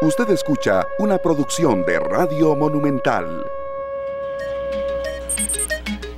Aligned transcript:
Usted 0.00 0.30
escucha 0.30 0.86
una 1.00 1.18
producción 1.18 1.84
de 1.84 1.98
Radio 1.98 2.54
Monumental. 2.54 3.44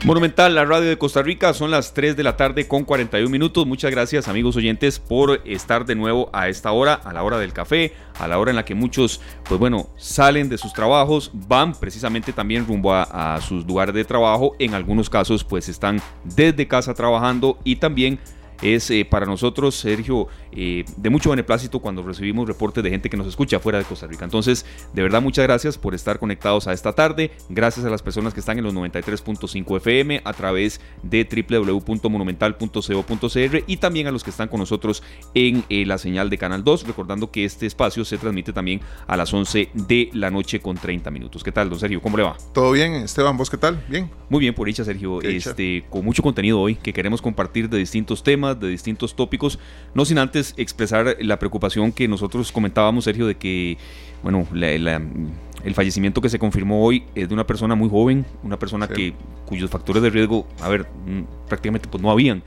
Monumental, 0.04 0.54
la 0.54 0.66
radio 0.66 0.90
de 0.90 0.98
Costa 0.98 1.22
Rica, 1.22 1.54
son 1.54 1.71
las 1.71 1.95
3 1.95 2.14
de 2.14 2.22
la 2.22 2.37
tarde 2.37 2.69
con 2.69 2.85
41 2.85 3.30
minutos. 3.30 3.66
Muchas 3.66 3.90
gracias 3.90 4.29
amigos 4.29 4.54
oyentes 4.56 4.98
por 4.98 5.40
estar 5.46 5.87
de 5.87 5.95
nuevo 5.95 6.29
a 6.35 6.51
esta 6.51 6.72
hora, 6.72 6.93
a 6.93 7.14
la 7.14 7.22
hora 7.22 7.38
del 7.38 7.54
café, 7.54 7.95
a 8.18 8.29
la 8.29 8.38
hora 8.38 8.50
en 8.50 8.56
la 8.56 8.66
que 8.66 8.74
muchos, 8.74 9.22
pues 9.48 9.58
bueno, 9.58 9.88
salen 9.96 10.50
de 10.50 10.58
sus 10.58 10.74
trabajos, 10.74 11.30
van 11.32 11.72
precisamente 11.72 12.34
también 12.34 12.66
rumbo 12.66 12.92
a, 12.92 13.36
a 13.36 13.40
sus 13.40 13.66
lugares 13.66 13.94
de 13.94 14.04
trabajo. 14.04 14.56
En 14.58 14.74
algunos 14.74 15.08
casos, 15.08 15.42
pues 15.42 15.70
están 15.70 16.02
desde 16.22 16.68
casa 16.68 16.92
trabajando 16.92 17.56
y 17.64 17.76
también 17.76 18.20
es 18.62 18.90
eh, 18.90 19.06
para 19.08 19.27
nosotros, 19.27 19.74
Sergio, 19.74 20.29
eh, 20.52 20.84
de 20.96 21.11
mucho 21.11 21.30
beneplácito 21.30 21.80
cuando 21.80 22.02
recibimos 22.02 22.48
reportes 22.48 22.82
de 22.84 22.90
gente 22.90 23.08
que 23.08 23.16
nos 23.16 23.26
escucha 23.26 23.58
fuera 23.61 23.79
de 23.79 23.85
Costa 23.85 24.07
Rica. 24.07 24.25
Entonces, 24.25 24.66
de 24.93 25.02
verdad, 25.02 25.22
muchas 25.22 25.44
gracias 25.44 25.79
por 25.79 25.94
estar 25.94 26.18
conectados 26.18 26.66
a 26.66 26.72
esta 26.72 26.93
tarde. 26.93 27.30
Gracias 27.49 27.86
a 27.86 27.90
las 27.90 28.02
personas 28.02 28.35
que 28.35 28.40
están 28.40 28.58
en 28.58 28.64
los 28.64 28.75
93.5 28.75 29.76
FM 29.76 30.22
a 30.25 30.32
través 30.32 30.80
de 31.02 31.25
www.monumental.co.cr 31.25 33.64
y 33.66 33.77
también 33.78 34.06
a 34.06 34.12
los 34.12 34.22
que 34.25 34.30
están 34.30 34.48
con 34.48 34.61
nosotros 34.61 35.02
en 35.34 35.64
eh, 35.69 35.84
la 35.86 35.98
señal 35.98 36.30
de 36.30 36.38
Canal 36.38 36.64
2. 36.64 36.86
Recordando 36.86 37.30
que 37.30 37.44
este 37.44 37.66
espacio 37.66 38.05
se 38.05 38.16
transmite 38.19 38.52
también 38.52 38.80
a 39.06 39.16
las 39.16 39.33
11 39.33 39.70
de 39.74 40.11
la 40.12 40.30
noche 40.30 40.61
con 40.61 40.77
30 40.77 41.11
minutos. 41.11 41.44
¿Qué 41.44 41.52
tal, 41.52 41.70
don 41.70 41.78
Sergio? 41.78 42.00
¿Cómo 42.00 42.16
le 42.16 42.24
va? 42.24 42.36
Todo 42.52 42.72
bien, 42.72 42.94
Esteban, 42.94 43.36
¿vos 43.36 43.50
qué 43.50 43.56
tal? 43.56 43.80
Bien. 43.88 44.11
Muy 44.28 44.41
bien, 44.41 44.55
por 44.55 44.66
dicha, 44.66 44.84
Sergio. 44.84 45.22
Este, 45.22 45.84
con 45.91 46.05
mucho 46.05 46.22
contenido 46.22 46.61
hoy 46.61 46.77
que 46.77 46.92
queremos 46.92 47.22
compartir 47.22 47.69
de 47.69 47.78
distintos 47.78 48.22
temas 48.22 48.50
de 48.56 48.69
distintos 48.69 49.14
tópicos, 49.14 49.59
no 49.95 50.05
sin 50.05 50.19
antes 50.19 50.55
expresar 50.56 51.17
la 51.20 51.39
preocupación 51.39 51.92
que 51.92 52.08
nosotros 52.08 52.53
comentábamos, 52.53 53.05
Sergio, 53.05 53.27
de 53.27 53.36
que, 53.36 53.78
bueno, 54.22 54.47
el 54.53 55.74
fallecimiento 55.74 56.20
que 56.20 56.28
se 56.28 56.38
confirmó 56.38 56.84
hoy 56.84 57.05
es 57.14 57.28
de 57.28 57.34
una 57.34 57.47
persona 57.47 57.74
muy 57.74 57.89
joven, 57.89 58.24
una 58.42 58.58
persona 58.58 58.89
que 58.89 59.14
cuyos 59.47 59.70
factores 59.70 60.02
de 60.02 60.11
riesgo, 60.11 60.47
a 60.61 60.69
ver, 60.69 60.86
mm, 61.06 61.48
prácticamente 61.48 61.89
pues 61.89 62.02
no 62.02 62.11
habían. 62.11 62.42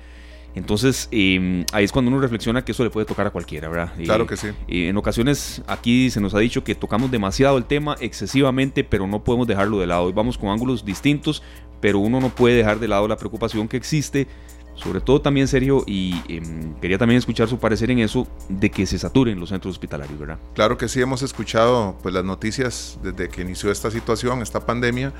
Entonces, 0.56 1.08
em, 1.12 1.66
ahí 1.72 1.84
es 1.84 1.92
cuando 1.92 2.12
uno 2.12 2.20
reflexiona 2.20 2.64
que 2.64 2.74
eso 2.74 2.84
le 2.84 2.92
puede 2.92 3.06
tocar 3.06 3.26
a 3.26 3.32
cualquiera, 3.32 3.70
¿verdad? 3.70 3.94
Claro 4.04 4.28
que 4.28 4.38
sí. 4.38 4.50
en 4.68 4.96
ocasiones 4.98 5.64
aquí 5.68 6.12
se 6.12 6.22
nos 6.22 6.36
ha 6.36 6.40
dicho 6.40 6.64
que 6.64 6.76
tocamos 6.76 7.10
demasiado 7.10 7.58
el 7.58 7.66
tema, 7.66 7.96
excesivamente, 8.00 8.84
pero 8.84 9.08
no 9.08 9.24
podemos 9.24 9.48
dejarlo 9.48 9.80
de 9.80 9.88
lado. 9.88 10.04
Hoy 10.04 10.14
vamos 10.14 10.38
con 10.38 10.50
ángulos 10.50 10.86
distintos, 10.86 11.42
pero 11.82 12.00
uno 12.00 12.20
no 12.20 12.30
puede 12.30 12.56
dejar 12.56 12.80
de 12.80 12.88
lado 12.88 13.08
la 13.08 13.18
preocupación 13.18 13.68
que 13.68 13.78
existe 13.78 14.28
sobre 14.76 15.02
todo 15.02 15.22
también 15.22 15.48
Sergio, 15.48 15.84
y 15.86 16.22
em, 16.28 16.74
quería 16.76 16.98
también 16.98 17.18
escuchar 17.18 17.48
su 17.48 17.60
parecer 17.60 17.92
en 17.92 18.00
eso, 18.00 18.28
de 18.50 18.72
que 18.72 18.86
se 18.86 18.98
saturen 18.98 19.40
los 19.40 19.50
centros 19.50 19.74
hospitalarios, 19.74 20.20
¿verdad? 20.20 20.40
Claro 20.56 20.78
que 20.78 20.88
sí, 20.88 21.02
hemos 21.02 21.22
escuchado 21.22 21.98
pues, 22.02 22.14
las 22.14 22.24
noticias 22.24 23.00
desde 23.04 23.30
que 23.30 23.42
inició 23.42 23.72
esta 23.72 23.92
situación, 23.92 24.42
esta 24.42 24.66
pandemia, 24.66 25.14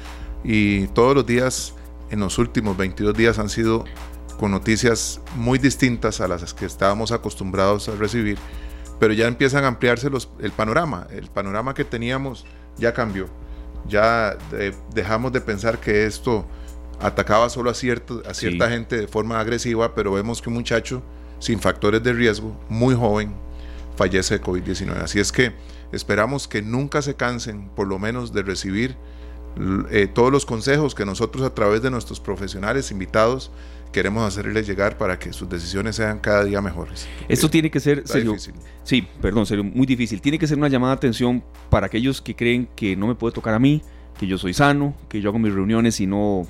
y 0.44 0.88
todos 0.88 1.16
los 1.16 1.26
días, 1.26 1.74
en 2.10 2.20
los 2.20 2.38
últimos 2.38 2.76
22 2.78 3.16
días, 3.16 3.40
han 3.40 3.50
sido 3.50 3.86
con 4.38 4.52
noticias 4.52 5.22
muy 5.36 5.60
distintas 5.60 6.20
a 6.20 6.28
las 6.28 6.54
que 6.54 6.66
estábamos 6.66 7.12
acostumbrados 7.12 7.88
a 7.90 7.96
recibir, 7.96 8.38
pero 9.00 9.14
ya 9.14 9.28
empiezan 9.28 9.64
a 9.64 9.68
ampliarse 9.68 10.10
los, 10.10 10.30
el 10.40 10.52
panorama, 10.52 11.08
el 11.12 11.28
panorama 11.28 11.74
que 11.74 11.86
teníamos 11.86 12.46
ya 12.78 12.94
cambió, 12.94 13.28
ya 13.88 14.38
eh, 14.54 14.74
dejamos 14.94 15.32
de 15.32 15.42
pensar 15.42 15.80
que 15.80 16.06
esto 16.06 16.46
atacaba 17.04 17.50
solo 17.50 17.70
a, 17.70 17.74
cierto, 17.74 18.24
a 18.28 18.34
cierta 18.34 18.70
gente 18.70 18.98
de 18.98 19.08
forma 19.08 19.40
agresiva, 19.40 19.94
pero 19.94 20.14
vemos 20.14 20.42
que 20.42 20.50
un 20.50 20.56
muchacho 20.56 21.04
sin 21.40 21.60
factores 21.60 22.02
de 22.02 22.14
riesgo, 22.14 22.58
muy 22.70 22.96
joven, 22.96 23.34
fallece 23.98 24.40
de 24.40 24.42
COVID-19. 24.42 24.96
Así 25.04 25.20
es 25.20 25.32
que 25.32 25.54
esperamos 25.92 26.48
que 26.48 26.62
nunca 26.62 27.02
se 27.02 27.16
cansen, 27.16 27.70
por 27.76 27.88
lo 27.88 28.00
menos, 28.00 28.34
de 28.34 28.44
recibir 28.44 28.96
eh, 29.92 30.08
todos 30.12 30.32
los 30.32 30.46
consejos 30.46 30.96
que 30.96 31.06
nosotros 31.06 31.46
a 31.46 31.54
través 31.54 31.82
de 31.82 31.92
nuestros 31.92 32.20
profesionales 32.20 32.90
invitados 32.90 33.52
queremos 33.92 34.26
hacerles 34.26 34.66
llegar 34.66 34.98
para 34.98 35.20
que 35.20 35.32
sus 35.32 35.48
decisiones 35.48 35.98
sean 35.98 36.20
cada 36.20 36.44
día 36.44 36.62
mejores. 36.62 37.08
Esto 37.30 37.50
tiene 37.50 37.70
que 37.70 37.80
ser, 37.80 38.08
serio, 38.08 38.36
sí, 38.84 39.08
perdón, 39.22 39.46
serio, 39.46 39.64
muy 39.64 39.86
difícil. 39.86 40.20
Tiene 40.22 40.40
que 40.40 40.48
ser 40.48 40.58
una 40.58 40.70
llamada 40.70 40.94
de 40.94 40.98
atención 40.98 41.44
para 41.70 41.86
aquellos 41.86 42.22
que 42.22 42.36
creen 42.36 42.68
que 42.76 42.96
no 42.96 43.08
me 43.08 43.16
puede 43.16 43.34
tocar 43.34 43.54
a 43.54 43.60
mí, 43.60 43.84
que 44.18 44.26
yo 44.26 44.38
soy 44.38 44.54
sano, 44.54 44.96
que 45.10 45.22
yo 45.22 45.30
hago 45.30 45.38
mis 45.38 45.54
reuniones 45.54 46.00
y 46.00 46.08
no 46.08 46.48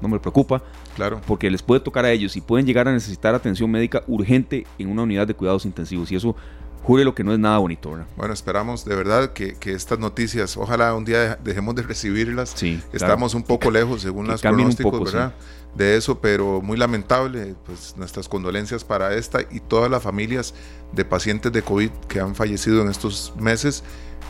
no 0.00 0.08
me 0.08 0.18
preocupa. 0.18 0.62
Claro. 0.96 1.20
Porque 1.26 1.50
les 1.50 1.62
puede 1.62 1.80
tocar 1.80 2.04
a 2.04 2.10
ellos 2.10 2.36
y 2.36 2.40
pueden 2.40 2.66
llegar 2.66 2.88
a 2.88 2.92
necesitar 2.92 3.34
atención 3.34 3.70
médica 3.70 4.02
urgente 4.06 4.66
en 4.78 4.90
una 4.90 5.02
unidad 5.02 5.26
de 5.26 5.34
cuidados 5.34 5.64
intensivos. 5.64 6.10
Y 6.12 6.16
eso 6.16 6.36
jure 6.82 7.04
lo 7.04 7.14
que 7.14 7.24
no 7.24 7.32
es 7.32 7.38
nada 7.38 7.58
bonito, 7.58 7.90
¿verdad? 7.90 8.06
Bueno, 8.16 8.32
esperamos 8.32 8.84
de 8.84 8.94
verdad 8.94 9.32
que, 9.32 9.56
estas 9.64 9.98
noticias, 9.98 10.56
ojalá 10.56 10.94
un 10.94 11.04
día 11.04 11.36
dejemos 11.36 11.74
de 11.74 11.82
recibirlas. 11.82 12.52
Sí, 12.54 12.82
Estamos 12.92 13.34
un 13.34 13.42
poco 13.42 13.70
lejos, 13.70 14.02
según 14.02 14.26
las 14.28 14.40
pronósticos, 14.40 15.12
¿verdad? 15.12 15.34
De 15.74 15.96
eso, 15.96 16.20
pero 16.20 16.60
muy 16.60 16.76
lamentable, 16.76 17.54
pues 17.64 17.94
nuestras 17.96 18.28
condolencias 18.28 18.82
para 18.82 19.14
esta 19.14 19.40
y 19.50 19.60
todas 19.60 19.88
las 19.88 20.02
familias 20.02 20.52
de 20.92 21.04
pacientes 21.04 21.52
de 21.52 21.62
COVID 21.62 21.90
que 22.08 22.18
han 22.18 22.34
fallecido 22.34 22.82
en 22.82 22.88
estos 22.88 23.32
meses. 23.38 23.84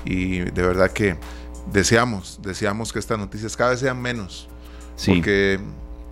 Y 0.05 0.41
de 0.41 0.63
verdad 0.63 0.91
que 0.91 1.17
deseamos, 1.73 2.41
deseamos 2.43 2.93
que 2.93 2.99
estas 2.99 3.19
noticias 3.19 3.57
cada 3.57 3.71
vez 3.71 3.81
sean 3.81 4.01
menos 4.03 4.49
porque 5.07 5.59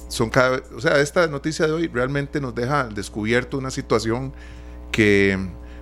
son 0.09 0.31
cada 0.31 0.63
o 0.75 0.81
sea, 0.81 1.01
esta 1.01 1.27
noticia 1.27 1.67
de 1.67 1.73
hoy 1.73 1.89
realmente 1.89 2.41
nos 2.41 2.55
deja 2.55 2.85
descubierto 2.85 3.59
una 3.59 3.71
situación 3.71 4.33
que 4.91 5.39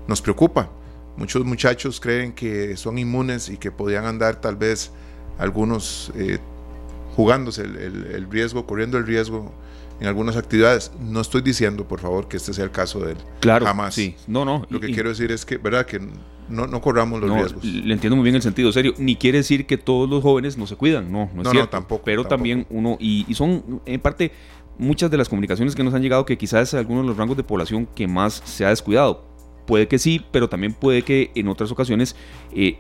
nos 0.09 0.21
preocupa. 0.21 0.71
Muchos 1.17 1.45
muchachos 1.45 2.01
creen 2.01 2.33
que 2.33 2.77
son 2.77 2.99
inmunes 2.99 3.49
y 3.49 3.57
que 3.57 3.71
podían 3.71 4.05
andar 4.05 4.41
tal 4.41 4.57
vez 4.57 4.91
algunos 5.39 6.13
eh, 6.15 6.39
jugándose 7.15 7.63
el, 7.63 8.27
riesgo, 8.31 8.67
corriendo 8.67 8.99
el 8.99 9.07
riesgo 9.07 9.53
en 10.01 10.07
algunas 10.07 10.37
actividades. 10.37 10.93
No 11.01 11.21
estoy 11.21 11.43
diciendo, 11.43 11.87
por 11.87 12.01
favor, 12.01 12.29
que 12.29 12.37
este 12.37 12.53
sea 12.53 12.65
el 12.65 12.71
caso 12.71 13.01
de 13.01 13.13
él. 13.13 13.19
Claro. 13.41 13.67
Jamás. 13.67 13.95
Sí. 13.95 14.15
No, 14.27 14.45
no. 14.45 14.67
Lo 14.69 14.81
que 14.81 14.91
quiero 14.91 15.09
decir 15.09 15.33
es 15.33 15.45
que, 15.45 15.59
¿verdad? 15.59 15.87
Que 15.87 16.01
no, 16.49 16.67
no 16.67 16.81
corramos 16.81 17.21
los 17.21 17.31
riesgos. 17.31 17.65
Le 17.65 17.93
entiendo 17.93 18.17
muy 18.17 18.25
bien 18.25 18.37
el 18.37 18.43
sentido 18.43 18.73
serio. 18.73 18.95
Ni 18.99 19.17
quiere 19.17 19.39
decir 19.39 19.67
que 19.67 19.77
todos 19.77 20.09
los 20.09 20.23
jóvenes 20.23 20.57
no 20.57 20.67
se 20.67 20.77
cuidan, 20.77 21.11
no, 21.11 21.31
no 21.35 21.43
es 21.43 21.51
cierto. 21.51 21.71
tampoco. 21.71 22.03
Pero 22.05 22.25
también 22.25 22.67
uno, 22.71 22.97
y, 23.01 23.27
son 23.35 23.81
en 23.85 24.01
parte 24.01 24.33
muchas 24.79 25.11
de 25.11 25.17
las 25.17 25.29
comunicaciones 25.29 25.75
que 25.75 25.83
nos 25.83 25.95
han 25.95 26.03
llegado 26.03 26.27
que 26.27 26.37
quizás 26.37 26.69
es 26.69 26.75
algunos 26.75 27.05
de 27.05 27.09
los 27.09 27.17
rangos 27.17 27.37
de 27.37 27.43
población 27.43 27.87
que 27.95 28.07
más 28.07 28.43
se 28.45 28.65
ha 28.65 28.69
descuidado 28.69 29.25
Puede 29.67 29.89
que 29.89 29.99
sí, 29.99 30.25
pero 30.31 30.49
también 30.49 30.73
puede 30.73 31.03
que 31.03 31.31
en 31.35 31.49
otras 31.49 31.71
ocasiones 31.71 32.17
eh, 32.53 32.79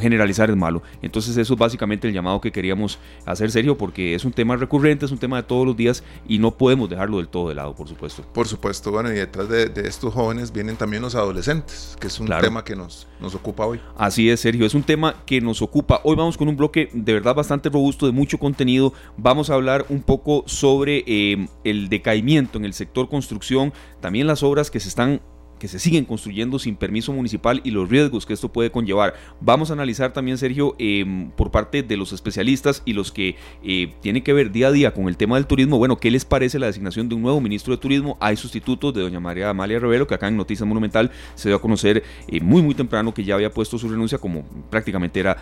generalizar 0.00 0.50
es 0.50 0.56
malo. 0.56 0.82
Entonces 1.02 1.36
eso 1.36 1.54
es 1.54 1.58
básicamente 1.58 2.08
el 2.08 2.14
llamado 2.14 2.40
que 2.40 2.52
queríamos 2.52 2.98
hacer, 3.26 3.50
Sergio, 3.50 3.76
porque 3.76 4.14
es 4.14 4.24
un 4.24 4.32
tema 4.32 4.56
recurrente, 4.56 5.06
es 5.06 5.12
un 5.12 5.18
tema 5.18 5.38
de 5.38 5.42
todos 5.42 5.66
los 5.66 5.76
días 5.76 6.04
y 6.28 6.38
no 6.38 6.52
podemos 6.52 6.88
dejarlo 6.88 7.18
del 7.18 7.28
todo 7.28 7.48
de 7.48 7.54
lado, 7.54 7.74
por 7.74 7.88
supuesto. 7.88 8.24
Por 8.32 8.46
supuesto, 8.46 8.90
bueno, 8.90 9.10
y 9.10 9.16
detrás 9.16 9.48
de, 9.48 9.70
estos 9.84 10.14
jóvenes 10.14 10.52
vienen 10.52 10.76
también 10.76 11.02
los 11.02 11.14
adolescentes, 11.14 11.96
que 12.00 12.06
es 12.06 12.20
un 12.20 12.28
tema 12.28 12.64
que 12.64 12.76
nos, 12.76 13.08
nos 13.20 13.34
ocupa 13.34 13.66
hoy. 13.66 13.80
Así 13.96 14.30
es, 14.30 14.40
Sergio, 14.40 14.66
es 14.66 14.74
un 14.74 14.82
tema 14.82 15.16
que 15.26 15.40
nos 15.40 15.62
ocupa. 15.62 16.00
Hoy 16.04 16.16
vamos 16.16 16.36
con 16.36 16.48
un 16.48 16.56
bloque 16.56 16.90
de 16.92 17.12
verdad 17.12 17.34
bastante 17.34 17.68
robusto, 17.68 18.06
de 18.06 18.12
mucho 18.12 18.38
contenido. 18.38 18.92
Vamos 19.16 19.50
a 19.50 19.54
hablar 19.54 19.86
un 19.88 20.02
poco 20.02 20.44
sobre 20.46 21.04
eh, 21.06 21.48
el 21.64 21.88
decaimiento 21.88 22.58
en 22.58 22.64
el 22.64 22.74
sector 22.74 23.08
construcción, 23.08 23.72
también 24.00 24.26
las 24.26 24.42
obras 24.42 24.70
que 24.70 24.80
se 24.80 24.88
están 24.88 25.20
que 25.60 25.68
se 25.68 25.78
siguen 25.78 26.04
construyendo 26.04 26.58
sin 26.58 26.74
permiso 26.74 27.12
municipal 27.12 27.60
y 27.62 27.70
los 27.70 27.88
riesgos 27.88 28.26
que 28.26 28.32
esto 28.32 28.52
puede 28.52 28.72
conllevar. 28.72 29.14
Vamos 29.40 29.70
a 29.70 29.74
analizar 29.74 30.12
también, 30.12 30.38
Sergio, 30.38 30.74
em, 30.78 31.30
por 31.30 31.52
parte 31.52 31.84
de 31.84 31.96
los 31.96 32.12
especialistas 32.12 32.82
y 32.84 32.94
los 32.94 33.12
que 33.12 33.36
eh, 33.62 33.92
tienen 34.00 34.24
que 34.24 34.32
ver 34.32 34.50
día 34.50 34.68
a 34.68 34.72
día 34.72 34.92
con 34.92 35.06
el 35.06 35.16
tema 35.16 35.36
del 35.36 35.46
turismo, 35.46 35.78
bueno, 35.78 35.98
¿qué 35.98 36.10
les 36.10 36.24
parece 36.24 36.58
la 36.58 36.66
designación 36.66 37.08
de 37.08 37.14
un 37.14 37.22
nuevo 37.22 37.40
ministro 37.40 37.74
de 37.74 37.80
Turismo? 37.80 38.16
Hay 38.20 38.36
sustitutos 38.36 38.92
de 38.94 39.02
doña 39.02 39.20
María 39.20 39.50
Amalia 39.50 39.78
Rivero, 39.78 40.06
que 40.06 40.14
acá 40.14 40.28
en 40.28 40.36
Noticias 40.36 40.66
Monumental 40.66 41.10
se 41.34 41.50
dio 41.50 41.56
a 41.56 41.60
conocer 41.60 42.02
eh, 42.26 42.40
muy, 42.40 42.62
muy 42.62 42.74
temprano 42.74 43.12
que 43.12 43.22
ya 43.22 43.34
había 43.34 43.50
puesto 43.50 43.78
su 43.78 43.88
renuncia, 43.88 44.18
como 44.18 44.44
prácticamente 44.70 45.20
era, 45.20 45.36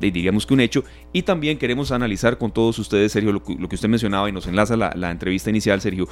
eh, 0.00 0.10
diríamos 0.12 0.46
que 0.46 0.54
un 0.54 0.60
hecho. 0.60 0.84
Y 1.12 1.22
también 1.22 1.58
queremos 1.58 1.90
analizar 1.90 2.38
con 2.38 2.52
todos 2.52 2.78
ustedes, 2.78 3.12
Sergio, 3.12 3.32
lo, 3.32 3.42
que 3.42 3.74
usted 3.74 3.88
mencionaba 3.88 4.28
y 4.28 4.32
nos 4.32 4.46
enlaza 4.46 4.76
la, 4.76 4.92
la 4.94 5.10
entrevista 5.10 5.50
inicial, 5.50 5.80
Sergio. 5.80 6.08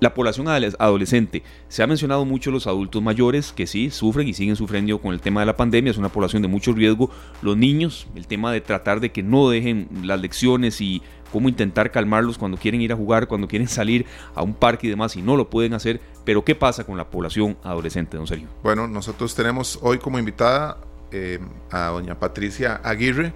La 0.00 0.12
población 0.12 0.48
adolescente, 0.48 1.42
se 1.68 1.82
ha 1.82 1.86
mencionado 1.86 2.24
mucho 2.24 2.50
los 2.50 2.66
adultos 2.66 3.02
mayores 3.02 3.52
que 3.52 3.66
sí 3.66 3.90
sufren 3.90 4.28
y 4.28 4.34
siguen 4.34 4.56
sufriendo 4.56 5.00
con 5.00 5.14
el 5.14 5.20
tema 5.20 5.40
de 5.40 5.46
la 5.46 5.56
pandemia, 5.56 5.90
es 5.90 5.98
una 5.98 6.10
población 6.10 6.42
de 6.42 6.48
mucho 6.48 6.72
riesgo. 6.72 7.10
Los 7.42 7.56
niños, 7.56 8.06
el 8.14 8.26
tema 8.26 8.52
de 8.52 8.60
tratar 8.60 9.00
de 9.00 9.12
que 9.12 9.22
no 9.22 9.48
dejen 9.48 9.88
las 10.02 10.20
lecciones 10.20 10.80
y 10.80 11.00
cómo 11.32 11.48
intentar 11.48 11.90
calmarlos 11.90 12.38
cuando 12.38 12.58
quieren 12.58 12.80
ir 12.80 12.92
a 12.92 12.96
jugar, 12.96 13.28
cuando 13.28 13.48
quieren 13.48 13.68
salir 13.68 14.06
a 14.34 14.42
un 14.42 14.54
parque 14.54 14.86
y 14.86 14.90
demás 14.90 15.16
y 15.16 15.22
no 15.22 15.36
lo 15.36 15.48
pueden 15.48 15.74
hacer. 15.74 16.00
Pero 16.24 16.44
¿qué 16.44 16.54
pasa 16.54 16.84
con 16.84 16.96
la 16.96 17.10
población 17.10 17.56
adolescente, 17.62 18.16
don 18.16 18.26
Sergio? 18.26 18.48
Bueno, 18.62 18.86
nosotros 18.88 19.34
tenemos 19.34 19.78
hoy 19.82 19.98
como 19.98 20.18
invitada 20.18 20.78
eh, 21.12 21.38
a 21.70 21.88
doña 21.88 22.18
Patricia 22.18 22.80
Aguirre, 22.84 23.32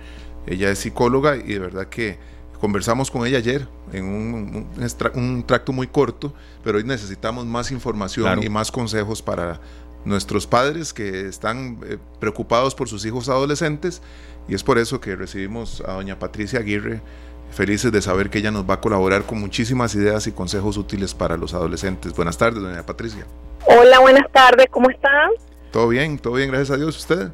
ella 0.46 0.70
es 0.70 0.78
psicóloga 0.78 1.36
y 1.36 1.52
de 1.52 1.58
verdad 1.58 1.88
que 1.88 2.18
Conversamos 2.60 3.10
con 3.10 3.26
ella 3.26 3.38
ayer 3.38 3.68
en 3.92 4.04
un, 4.04 5.44
tracto 5.46 5.72
muy 5.72 5.86
corto, 5.86 6.32
pero 6.64 6.78
hoy 6.78 6.84
necesitamos 6.84 7.46
más 7.46 7.70
información 7.70 8.42
y 8.42 8.48
más 8.48 8.72
consejos 8.72 9.22
para 9.22 9.60
nuestros 10.04 10.46
padres 10.46 10.92
que 10.92 11.28
están 11.28 11.78
eh, 11.84 11.98
preocupados 12.20 12.74
por 12.74 12.88
sus 12.88 13.04
hijos 13.04 13.28
adolescentes 13.28 14.00
y 14.48 14.54
es 14.54 14.62
por 14.62 14.78
eso 14.78 15.00
que 15.00 15.16
recibimos 15.16 15.82
a 15.86 15.92
doña 15.92 16.18
Patricia 16.18 16.60
Aguirre 16.60 17.02
felices 17.50 17.92
de 17.92 18.02
saber 18.02 18.30
que 18.30 18.38
ella 18.38 18.50
nos 18.50 18.68
va 18.68 18.74
a 18.74 18.80
colaborar 18.80 19.24
con 19.24 19.40
muchísimas 19.40 19.94
ideas 19.94 20.26
y 20.26 20.32
consejos 20.32 20.76
útiles 20.76 21.14
para 21.14 21.36
los 21.36 21.54
adolescentes. 21.54 22.12
Buenas 22.14 22.38
tardes, 22.38 22.62
doña 22.62 22.84
Patricia. 22.84 23.26
Hola, 23.66 24.00
buenas 24.00 24.30
tardes, 24.32 24.66
¿cómo 24.70 24.90
están? 24.90 25.30
Todo 25.70 25.88
bien, 25.88 26.18
todo 26.18 26.34
bien, 26.34 26.50
gracias 26.50 26.70
a 26.70 26.76
Dios. 26.76 26.96
¿Usted? 26.96 27.30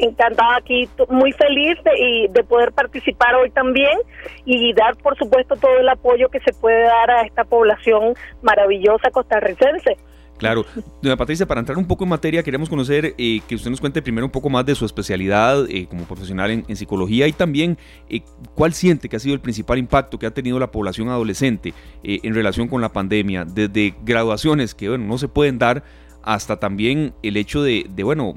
Encantada 0.00 0.56
aquí, 0.56 0.88
muy 1.08 1.32
feliz 1.32 1.76
de, 1.84 2.28
de, 2.30 2.44
poder 2.44 2.72
participar 2.72 3.34
hoy 3.34 3.50
también 3.50 3.98
y 4.44 4.72
dar, 4.74 4.96
por 4.96 5.16
supuesto, 5.16 5.56
todo 5.56 5.78
el 5.78 5.88
apoyo 5.88 6.28
que 6.28 6.40
se 6.40 6.52
puede 6.52 6.82
dar 6.82 7.10
a 7.10 7.22
esta 7.22 7.44
población 7.44 8.14
maravillosa 8.42 9.10
costarricense. 9.10 9.96
Claro, 10.38 10.64
doña 11.02 11.16
Patricia, 11.16 11.46
para 11.46 11.60
entrar 11.60 11.76
un 11.76 11.86
poco 11.86 12.04
en 12.04 12.10
materia, 12.10 12.44
queremos 12.44 12.68
conocer 12.68 13.14
eh, 13.18 13.40
que 13.48 13.56
usted 13.56 13.70
nos 13.70 13.80
cuente 13.80 14.00
primero 14.00 14.24
un 14.24 14.30
poco 14.30 14.48
más 14.48 14.64
de 14.64 14.76
su 14.76 14.84
especialidad 14.86 15.68
eh, 15.68 15.86
como 15.88 16.04
profesional 16.04 16.50
en, 16.50 16.76
psicología 16.76 17.26
y 17.26 17.32
también 17.32 17.76
eh, 18.08 18.22
cuál 18.54 18.72
siente 18.72 19.08
que 19.08 19.16
ha 19.16 19.18
sido 19.18 19.34
el 19.34 19.40
principal 19.40 19.78
impacto 19.78 20.16
que 20.18 20.26
ha 20.26 20.30
tenido 20.30 20.60
la 20.60 20.70
población 20.70 21.08
adolescente 21.08 21.74
en 22.04 22.34
relación 22.34 22.68
con 22.68 22.80
la 22.80 22.90
pandemia, 22.90 23.44
desde 23.44 23.94
graduaciones 24.04 24.76
que 24.76 24.88
bueno, 24.88 25.04
no 25.06 25.18
se 25.18 25.26
pueden 25.26 25.58
dar 25.58 25.82
hasta 26.22 26.58
también 26.58 27.14
el 27.22 27.36
hecho 27.36 27.62
de, 27.62 27.88
bueno, 28.02 28.36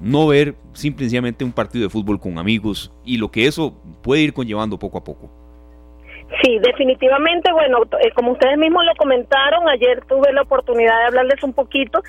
no 0.00 0.26
ver 0.26 0.56
simplemente 0.72 1.44
un 1.44 1.52
partido 1.52 1.84
de 1.84 1.90
fútbol 1.90 2.20
con 2.20 2.38
amigos 2.38 2.92
y 3.04 3.16
lo 3.16 3.30
que 3.30 3.46
eso 3.46 3.74
puede 4.02 4.22
ir 4.22 4.32
conllevando 4.32 4.78
poco 4.78 4.98
a 4.98 5.04
poco. 5.04 5.45
Sí, 6.42 6.58
definitivamente, 6.58 7.52
bueno, 7.52 7.82
eh, 8.00 8.10
como 8.14 8.32
ustedes 8.32 8.58
mismos 8.58 8.84
lo 8.84 8.94
comentaron, 8.96 9.68
ayer 9.68 10.04
tuve 10.06 10.32
la 10.32 10.42
oportunidad 10.42 10.98
de 10.98 11.06
hablarles 11.06 11.42
un 11.42 11.52
poquito 11.52 12.02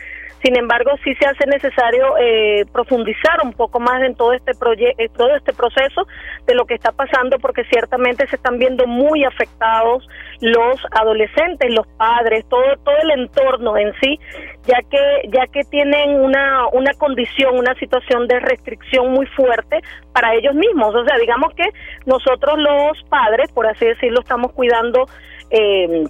sin 0.44 0.56
embargo, 0.58 0.92
sí 1.04 1.16
se 1.16 1.26
hace 1.26 1.48
necesario 1.48 2.16
eh, 2.20 2.66
profundizar 2.72 3.42
un 3.44 3.54
poco 3.54 3.80
más 3.80 4.02
en 4.04 4.16
todo 4.16 4.34
este 4.34 4.54
proyecto, 4.54 5.02
eh, 5.02 5.10
todo 5.10 5.36
este 5.36 5.52
proceso 5.54 6.08
de 6.46 6.54
lo 6.54 6.66
que 6.66 6.76
está 6.76 6.92
pasando, 6.92 7.40
porque 7.40 7.64
ciertamente 7.66 8.28
se 8.28 8.36
están 8.36 8.60
viendo 8.60 8.86
muy 8.86 9.24
afectados 9.24 10.08
los 10.40 10.80
adolescentes, 10.92 11.74
los 11.74 11.88
padres, 11.98 12.46
todo 12.48 12.64
todo 12.84 12.96
el 13.04 13.20
entorno 13.20 13.78
en 13.78 13.92
sí, 14.00 14.20
ya 14.68 14.78
que 14.90 15.30
ya 15.30 15.48
que 15.48 15.64
tienen 15.64 16.20
una 16.22 16.68
una 16.72 16.94
condición, 16.94 17.58
una 17.58 17.74
situación 17.76 18.28
de 18.28 18.40
restricción 18.40 19.12
muy 19.12 19.26
fuerte 19.28 19.80
para 20.14 20.36
ellos 20.36 20.54
mismos. 20.54 20.94
O 20.94 21.04
sea, 21.06 21.18
digamos 21.18 21.54
que 21.56 21.66
nosotros 22.06 22.60
los 22.60 23.04
padres, 23.10 23.52
por 23.52 23.66
así 23.66 23.86
decirlo, 23.86 24.07
estamos 24.20 24.52
cuidando 24.54 25.06
eh, 25.50 26.04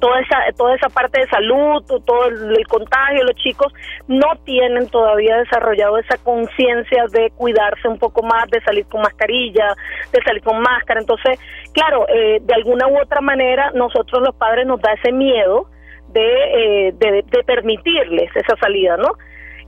toda 0.00 0.20
esa 0.20 0.36
toda 0.56 0.74
esa 0.76 0.88
parte 0.88 1.20
de 1.20 1.26
salud, 1.28 1.82
todo 2.04 2.26
el, 2.26 2.66
contagio, 2.66 3.24
los 3.24 3.36
chicos 3.36 3.72
no 4.06 4.36
tienen 4.44 4.88
todavía 4.88 5.38
desarrollado 5.38 5.98
esa 5.98 6.16
conciencia 6.18 7.04
de 7.10 7.30
cuidarse 7.36 7.88
un 7.88 7.98
poco 7.98 8.22
más, 8.22 8.48
de 8.50 8.60
salir 8.62 8.86
con 8.86 9.02
mascarilla, 9.02 9.74
de 10.12 10.22
salir 10.22 10.42
con 10.42 10.60
máscara. 10.60 11.00
Entonces, 11.00 11.38
claro, 11.72 12.06
eh, 12.08 12.38
de 12.40 12.54
alguna 12.54 12.86
u 12.88 13.00
otra 13.00 13.20
manera 13.20 13.70
nosotros 13.74 14.22
los 14.22 14.34
padres 14.36 14.66
nos 14.66 14.80
da 14.80 14.92
ese 14.92 15.12
miedo 15.12 15.66
de, 16.10 16.88
eh, 16.88 16.92
de, 16.94 17.22
de 17.22 17.44
permitirles 17.44 18.30
esa 18.34 18.56
salida, 18.60 18.96
¿no? 18.96 19.12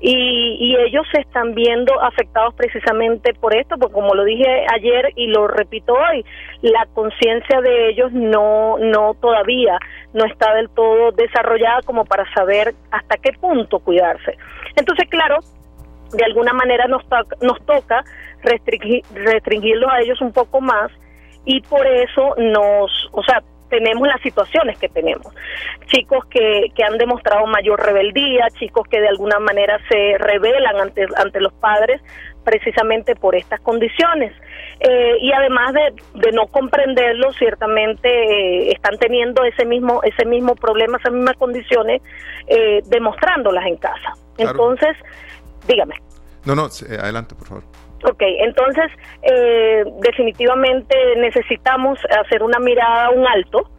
Y, 0.02 0.76
ellos 0.80 1.06
se 1.12 1.20
están 1.20 1.54
viendo 1.54 2.00
afectados 2.00 2.54
precisamente 2.54 3.34
por 3.34 3.54
esto, 3.54 3.76
porque 3.76 3.92
como 3.92 4.14
lo 4.14 4.24
dije 4.24 4.64
ayer 4.72 5.12
y 5.14 5.26
lo 5.26 5.46
repito 5.46 5.92
hoy, 5.92 6.24
la 6.62 6.86
conciencia 6.94 7.60
de 7.60 7.90
ellos 7.90 8.10
no, 8.12 8.78
no 8.78 9.14
todavía 9.20 9.78
no 10.14 10.24
está 10.24 10.54
del 10.54 10.70
todo 10.70 11.12
desarrollada 11.12 11.82
como 11.84 12.04
para 12.06 12.24
saber 12.32 12.74
hasta 12.90 13.16
qué 13.18 13.32
punto 13.38 13.78
cuidarse. 13.80 14.38
Entonces, 14.74 15.08
claro, 15.10 15.38
de 16.12 16.24
alguna 16.24 16.54
manera 16.54 16.86
nos, 16.86 17.02
nos 17.42 17.64
toca 17.66 18.02
restringir, 18.42 19.02
restringirlos 19.12 19.90
a 19.90 20.00
ellos 20.00 20.20
un 20.22 20.32
poco 20.32 20.60
más 20.60 20.90
y 21.44 21.60
por 21.62 21.86
eso 21.86 22.34
nos, 22.38 22.90
o 23.12 23.22
sea, 23.22 23.42
tenemos 23.70 24.06
las 24.06 24.20
situaciones 24.20 24.78
que 24.78 24.88
tenemos. 24.88 25.32
Chicos 25.86 26.26
que, 26.26 26.66
que 26.74 26.84
han 26.84 26.98
demostrado 26.98 27.46
mayor 27.46 27.80
rebeldía, 27.80 28.48
chicos 28.58 28.86
que 28.88 29.00
de 29.00 29.08
alguna 29.08 29.38
manera 29.38 29.78
se 29.88 30.18
rebelan 30.18 30.76
ante, 30.76 31.06
ante 31.16 31.40
los 31.40 31.52
padres 31.54 32.02
precisamente 32.44 33.14
por 33.14 33.34
estas 33.34 33.60
condiciones. 33.60 34.32
Eh, 34.80 35.16
y 35.20 35.32
además 35.32 35.74
de, 35.74 36.20
de, 36.20 36.32
no 36.32 36.46
comprenderlo, 36.46 37.32
ciertamente 37.34 38.08
eh, 38.08 38.72
están 38.72 38.98
teniendo 38.98 39.44
ese 39.44 39.64
mismo, 39.64 40.02
ese 40.02 40.26
mismo 40.26 40.54
problema, 40.54 40.98
esas 40.98 41.12
mismas 41.12 41.36
condiciones, 41.36 42.02
eh, 42.46 42.82
demostrándolas 42.86 43.66
en 43.66 43.76
casa. 43.76 44.14
Entonces, 44.38 44.96
dígame. 45.68 45.96
No, 46.44 46.54
no, 46.54 46.64
adelante, 46.64 47.34
por 47.34 47.46
favor. 47.46 47.64
Ok, 48.02 48.22
entonces 48.22 48.86
eh, 49.22 49.84
definitivamente 50.00 50.96
necesitamos 51.18 51.98
hacer 52.24 52.42
una 52.42 52.58
mirada, 52.58 53.10
un 53.10 53.26
alto, 53.26 53.70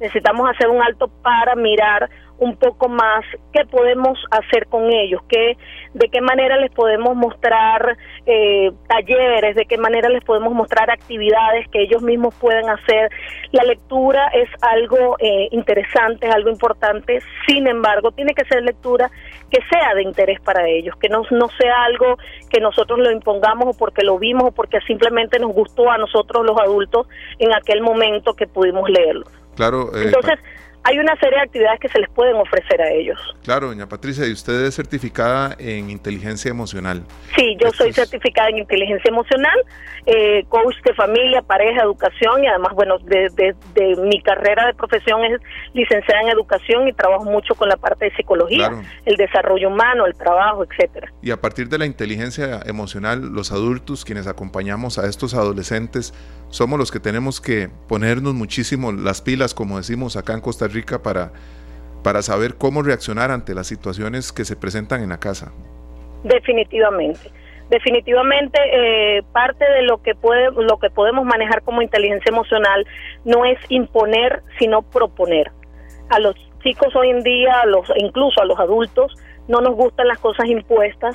necesitamos 0.00 0.50
hacer 0.50 0.68
un 0.68 0.82
alto 0.82 1.08
para 1.22 1.54
mirar 1.54 2.08
un 2.38 2.56
poco 2.56 2.88
más 2.88 3.24
qué 3.52 3.64
podemos 3.66 4.18
hacer 4.30 4.66
con 4.68 4.92
ellos, 4.92 5.20
qué, 5.28 5.56
de 5.94 6.08
qué 6.08 6.20
manera 6.20 6.56
les 6.56 6.70
podemos 6.70 7.16
mostrar 7.16 7.96
eh, 8.26 8.70
talleres, 8.88 9.56
de 9.56 9.66
qué 9.66 9.76
manera 9.76 10.08
les 10.08 10.22
podemos 10.24 10.52
mostrar 10.54 10.90
actividades 10.90 11.68
que 11.68 11.82
ellos 11.82 12.02
mismos 12.02 12.34
pueden 12.36 12.68
hacer. 12.68 13.10
La 13.52 13.64
lectura 13.64 14.28
es 14.28 14.48
algo 14.62 15.16
eh, 15.18 15.48
interesante, 15.50 16.28
es 16.28 16.34
algo 16.34 16.50
importante, 16.50 17.20
sin 17.46 17.66
embargo, 17.66 18.12
tiene 18.12 18.34
que 18.34 18.44
ser 18.44 18.62
lectura 18.62 19.10
que 19.50 19.60
sea 19.70 19.94
de 19.94 20.02
interés 20.02 20.40
para 20.40 20.68
ellos, 20.68 20.94
que 20.96 21.08
no, 21.08 21.22
no 21.30 21.48
sea 21.58 21.84
algo 21.84 22.18
que 22.50 22.60
nosotros 22.60 22.98
lo 22.98 23.10
impongamos 23.10 23.74
o 23.74 23.78
porque 23.78 24.04
lo 24.04 24.18
vimos 24.18 24.44
o 24.48 24.52
porque 24.52 24.78
simplemente 24.86 25.38
nos 25.38 25.52
gustó 25.52 25.90
a 25.90 25.98
nosotros 25.98 26.44
los 26.44 26.58
adultos 26.60 27.08
en 27.38 27.52
aquel 27.54 27.80
momento 27.80 28.34
que 28.34 28.46
pudimos 28.46 28.88
leerlo. 28.88 29.24
Claro. 29.56 29.90
Eh, 29.94 30.04
Entonces, 30.04 30.38
hay 30.84 30.98
una 30.98 31.14
serie 31.16 31.36
de 31.36 31.44
actividades 31.44 31.80
que 31.80 31.88
se 31.88 31.98
les 31.98 32.10
pueden 32.10 32.36
ofrecer 32.36 32.80
a 32.80 32.90
ellos. 32.90 33.18
Claro, 33.44 33.68
doña 33.68 33.88
Patricia, 33.88 34.26
y 34.26 34.32
usted 34.32 34.64
es 34.64 34.74
certificada 34.74 35.56
en 35.58 35.90
inteligencia 35.90 36.50
emocional. 36.50 37.02
Sí, 37.36 37.56
yo 37.60 37.70
soy 37.72 37.92
certificada 37.92 38.48
en 38.48 38.58
inteligencia 38.58 39.08
emocional, 39.08 39.58
eh, 40.06 40.44
coach 40.48 40.76
de 40.84 40.94
familia, 40.94 41.42
pareja, 41.42 41.82
educación 41.82 42.44
y 42.44 42.46
además, 42.46 42.72
bueno, 42.74 42.98
de, 42.98 43.28
de, 43.74 43.96
mi 43.96 44.22
carrera 44.22 44.66
de 44.66 44.74
profesión 44.74 45.24
es 45.24 45.40
licenciada 45.74 46.22
en 46.22 46.28
educación 46.28 46.88
y 46.88 46.92
trabajo 46.92 47.24
mucho 47.24 47.54
con 47.54 47.68
la 47.68 47.76
parte 47.76 48.06
de 48.06 48.16
psicología, 48.16 48.70
el 49.04 49.16
desarrollo 49.16 49.68
humano, 49.68 50.06
el 50.06 50.14
trabajo, 50.14 50.64
etcétera. 50.64 51.12
Y 51.22 51.30
a 51.30 51.40
partir 51.40 51.68
de 51.68 51.78
la 51.78 51.86
inteligencia 51.86 52.60
emocional, 52.64 53.20
los 53.20 53.52
adultos, 53.52 54.04
quienes 54.04 54.26
acompañamos 54.26 54.98
a 54.98 55.06
estos 55.06 55.34
adolescentes, 55.34 56.14
somos 56.50 56.78
los 56.78 56.90
que 56.90 57.00
tenemos 57.00 57.40
que 57.40 57.68
ponernos 57.88 58.34
muchísimo 58.34 58.92
las 58.92 59.20
pilas, 59.20 59.52
como 59.52 59.76
decimos 59.76 60.16
acá 60.16 60.32
en 60.32 60.40
Costa 60.40 60.67
Rica, 60.68 61.02
para, 61.02 61.32
para 62.02 62.22
saber 62.22 62.54
cómo 62.56 62.82
reaccionar 62.82 63.30
ante 63.30 63.54
las 63.54 63.66
situaciones 63.66 64.32
que 64.32 64.44
se 64.44 64.56
presentan 64.56 65.02
en 65.02 65.10
la 65.10 65.18
casa. 65.18 65.52
Definitivamente. 66.24 67.30
Definitivamente 67.70 68.58
eh, 68.72 69.22
parte 69.32 69.64
de 69.64 69.82
lo 69.82 70.02
que 70.02 70.14
puede, 70.14 70.50
lo 70.52 70.78
que 70.78 70.88
podemos 70.88 71.26
manejar 71.26 71.62
como 71.62 71.82
inteligencia 71.82 72.30
emocional 72.30 72.86
no 73.24 73.44
es 73.44 73.58
imponer, 73.68 74.42
sino 74.58 74.82
proponer. 74.82 75.50
A 76.08 76.18
los 76.18 76.34
chicos 76.62 76.96
hoy 76.96 77.10
en 77.10 77.22
día, 77.22 77.60
a 77.60 77.66
los, 77.66 77.86
incluso 77.96 78.40
a 78.40 78.46
los 78.46 78.58
adultos, 78.58 79.14
no 79.48 79.60
nos 79.60 79.74
gustan 79.74 80.08
las 80.08 80.18
cosas 80.18 80.46
impuestas, 80.46 81.14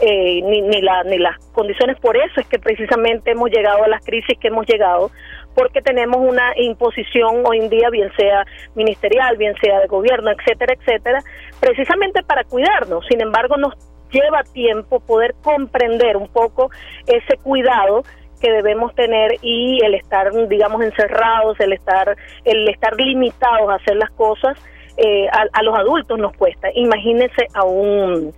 eh, 0.00 0.42
ni, 0.42 0.62
ni, 0.62 0.82
la, 0.82 1.04
ni 1.04 1.18
las 1.18 1.38
condiciones. 1.52 1.98
Por 2.00 2.16
eso 2.16 2.40
es 2.40 2.46
que 2.46 2.58
precisamente 2.58 3.30
hemos 3.30 3.50
llegado 3.50 3.84
a 3.84 3.88
las 3.88 4.04
crisis 4.04 4.36
que 4.40 4.48
hemos 4.48 4.66
llegado, 4.66 5.12
porque 5.54 5.82
tenemos 5.82 6.20
una 6.20 6.52
imposición 6.56 7.42
hoy 7.44 7.58
en 7.58 7.70
día, 7.70 7.90
bien 7.90 8.10
sea 8.16 8.44
ministerial, 8.74 9.36
bien 9.36 9.54
sea 9.62 9.80
de 9.80 9.86
gobierno, 9.86 10.30
etcétera, 10.30 10.74
etcétera, 10.74 11.18
precisamente 11.60 12.22
para 12.22 12.44
cuidarnos. 12.44 13.04
Sin 13.06 13.20
embargo, 13.20 13.56
nos 13.56 13.74
lleva 14.10 14.42
tiempo 14.52 15.00
poder 15.00 15.34
comprender 15.42 16.16
un 16.16 16.28
poco 16.28 16.70
ese 17.06 17.36
cuidado 17.42 18.02
que 18.40 18.50
debemos 18.50 18.94
tener 18.94 19.36
y 19.40 19.84
el 19.84 19.94
estar 19.94 20.32
digamos 20.48 20.82
encerrados 20.82 21.58
el 21.60 21.72
estar 21.72 22.16
el 22.44 22.68
estar 22.68 22.94
limitados 22.96 23.70
a 23.70 23.76
hacer 23.76 23.96
las 23.96 24.10
cosas 24.10 24.58
eh, 24.96 25.28
a, 25.28 25.46
a, 25.52 25.62
los 25.62 25.78
adultos 25.78 26.18
nos 26.18 26.36
cuesta 26.36 26.68
imagínense 26.74 27.46
a 27.54 27.64
un 27.64 28.34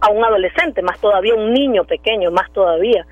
a 0.00 0.10
un 0.10 0.24
adolescente, 0.24 0.82
más 0.82 1.00
todavía 1.00 1.34
un 1.34 1.52
niño 1.52 1.84
pequeño, 1.84 2.30
más 2.30 2.50
todavía. 2.52 3.06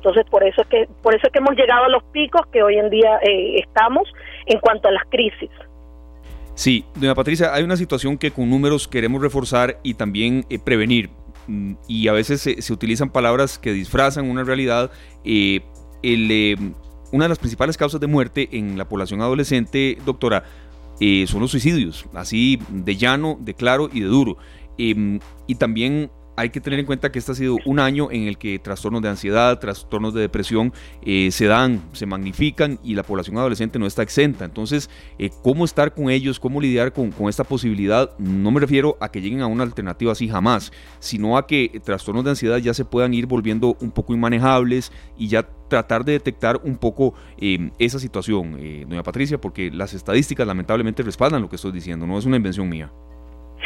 Entonces 0.00 0.24
por 0.30 0.42
eso 0.42 0.62
es 0.62 0.68
que 0.68 0.88
por 1.02 1.14
eso 1.14 1.26
es 1.26 1.32
que 1.32 1.40
hemos 1.40 1.54
llegado 1.54 1.84
a 1.84 1.88
los 1.90 2.02
picos 2.04 2.40
que 2.50 2.62
hoy 2.62 2.78
en 2.78 2.88
día 2.88 3.18
eh, 3.18 3.60
estamos 3.60 4.08
en 4.46 4.58
cuanto 4.58 4.88
a 4.88 4.92
las 4.92 5.04
crisis. 5.10 5.50
Sí, 6.54 6.86
doña 6.94 7.14
Patricia, 7.14 7.52
hay 7.52 7.64
una 7.64 7.76
situación 7.76 8.16
que 8.16 8.30
con 8.30 8.48
números 8.48 8.88
queremos 8.88 9.20
reforzar 9.20 9.78
y 9.82 9.94
también 9.94 10.46
eh, 10.48 10.58
prevenir. 10.58 11.10
Mm, 11.48 11.74
y 11.86 12.08
a 12.08 12.14
veces 12.14 12.40
se, 12.40 12.72
utilizan 12.72 13.10
palabras 13.10 13.58
que 13.58 13.72
disfrazan 13.72 14.30
una 14.30 14.42
realidad. 14.42 14.90
Eh, 15.22 15.60
el, 16.02 16.72
una 17.12 17.26
de 17.26 17.28
las 17.28 17.38
principales 17.38 17.76
causas 17.76 18.00
de 18.00 18.06
muerte 18.06 18.48
en 18.52 18.78
la 18.78 18.88
población 18.88 19.20
adolescente, 19.20 19.98
doctora, 20.06 20.44
son 21.26 21.40
los 21.40 21.50
suicidios, 21.50 22.06
así 22.14 22.58
de 22.68 22.96
llano, 22.96 23.38
de 23.40 23.54
claro 23.54 23.88
y 23.92 24.00
de 24.00 24.06
duro. 24.06 24.36
Em, 24.76 25.18
y 25.46 25.54
también 25.56 26.10
hay 26.40 26.48
que 26.48 26.60
tener 26.60 26.78
en 26.78 26.86
cuenta 26.86 27.12
que 27.12 27.18
este 27.18 27.32
ha 27.32 27.34
sido 27.34 27.58
un 27.66 27.78
año 27.78 28.10
en 28.10 28.26
el 28.26 28.38
que 28.38 28.58
trastornos 28.58 29.02
de 29.02 29.10
ansiedad, 29.10 29.58
trastornos 29.58 30.14
de 30.14 30.22
depresión 30.22 30.72
eh, 31.04 31.30
se 31.32 31.44
dan, 31.44 31.82
se 31.92 32.06
magnifican 32.06 32.78
y 32.82 32.94
la 32.94 33.02
población 33.02 33.36
adolescente 33.36 33.78
no 33.78 33.86
está 33.86 34.02
exenta. 34.02 34.46
Entonces, 34.46 34.88
eh, 35.18 35.28
¿cómo 35.42 35.66
estar 35.66 35.92
con 35.92 36.08
ellos? 36.08 36.40
¿Cómo 36.40 36.58
lidiar 36.58 36.94
con, 36.94 37.12
esta 37.28 37.44
posibilidad? 37.44 38.16
No 38.18 38.50
me 38.50 38.58
refiero 38.58 38.96
a 39.00 39.10
que 39.10 39.20
lleguen 39.20 39.42
a 39.42 39.46
una 39.48 39.64
alternativa 39.64 40.12
así 40.12 40.28
jamás, 40.28 40.72
sino 40.98 41.36
a 41.36 41.46
que 41.46 41.78
trastornos 41.84 42.24
de 42.24 42.30
ansiedad 42.30 42.56
ya 42.56 42.72
se 42.72 42.86
puedan 42.86 43.12
ir 43.12 43.26
volviendo 43.26 43.76
un 43.78 43.90
poco 43.90 44.14
inmanejables 44.14 44.92
y 45.18 45.28
ya 45.28 45.46
tratar 45.68 46.06
de 46.06 46.12
detectar 46.12 46.58
un 46.64 46.78
poco 46.78 47.12
eh, 47.38 47.70
esa 47.78 47.98
situación, 47.98 48.52
doña 48.88 49.02
Patricia, 49.02 49.38
porque 49.38 49.70
las 49.70 49.92
estadísticas 49.92 50.46
lamentablemente 50.46 51.02
respaldan 51.02 51.42
lo 51.42 51.50
que 51.50 51.56
estoy 51.56 51.72
diciendo, 51.72 52.06
no 52.06 52.18
es 52.18 52.24
una 52.24 52.36
invención 52.38 52.66
mía. 52.66 52.90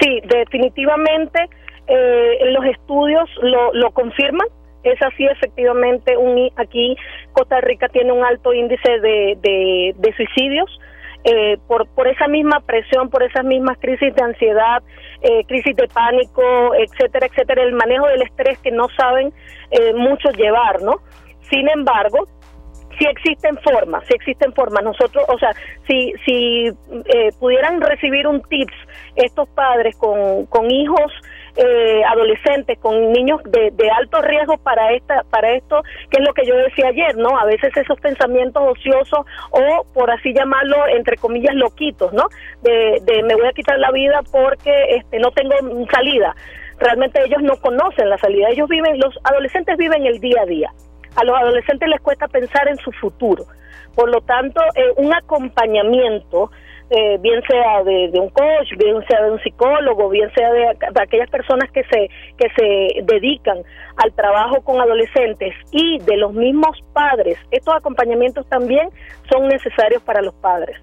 Sí, 0.00 0.20
definitivamente 0.28 1.48
eh, 1.86 2.38
los 2.52 2.64
estudios 2.66 3.28
lo, 3.42 3.72
lo 3.72 3.90
confirman. 3.92 4.46
Es 4.82 5.00
así, 5.00 5.24
efectivamente, 5.24 6.16
un, 6.16 6.50
aquí 6.56 6.96
Costa 7.32 7.60
Rica 7.62 7.88
tiene 7.88 8.12
un 8.12 8.22
alto 8.24 8.52
índice 8.52 9.00
de, 9.00 9.94
de, 9.96 10.14
suicidios. 10.14 10.70
Eh, 11.26 11.56
por, 11.66 11.88
por 11.94 12.06
esa 12.06 12.28
misma 12.28 12.60
presión, 12.60 13.08
por 13.08 13.22
esas 13.22 13.46
mismas 13.46 13.78
crisis 13.78 14.14
de 14.14 14.22
ansiedad, 14.22 14.82
eh, 15.22 15.42
crisis 15.46 15.74
de 15.74 15.88
pánico, 15.88 16.74
etcétera, 16.74 17.26
etcétera, 17.28 17.62
el 17.62 17.72
manejo 17.72 18.06
del 18.08 18.20
estrés 18.20 18.58
que 18.58 18.70
no 18.70 18.88
saben 18.94 19.32
eh, 19.70 19.94
muchos 19.94 20.36
llevar, 20.36 20.82
¿no? 20.82 20.96
Sin 21.48 21.66
embargo, 21.70 22.28
si 22.98 23.06
existen 23.06 23.56
formas, 23.58 24.04
si 24.06 24.14
existen 24.14 24.52
formas. 24.52 24.84
Nosotros, 24.84 25.24
o 25.28 25.38
sea, 25.38 25.52
si, 25.86 26.12
si 26.24 26.66
eh, 26.66 27.30
pudieran 27.38 27.80
recibir 27.80 28.26
un 28.26 28.42
tips 28.42 28.74
estos 29.16 29.48
padres 29.50 29.96
con, 29.96 30.46
con 30.46 30.70
hijos 30.70 31.12
eh, 31.56 32.02
adolescentes, 32.04 32.78
con 32.78 33.12
niños 33.12 33.40
de, 33.44 33.70
de, 33.72 33.90
alto 33.90 34.20
riesgo 34.22 34.58
para 34.58 34.92
esta, 34.92 35.22
para 35.30 35.52
esto, 35.52 35.82
que 36.10 36.20
es 36.20 36.26
lo 36.26 36.34
que 36.34 36.46
yo 36.46 36.56
decía 36.56 36.88
ayer, 36.88 37.16
¿no? 37.16 37.38
A 37.38 37.44
veces 37.44 37.76
esos 37.76 37.98
pensamientos 38.00 38.62
ociosos 38.66 39.26
o, 39.50 39.86
por 39.92 40.10
así 40.10 40.32
llamarlo, 40.34 40.86
entre 40.88 41.16
comillas, 41.16 41.54
loquitos, 41.54 42.12
¿no? 42.12 42.28
De, 42.62 43.00
de 43.02 43.22
me 43.22 43.34
voy 43.34 43.46
a 43.46 43.52
quitar 43.52 43.78
la 43.78 43.90
vida 43.90 44.20
porque 44.30 44.96
este, 44.96 45.18
no 45.18 45.30
tengo 45.30 45.54
salida. 45.90 46.34
Realmente 46.78 47.22
ellos 47.24 47.42
no 47.42 47.56
conocen 47.56 48.10
la 48.10 48.18
salida. 48.18 48.48
Ellos 48.50 48.68
viven, 48.68 48.98
los 48.98 49.16
adolescentes 49.22 49.76
viven 49.76 50.06
el 50.06 50.18
día 50.20 50.42
a 50.42 50.46
día 50.46 50.70
a 51.16 51.24
los 51.24 51.36
adolescentes 51.36 51.88
les 51.88 52.00
cuesta 52.00 52.28
pensar 52.28 52.68
en 52.68 52.76
su 52.78 52.90
futuro. 52.92 53.44
Por 53.94 54.10
lo 54.10 54.20
tanto, 54.22 54.60
eh, 54.74 54.92
un 54.96 55.14
acompañamiento, 55.14 56.50
eh, 56.90 57.18
bien 57.20 57.42
sea 57.48 57.82
de, 57.82 58.10
un 58.20 58.28
coach, 58.28 58.68
bien 58.76 59.02
sea 59.08 59.22
de 59.22 59.32
un 59.32 59.40
psicólogo, 59.40 60.08
bien 60.10 60.30
sea 60.34 60.52
de, 60.52 60.76
aquellas 61.00 61.30
personas 61.30 61.70
que 61.72 61.82
se, 61.84 62.08
que 62.36 62.48
se 62.56 63.02
dedican 63.04 63.58
al 63.96 64.12
trabajo 64.12 64.62
con 64.62 64.80
adolescentes 64.80 65.54
y 65.72 65.98
de 66.00 66.16
los 66.16 66.32
mismos 66.32 66.78
padres, 66.92 67.38
estos 67.50 67.74
acompañamientos 67.74 68.46
también 68.48 68.90
son 69.30 69.48
necesarios 69.48 70.02
para 70.02 70.22
los 70.22 70.34
padres. 70.34 70.76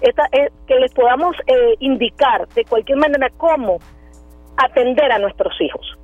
Esta, 0.00 0.26
es 0.32 0.50
que 0.66 0.76
les 0.76 0.92
podamos 0.94 1.36
eh, 1.46 1.74
indicar 1.80 2.48
de 2.48 2.64
cualquier 2.64 2.98
manera 2.98 3.28
cómo 3.36 3.78
atender 4.56 5.12
a 5.12 5.18
nuestros 5.18 5.54
hijos. 5.60 5.98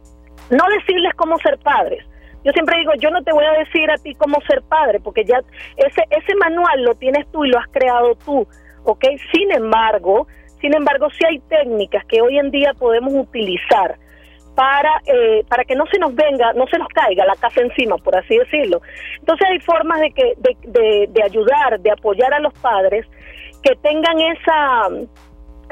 No 0.50 0.64
decirles 0.78 1.14
cómo 1.14 1.36
ser 1.38 1.58
padres, 1.58 2.04
yo 2.44 2.52
siempre 2.52 2.78
digo, 2.78 2.92
yo 3.00 3.10
no 3.10 3.22
te 3.22 3.32
voy 3.32 3.44
a 3.44 3.58
decir 3.58 3.90
a 3.90 3.96
ti 3.98 4.14
cómo 4.14 4.38
ser 4.48 4.62
padre, 4.62 5.00
porque 5.00 5.24
ya 5.24 5.40
ese, 5.76 6.04
ese 6.10 6.34
manual 6.36 6.82
lo 6.82 6.94
tienes 6.94 7.26
tú 7.32 7.44
y 7.44 7.50
lo 7.50 7.58
has 7.58 7.66
creado 7.68 8.14
tú, 8.24 8.46
¿ok? 8.84 9.04
Sin 9.32 9.52
embargo, 9.52 10.26
sin 10.60 10.74
embargo, 10.74 11.08
sí 11.10 11.24
hay 11.26 11.38
técnicas 11.40 12.04
que 12.06 12.20
hoy 12.20 12.38
en 12.38 12.50
día 12.50 12.72
podemos 12.78 13.14
utilizar 13.14 13.96
para, 14.54 14.90
eh, 15.06 15.44
para 15.48 15.64
que 15.64 15.76
no 15.76 15.86
se 15.86 16.00
nos 16.00 16.14
venga, 16.14 16.52
no 16.54 16.66
se 16.66 16.78
nos 16.78 16.88
caiga 16.88 17.24
la 17.24 17.36
casa 17.36 17.60
encima, 17.60 17.96
por 17.98 18.16
así 18.16 18.36
decirlo. 18.36 18.80
Entonces 19.20 19.46
hay 19.48 19.60
formas 19.60 20.00
de, 20.00 20.10
que, 20.10 20.34
de, 20.36 20.56
de, 20.62 21.06
de 21.10 21.22
ayudar, 21.22 21.78
de 21.78 21.90
apoyar 21.92 22.34
a 22.34 22.40
los 22.40 22.52
padres 22.54 23.06
que 23.62 23.76
tengan 23.76 24.18
esa, 24.18 24.88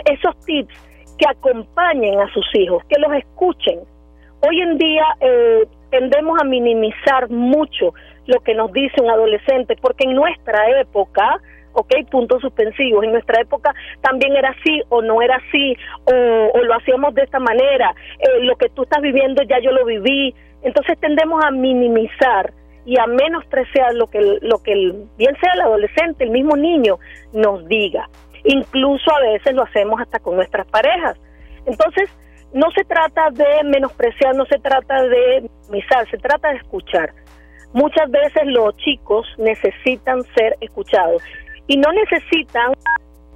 esos 0.04 0.38
tips 0.44 0.74
que 1.18 1.26
acompañen 1.28 2.20
a 2.20 2.32
sus 2.32 2.46
hijos, 2.54 2.84
que 2.88 2.98
los 2.98 3.12
escuchen. 3.14 3.80
Hoy 4.46 4.60
en 4.60 4.78
día 4.78 5.04
eh, 5.20 5.66
tendemos 5.90 6.38
a 6.40 6.44
minimizar 6.44 7.28
mucho 7.30 7.92
lo 8.26 8.40
que 8.40 8.54
nos 8.54 8.72
dice 8.72 9.00
un 9.00 9.10
adolescente, 9.10 9.76
porque 9.80 10.04
en 10.04 10.14
nuestra 10.14 10.80
época, 10.80 11.40
ok, 11.76 11.94
puntos 12.10 12.40
suspensivos, 12.40 13.04
en 13.04 13.12
nuestra 13.12 13.40
época 13.40 13.74
también 14.00 14.34
era 14.34 14.50
así 14.50 14.82
o 14.88 15.02
no 15.02 15.20
era 15.20 15.36
así, 15.36 15.76
o, 16.04 16.58
lo 16.62 16.74
hacíamos 16.74 17.14
de 17.14 17.22
esta 17.22 17.38
manera, 17.38 17.94
eh, 18.18 18.44
lo 18.44 18.56
que 18.56 18.70
tú 18.70 18.82
estás 18.84 19.02
viviendo 19.02 19.42
ya 19.42 19.60
yo 19.60 19.70
lo 19.72 19.84
viví, 19.84 20.34
entonces 20.62 20.98
tendemos 20.98 21.44
a 21.44 21.50
minimizar 21.50 22.52
y 22.86 22.98
a 22.98 23.06
menospreciar 23.06 23.94
lo 23.94 24.06
que, 24.06 24.38
lo 24.40 24.62
que 24.62 24.72
el, 24.72 25.06
bien 25.18 25.36
sea 25.40 25.52
el 25.54 25.60
adolescente, 25.60 26.24
el 26.24 26.30
mismo 26.30 26.56
niño, 26.56 26.98
nos 27.32 27.66
diga. 27.66 28.08
Incluso 28.44 29.12
a 29.12 29.32
veces 29.32 29.54
lo 29.54 29.64
hacemos 29.64 30.00
hasta 30.00 30.20
con 30.20 30.36
nuestras 30.36 30.66
parejas. 30.68 31.18
Entonces, 31.66 32.08
no 32.52 32.70
se 32.70 32.84
trata 32.84 33.30
de 33.32 33.64
menospreciar, 33.64 34.36
no 34.36 34.46
se 34.46 34.58
trata 34.60 35.02
de 35.02 35.50
misar, 35.68 36.08
se 36.10 36.18
trata 36.18 36.50
de 36.50 36.58
escuchar. 36.58 37.12
Muchas 37.72 38.08
veces 38.08 38.44
los 38.46 38.76
chicos 38.76 39.26
necesitan 39.36 40.22
ser 40.36 40.56
escuchados 40.60 41.22
y 41.66 41.76
no 41.76 41.92
necesitan 41.92 42.72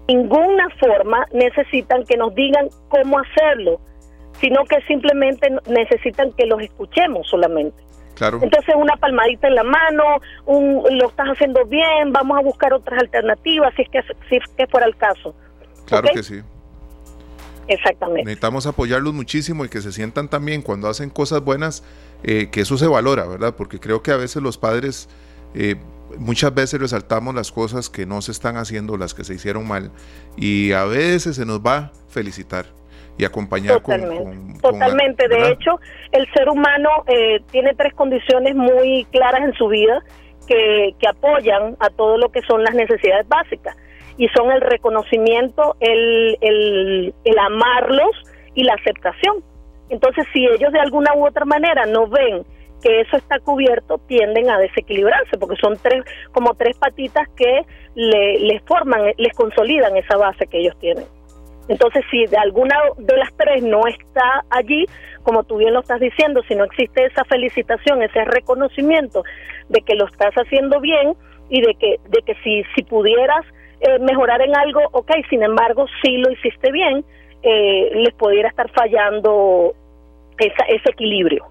ninguna 0.09 0.69
forma, 0.79 1.27
necesitan 1.33 2.05
que 2.05 2.17
nos 2.17 2.35
digan 2.35 2.69
cómo 2.89 3.19
hacerlo, 3.19 3.81
sino 4.41 4.65
que 4.65 4.81
simplemente 4.83 5.49
necesitan 5.69 6.33
que 6.33 6.47
los 6.47 6.63
escuchemos 6.63 7.29
solamente. 7.29 7.83
Claro. 8.15 8.41
Entonces 8.43 8.75
una 8.77 8.97
palmadita 8.97 9.49
en 9.49 9.55
la 9.55 9.65
mano, 9.65 10.05
un, 10.47 10.85
lo 10.99 11.09
estás 11.09 11.29
haciendo 11.29 11.65
bien, 11.65 12.13
vamos 12.13 12.39
a 12.39 12.43
buscar 12.43 12.73
otras 12.73 13.01
alternativas 13.01 13.73
si 13.77 13.83
es 13.83 13.89
que, 13.89 14.03
si 14.29 14.37
es 14.37 14.43
que 14.57 14.67
fuera 14.67 14.87
el 14.87 14.97
caso. 14.97 15.35
Claro 15.87 16.09
que 16.13 16.23
sí. 16.23 16.43
Exactamente. 17.67 18.25
Necesitamos 18.25 18.67
apoyarlos 18.67 19.15
muchísimo 19.15 19.65
y 19.65 19.69
que 19.69 19.81
se 19.81 19.93
sientan 19.93 20.29
también 20.29 20.61
cuando 20.61 20.89
hacen 20.89 21.09
cosas 21.09 21.43
buenas, 21.43 21.85
eh, 22.25 22.49
que 22.51 22.63
eso 22.63 22.77
se 22.77 22.89
valora, 22.89 23.27
¿verdad? 23.27 23.55
Porque 23.57 23.79
creo 23.79 24.03
que 24.03 24.11
a 24.11 24.17
veces 24.17 24.43
los 24.43 24.59
padres, 24.59 25.09
eh, 25.55 25.77
muchas 26.19 26.55
veces 26.55 26.81
resaltamos 26.81 27.35
las 27.35 27.53
cosas 27.53 27.89
que 27.89 28.07
no 28.07 28.23
se 28.23 28.33
están 28.33 28.57
haciendo, 28.57 28.97
las 28.97 29.15
que 29.15 29.25
se 29.25 29.35
hicieron 29.35 29.67
mal, 29.67 29.91
y 30.37 30.73
a 30.73 30.85
veces 30.85 31.37
se 31.37 31.47
nos 31.47 31.61
va 31.61 31.77
a 31.77 31.93
felicitar 32.09 32.67
y 33.19 33.25
acompañar 33.25 33.81
totalmente, 33.81 34.23
con, 34.23 34.61
Totalmente, 34.61 35.29
de 35.29 35.51
hecho, 35.51 35.79
el 36.13 36.27
ser 36.33 36.49
humano 36.49 36.89
eh, 37.07 37.41
tiene 37.51 37.75
tres 37.75 37.93
condiciones 37.95 38.55
muy 38.55 39.07
claras 39.13 39.43
en 39.43 39.53
su 39.55 39.69
vida 39.69 40.03
que, 40.47 40.95
que 40.99 41.09
apoyan 41.09 41.77
a 41.81 41.91
todo 41.91 42.17
lo 42.17 42.31
que 42.31 42.41
son 42.43 42.63
las 42.63 42.75
necesidades 42.75 43.29
básicas 43.29 43.77
y 44.17 44.29
son 44.29 44.51
el 44.51 44.61
reconocimiento, 44.61 45.77
el, 45.81 46.37
el, 46.41 47.15
el 47.25 47.39
amarlos 47.39 48.11
y 48.55 48.65
la 48.65 48.75
aceptación. 48.75 49.43
Entonces, 49.91 50.27
si 50.33 50.47
ellos 50.47 50.73
de 50.73 50.81
alguna 50.81 51.15
u 51.15 51.27
otra 51.27 51.45
manera 51.45 51.85
no 51.87 52.07
ven 52.07 52.45
que 52.83 53.01
eso 53.01 53.17
está 53.17 53.39
cubierto, 53.41 53.99
tienden 54.07 54.51
a 54.51 54.59
desequilibrarse, 54.59 55.39
porque 55.39 55.57
son 55.61 55.77
tres, 55.83 56.05
como 56.33 56.55
tres 56.55 56.77
patitas 56.77 57.29
que 57.37 57.63
le, 57.95 58.41
les 58.41 58.63
forman, 58.63 59.13
les 59.17 59.35
consolidan 59.35 59.97
esa 59.97 60.17
base 60.17 60.47
que 60.47 60.59
ellos 60.59 60.79
tienen. 60.79 61.05
Entonces, 61.69 62.05
si 62.11 62.27
de 62.27 62.37
alguna 62.37 62.77
de 62.99 63.17
las 63.17 63.33
tres 63.37 63.63
no 63.63 63.87
está 63.87 64.45
allí, 64.51 64.87
como 65.23 65.45
tú 65.45 65.59
bien 65.59 65.73
lo 65.73 65.81
estás 65.81 66.01
diciendo, 66.01 66.43
si 66.49 66.55
no 66.55 66.65
existe 66.65 67.05
esa 67.05 67.25
felicitación, 67.25 68.03
ese 68.03 68.25
reconocimiento 68.25 69.23
de 69.69 69.81
que 69.83 69.95
lo 69.95 70.07
estás 70.07 70.35
haciendo 70.35 70.81
bien 70.81 71.15
y 71.49 71.61
de 71.61 71.75
que, 71.75 72.01
de 72.09 72.23
que 72.23 72.35
si, 72.43 72.65
si 72.75 72.83
pudieras 72.83 73.45
eh, 73.81 73.99
mejorar 74.01 74.43
en 74.43 74.57
algo, 74.57 74.81
ok, 74.93 75.11
sin 75.29 75.43
embargo, 75.43 75.87
si 76.03 76.17
lo 76.17 76.31
hiciste 76.33 76.73
bien, 76.73 77.05
eh, 77.43 77.91
les 77.95 78.15
pudiera 78.15 78.49
estar 78.49 78.71
fallando 78.73 79.75
ese 80.39 80.91
equilibrio. 80.91 81.47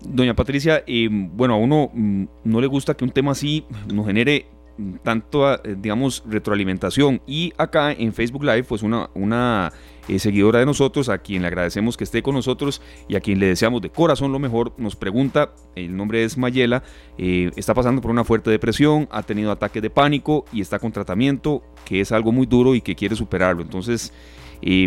Doña 0.00 0.34
Patricia, 0.34 0.82
eh, 0.86 1.08
bueno, 1.10 1.54
a 1.54 1.56
uno 1.56 1.90
mm, 1.92 2.24
no 2.44 2.60
le 2.60 2.66
gusta 2.66 2.94
que 2.94 3.04
un 3.04 3.10
tema 3.10 3.32
así 3.32 3.64
nos 3.92 4.06
genere 4.06 4.46
tanto, 5.02 5.54
eh, 5.54 5.76
digamos, 5.78 6.22
retroalimentación. 6.26 7.20
Y 7.26 7.52
acá 7.56 7.92
en 7.92 8.12
Facebook 8.12 8.44
Live, 8.44 8.64
pues 8.64 8.82
una, 8.82 9.10
una 9.14 9.72
eh, 10.08 10.18
seguidora 10.18 10.60
de 10.60 10.66
nosotros, 10.66 11.08
a 11.08 11.18
quien 11.18 11.42
le 11.42 11.48
agradecemos 11.48 11.96
que 11.96 12.04
esté 12.04 12.22
con 12.22 12.34
nosotros 12.34 12.82
y 13.08 13.16
a 13.16 13.20
quien 13.20 13.38
le 13.38 13.46
deseamos 13.46 13.82
de 13.82 13.90
corazón 13.90 14.32
lo 14.32 14.38
mejor, 14.38 14.72
nos 14.78 14.96
pregunta, 14.96 15.52
el 15.74 15.96
nombre 15.96 16.24
es 16.24 16.36
Mayela, 16.36 16.82
eh, 17.18 17.50
está 17.56 17.74
pasando 17.74 18.00
por 18.00 18.10
una 18.10 18.24
fuerte 18.24 18.50
depresión, 18.50 19.08
ha 19.10 19.22
tenido 19.22 19.50
ataques 19.50 19.82
de 19.82 19.90
pánico 19.90 20.44
y 20.52 20.60
está 20.60 20.78
con 20.78 20.92
tratamiento, 20.92 21.62
que 21.84 22.00
es 22.00 22.12
algo 22.12 22.32
muy 22.32 22.46
duro 22.46 22.74
y 22.74 22.80
que 22.80 22.94
quiere 22.94 23.16
superarlo. 23.16 23.62
Entonces, 23.62 24.12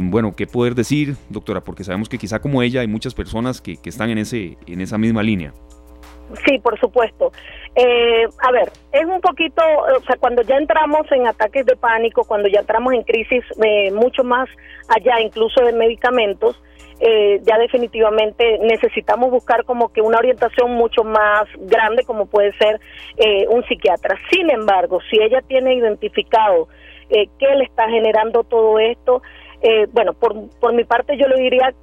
bueno, 0.04 0.34
¿qué 0.36 0.48
poder 0.48 0.76
decir, 0.76 1.16
doctora? 1.30 1.62
Porque 1.62 1.84
sabemos 1.84 2.10
que 2.10 2.18
quizá 2.18 2.40
como 2.40 2.62
ella 2.62 2.82
hay 2.82 2.88
muchas 2.88 3.14
personas 3.14 3.62
que, 3.62 3.78
que 3.82 3.90
están 3.90 4.10
en, 4.10 4.18
ese, 4.18 4.58
en 4.68 4.82
esa 4.82 4.98
misma 4.98 5.24
línea. 5.24 5.54
Sí, 6.46 6.60
por 6.60 6.80
supuesto. 6.80 7.32
Eh, 7.76 8.28
a 8.40 8.52
ver, 8.52 8.72
es 8.92 9.06
un 9.06 9.22
poquito, 9.22 9.62
o 9.98 10.04
sea, 10.06 10.16
cuando 10.18 10.42
ya 10.44 10.58
entramos 10.58 11.12
en 11.12 11.28
ataques 11.28 11.66
de 11.66 11.76
pánico, 11.76 12.24
cuando 12.24 12.48
ya 12.48 12.60
entramos 12.60 12.94
en 12.94 13.04
crisis 13.04 13.44
eh, 13.64 13.92
mucho 13.92 14.24
más 14.24 14.48
allá, 14.90 15.20
incluso 15.22 15.64
de 15.64 15.74
medicamentos, 15.74 16.62
eh, 17.02 17.40
ya 17.44 17.58
definitivamente 17.58 18.60
necesitamos 18.60 19.32
buscar 19.32 19.64
como 19.64 19.88
que 19.94 20.02
una 20.02 20.18
orientación 20.18 20.72
mucho 20.74 21.06
más 21.06 21.46
grande 21.58 22.04
como 22.04 22.26
puede 22.26 22.52
ser 22.58 22.80
eh, 23.18 23.48
un 23.48 23.64
psiquiatra. 23.66 24.18
Sin 24.30 24.50
embargo, 24.50 25.00
si 25.10 25.18
ella 25.22 25.42
tiene 25.48 25.76
identificado 25.76 26.68
eh, 27.10 27.30
qué 27.40 27.56
le 27.56 27.64
está 27.64 27.90
generando 27.90 28.44
todo 28.44 28.80
esto, 28.80 29.22
bueno, 29.92 30.14
por, 30.14 30.50
por 30.60 30.74
mi 30.74 30.84
parte 30.84 31.18
yo 31.18 31.28
le 31.28 31.42
diría 31.42 31.74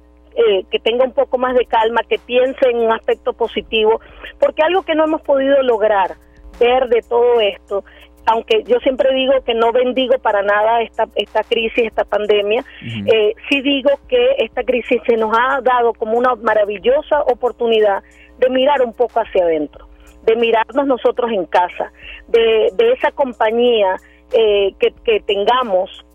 que 0.69 0.79
tenga 0.79 1.03
un 1.03 1.13
poco 1.13 1.37
más 1.39 1.55
de 1.55 1.65
calma, 1.65 2.01
que 2.07 2.19
piense 2.19 2.69
en 2.69 2.77
un 2.77 2.91
aspecto 2.91 3.33
positivo, 3.33 3.99
porque 4.39 4.61
algo 4.61 4.83
que 4.83 4.93
no 4.93 5.05
hemos 5.05 5.21
podido 5.21 5.61
lograr 5.63 6.15
ver 6.59 6.87
de 6.89 7.01
todo 7.01 7.41
esto 7.41 7.83
aunque 8.27 8.63
yo 8.63 8.77
siempre 8.79 9.13
digo 9.13 9.33
que 9.45 9.53
no 9.53 9.71
bendigo 9.71 10.19
para 10.19 10.43
nada 10.43 10.81
esta, 10.81 11.05
esta 11.15 11.43
crisis, 11.43 11.85
esta 11.85 12.03
pandemia, 12.03 12.63
eh, 13.05 13.33
sí 13.49 13.61
digo 13.61 13.89
que 14.09 14.35
esta 14.39 14.63
crisis 14.63 15.01
se 15.07 15.15
nos 15.15 15.31
ha 15.35 15.61
dado 15.61 15.93
como 15.93 16.17
una 16.17 16.35
maravillosa 16.35 17.21
oportunidad 17.21 18.03
de 18.37 18.49
mirar 18.49 18.81
un 18.81 18.93
poco 18.93 19.21
hacia 19.21 19.45
adentro, 19.45 19.87
de 20.23 20.35
mirarnos 20.35 20.85
nosotros 20.85 21.31
en 21.31 21.45
casa, 21.45 21.93
de, 22.27 22.69
de 22.73 22.91
esa 22.91 23.11
compañía 23.11 23.95
eh, 24.33 24.73
que, 24.77 24.93
que 25.05 25.21
tengamos, 25.21 26.05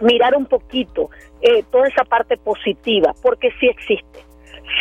mirar 0.00 0.36
un 0.36 0.46
poquito 0.46 1.10
eh, 1.40 1.64
toda 1.70 1.88
esa 1.88 2.04
parte 2.04 2.36
positiva, 2.36 3.14
porque 3.22 3.50
sí 3.60 3.68
existe 3.68 4.28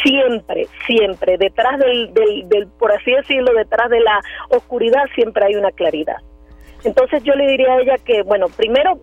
siempre, 0.03 0.67
siempre, 0.85 1.37
detrás 1.37 1.79
del, 1.79 2.13
del, 2.13 2.49
del, 2.49 2.67
por 2.67 2.91
así 2.91 3.11
decirlo, 3.11 3.53
detrás 3.53 3.89
de 3.89 3.99
la 3.99 4.19
oscuridad 4.49 5.03
siempre 5.15 5.45
hay 5.45 5.55
una 5.55 5.71
claridad. 5.71 6.17
Entonces 6.83 7.23
yo 7.23 7.33
le 7.33 7.47
diría 7.47 7.73
a 7.73 7.81
ella 7.81 7.95
que, 8.03 8.21
bueno, 8.23 8.47
primero 8.55 8.99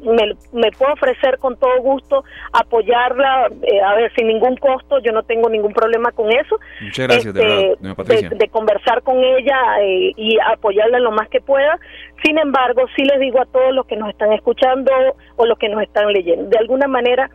me, 0.53 0.71
puedo 0.73 0.93
ofrecer 0.93 1.39
con 1.39 1.57
todo 1.57 1.81
gusto 1.81 2.25
apoyarla, 2.53 3.49
eh, 3.63 3.81
a 3.81 3.95
ver, 3.95 4.13
sin 4.15 4.29
ningún 4.29 4.57
costo, 4.57 4.99
yo 5.01 5.13
no 5.13 5.23
tengo 5.23 5.49
ningún 5.49 5.73
problema 5.73 6.13
con 6.13 6.31
eso. 6.31 6.59
Muchas 6.81 7.09
gracias, 7.09 7.35
de, 7.35 7.77
este, 8.09 8.35
de, 8.35 8.49
conversar 8.49 9.03
con 9.03 9.19
ella 9.19 9.59
eh, 9.83 10.13
y 10.17 10.39
apoyarla 10.53 10.99
lo 11.01 11.11
más 11.13 11.29
que 11.29 11.41
pueda. 11.41 11.79
Sin 12.25 12.39
embargo, 12.39 12.83
sí 12.97 13.05
les 13.05 13.21
digo 13.21 13.41
a 13.41 13.47
todos 13.47 13.75
los 13.75 13.87
que 13.87 13.97
nos 13.97 14.11
están 14.11 14.33
escuchando 14.33 14.93
o 15.37 15.47
los 15.47 15.59
que 15.59 15.69
nos 15.69 15.83
están 15.83 16.13
leyendo, 16.13 16.49
de 16.49 16.59
alguna 16.59 16.87
manera 16.87 17.31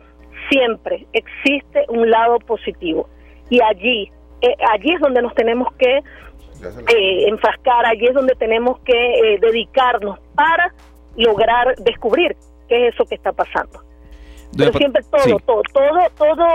siempre 0.48 1.06
existe 1.12 1.84
un 1.88 2.10
lado 2.10 2.38
positivo 2.40 3.08
y 3.50 3.60
allí, 3.62 4.10
eh, 4.40 4.54
allí 4.72 4.92
es 4.92 5.00
donde 5.00 5.22
nos 5.22 5.34
tenemos 5.34 5.68
que 5.74 6.00
eh, 6.62 7.28
enfrascar, 7.28 7.86
allí 7.86 8.06
es 8.06 8.14
donde 8.14 8.34
tenemos 8.34 8.80
que 8.80 8.92
eh, 8.94 9.38
dedicarnos 9.40 10.18
para 10.34 10.72
lograr 11.16 11.74
descubrir 11.76 12.36
qué 12.68 12.88
es 12.88 12.94
eso 12.94 13.04
que 13.04 13.14
está 13.14 13.32
pasando. 13.32 13.82
Pero 14.56 14.72
siempre 14.72 15.02
todo, 15.10 15.38
todo, 15.46 15.62
todo, 15.72 15.98
todo, 16.16 16.46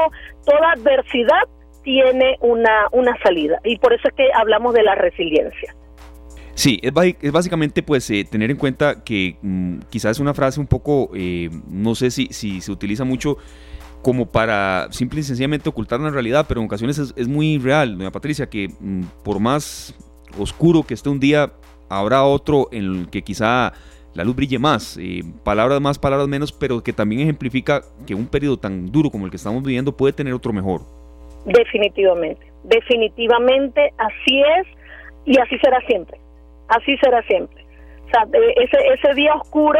toda 0.45 0.71
adversidad 0.73 1.43
tiene 1.83 2.37
una, 2.41 2.87
una 2.91 3.17
salida 3.23 3.59
y 3.63 3.77
por 3.77 3.93
eso 3.93 4.07
es 4.07 4.13
que 4.15 4.27
hablamos 4.33 4.73
de 4.73 4.83
la 4.83 4.95
resiliencia. 4.95 5.75
Sí, 6.55 6.79
es, 6.81 6.93
es 7.21 7.31
básicamente 7.31 7.83
pues 7.83 8.09
eh, 8.09 8.25
tener 8.29 8.51
en 8.51 8.57
cuenta 8.57 9.03
que 9.03 9.37
mm, 9.41 9.79
quizás 9.89 10.11
es 10.11 10.19
una 10.19 10.33
frase 10.33 10.59
un 10.59 10.67
poco, 10.67 11.09
no 11.69 11.95
sé 11.95 12.11
si, 12.11 12.27
si 12.27 12.61
se 12.61 12.71
utiliza 12.71 13.05
mucho 13.05 13.37
como 14.05 14.27
para 14.27 14.85
simple 14.91 15.21
y 15.21 15.23
sencillamente 15.23 15.67
ocultar 15.67 15.99
la 15.99 16.11
realidad, 16.11 16.45
pero 16.47 16.61
en 16.61 16.67
ocasiones 16.67 16.99
es, 16.99 17.27
muy 17.27 17.57
real, 17.57 17.97
doña 17.97 18.11
Patricia, 18.11 18.47
que 18.47 18.67
mm, 18.79 19.01
por 19.23 19.39
más 19.39 19.95
oscuro 20.37 20.83
que 20.83 20.93
esté 20.93 21.09
un 21.09 21.19
día, 21.19 21.53
habrá 21.89 22.23
otro 22.23 22.67
en 22.71 22.83
el 22.83 23.09
que 23.09 23.23
quizá 23.23 23.73
la 24.13 24.23
luz 24.23 24.35
brille 24.35 24.59
más, 24.59 24.99
eh, 25.01 25.23
palabras 25.43 25.81
más, 25.81 25.97
palabras 25.97 26.27
menos, 26.27 26.51
pero 26.51 26.83
que 26.83 26.93
también 26.93 27.21
ejemplifica 27.21 27.81
que 28.05 28.13
un 28.13 28.27
periodo 28.27 28.57
tan 28.57 28.91
duro 28.91 29.09
como 29.09 29.25
el 29.25 29.31
que 29.31 29.37
estamos 29.37 29.63
viviendo 29.63 29.97
puede 29.97 30.13
tener 30.13 30.35
otro 30.35 30.53
mejor. 30.53 30.81
Definitivamente, 31.47 32.45
definitivamente 32.63 33.91
así 33.97 34.39
es 34.59 34.67
y 35.25 35.39
así 35.39 35.57
será 35.57 35.79
siempre, 35.87 36.19
así 36.67 36.95
será 36.97 37.23
siempre. 37.23 37.65
O 38.05 38.09
sea, 38.11 38.27
ese, 38.55 38.77
ese 38.93 39.15
día 39.15 39.33
oscuro 39.33 39.79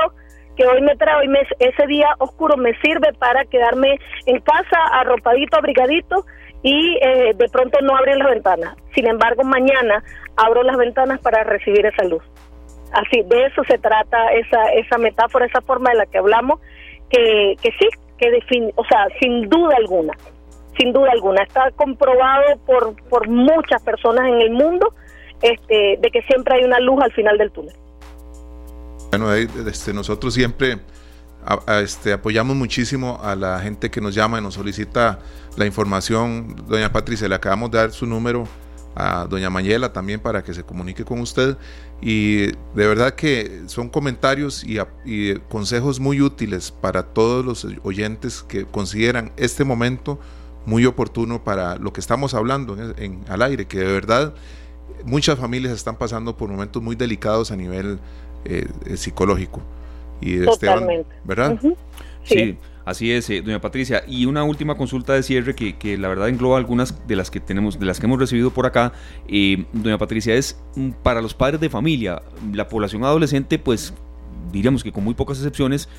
que 0.55 0.65
hoy 0.65 0.81
me 0.81 0.95
trae, 0.95 1.15
hoy 1.15 1.33
ese 1.59 1.87
día 1.87 2.07
oscuro 2.19 2.57
me 2.57 2.73
sirve 2.79 3.13
para 3.13 3.45
quedarme 3.45 3.99
en 4.25 4.39
casa 4.39 4.77
arropadito, 4.93 5.57
abrigadito 5.57 6.25
y 6.63 6.97
eh, 7.01 7.33
de 7.35 7.49
pronto 7.49 7.79
no 7.81 7.95
abrir 7.95 8.17
las 8.17 8.29
ventanas. 8.29 8.75
Sin 8.93 9.07
embargo, 9.07 9.43
mañana 9.43 10.03
abro 10.35 10.63
las 10.63 10.77
ventanas 10.77 11.19
para 11.19 11.43
recibir 11.43 11.85
esa 11.85 12.03
luz. 12.05 12.23
Así, 12.91 13.23
de 13.23 13.45
eso 13.45 13.63
se 13.65 13.77
trata 13.77 14.31
esa, 14.33 14.71
esa 14.73 14.97
metáfora, 14.97 15.45
esa 15.45 15.61
forma 15.61 15.91
de 15.91 15.97
la 15.97 16.05
que 16.05 16.17
hablamos, 16.17 16.59
que, 17.09 17.55
que 17.61 17.71
sí, 17.71 17.87
que 18.17 18.31
define, 18.31 18.71
o 18.75 18.85
sea, 18.85 19.07
sin 19.19 19.49
duda 19.49 19.75
alguna, 19.77 20.13
sin 20.77 20.93
duda 20.93 21.11
alguna, 21.11 21.43
está 21.43 21.71
comprobado 21.71 22.57
por, 22.65 22.95
por 23.09 23.27
muchas 23.27 23.83
personas 23.83 24.27
en 24.27 24.41
el 24.41 24.51
mundo 24.51 24.93
este, 25.41 25.97
de 25.99 26.09
que 26.11 26.21
siempre 26.23 26.55
hay 26.55 26.63
una 26.63 26.79
luz 26.79 27.01
al 27.03 27.11
final 27.11 27.37
del 27.37 27.51
túnel. 27.51 27.75
Bueno, 29.09 29.33
este, 29.33 29.93
nosotros 29.93 30.33
siempre 30.33 30.79
este, 31.67 32.13
apoyamos 32.13 32.55
muchísimo 32.55 33.19
a 33.23 33.35
la 33.35 33.59
gente 33.59 33.89
que 33.89 34.01
nos 34.01 34.15
llama 34.15 34.39
y 34.39 34.41
nos 34.41 34.55
solicita 34.55 35.19
la 35.57 35.65
información. 35.65 36.55
Doña 36.67 36.91
Patricia, 36.91 37.27
le 37.27 37.35
acabamos 37.35 37.71
de 37.71 37.77
dar 37.77 37.91
su 37.91 38.05
número 38.05 38.47
a 38.95 39.27
doña 39.29 39.49
Mayela 39.49 39.91
también 39.91 40.21
para 40.21 40.43
que 40.43 40.53
se 40.53 40.63
comunique 40.63 41.03
con 41.03 41.19
usted. 41.19 41.57
Y 42.01 42.47
de 42.47 42.55
verdad 42.87 43.13
que 43.13 43.63
son 43.67 43.89
comentarios 43.89 44.63
y, 44.63 45.35
consejos 45.49 45.99
muy 45.99 46.21
útiles 46.21 46.71
para 46.71 47.03
todos 47.03 47.45
los 47.45 47.67
oyentes 47.83 48.43
que 48.43 48.65
consideran 48.65 49.31
este 49.37 49.63
momento 49.63 50.19
muy 50.65 50.85
oportuno 50.85 51.43
para 51.43 51.75
lo 51.77 51.93
que 51.93 51.99
estamos 51.99 52.33
hablando 52.33 52.75
en, 52.97 53.23
al 53.29 53.43
aire, 53.43 53.67
que 53.67 53.79
de 53.79 53.91
verdad 53.91 54.33
muchas 55.03 55.37
familias 55.37 55.73
están 55.73 55.97
pasando 55.97 56.35
por 56.35 56.49
momentos 56.49 56.81
muy 56.81 56.95
delicados 56.95 57.51
a 57.51 57.55
nivel 57.55 57.99
eh, 58.45 58.67
eh, 58.85 58.97
psicológico. 58.97 59.61
Y 60.21 60.43
Totalmente. 60.43 61.09
¿verdad? 61.23 61.59
sí. 62.23 62.57
Así 62.85 63.11
es, 63.11 63.27
eh, 63.31 63.41
doña 63.41 63.59
Patricia. 63.59 64.03
Y 64.07 64.27
una 64.27 64.43
última 64.43 64.77
consulta 64.77 65.13
de 65.13 65.23
cierre 65.23 65.55
que, 65.55 65.75
que, 65.75 65.97
la 65.97 66.07
verdad 66.07 66.29
engloba 66.29 66.57
algunas 66.57 67.07
de 67.07 67.15
las 67.15 67.31
que 67.31 67.39
tenemos, 67.39 67.79
de 67.79 67.85
las 67.87 67.99
que 67.99 68.05
hemos 68.05 68.19
recibido 68.19 68.51
por 68.51 68.67
acá. 68.67 68.93
doña 69.73 69.97
Patricia, 69.97 70.35
es 70.35 70.61
mm, 70.75 70.91
para 71.01 71.19
los 71.19 71.33
padres 71.33 71.59
de 71.59 71.69
familia, 71.69 72.21
la 72.53 72.67
población 72.67 73.03
adolescente, 73.03 73.57
pues 73.57 73.91
diríamos 74.51 74.83
que 74.83 74.91
con 74.91 75.03
muy 75.03 75.15
pocas 75.15 75.37
excepciones, 75.37 75.89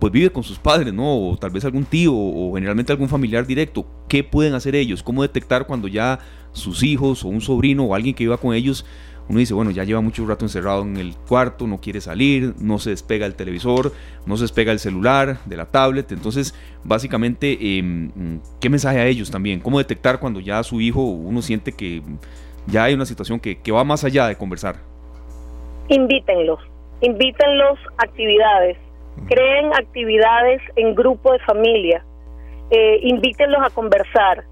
pues 0.00 0.12
vive 0.12 0.30
con 0.30 0.42
sus 0.42 0.58
padres, 0.58 0.92
¿no? 0.92 1.30
O 1.30 1.36
tal 1.36 1.50
vez 1.50 1.64
algún 1.64 1.84
tío 1.84 2.12
o 2.12 2.54
generalmente 2.54 2.92
algún 2.92 3.08
familiar 3.08 3.46
directo. 3.46 3.86
¿Qué 4.08 4.24
pueden 4.24 4.54
hacer 4.54 4.74
ellos? 4.74 5.04
¿Cómo 5.04 5.22
detectar 5.22 5.66
cuando 5.66 5.86
ya 5.86 6.18
sus 6.52 6.82
hijos 6.82 7.24
o 7.24 7.28
un 7.28 7.40
sobrino 7.40 7.84
o 7.84 7.94
alguien 7.94 8.14
que 8.14 8.24
viva 8.24 8.36
con 8.36 8.54
ellos 8.54 8.84
uno 9.28 9.38
dice, 9.38 9.52
bueno, 9.52 9.70
ya 9.70 9.84
lleva 9.84 10.00
mucho 10.00 10.26
rato 10.26 10.44
encerrado 10.44 10.82
en 10.82 10.96
el 10.96 11.14
cuarto, 11.14 11.66
no 11.66 11.78
quiere 11.78 12.00
salir, 12.00 12.54
no 12.60 12.78
se 12.78 12.90
despega 12.90 13.26
el 13.26 13.34
televisor, 13.34 13.92
no 14.24 14.36
se 14.38 14.44
despega 14.44 14.72
el 14.72 14.78
celular, 14.78 15.38
de 15.44 15.56
la 15.56 15.66
tablet. 15.66 16.12
Entonces, 16.12 16.54
básicamente, 16.82 17.58
em, 17.78 18.40
¿qué 18.58 18.70
mensaje 18.70 18.98
a 18.98 19.06
ellos 19.06 19.30
también? 19.30 19.60
¿Cómo 19.60 19.78
detectar 19.78 20.18
cuando 20.18 20.40
ya 20.40 20.62
su 20.62 20.80
hijo 20.80 21.02
uno 21.02 21.42
siente 21.42 21.72
que 21.72 22.02
ya 22.66 22.84
hay 22.84 22.94
una 22.94 23.04
situación 23.04 23.38
que, 23.38 23.60
va 23.70 23.84
más 23.84 24.02
allá 24.04 24.26
de 24.28 24.36
conversar? 24.36 24.76
Invítenlos, 25.88 26.60
invítenlos 27.02 27.78
a 27.98 28.04
actividades, 28.04 28.78
creen 29.26 29.72
actividades 29.74 30.62
en 30.76 30.94
grupo 30.94 31.32
de 31.32 31.38
familia, 31.40 32.04
eh, 32.70 33.00
invítenlos 33.02 33.60
a 33.62 33.70
conversar, 33.70 34.44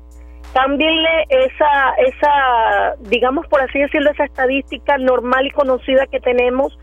cámbienle 0.52 1.26
esa, 1.28 1.94
esa, 1.98 2.96
digamos 3.08 3.46
por 3.48 3.60
así 3.62 3.78
decirlo, 3.78 4.10
esa 4.10 4.24
estadística 4.24 4.98
normal 4.98 5.46
y 5.46 5.50
conocida 5.50 6.06
que 6.06 6.20
tenemos 6.20 6.78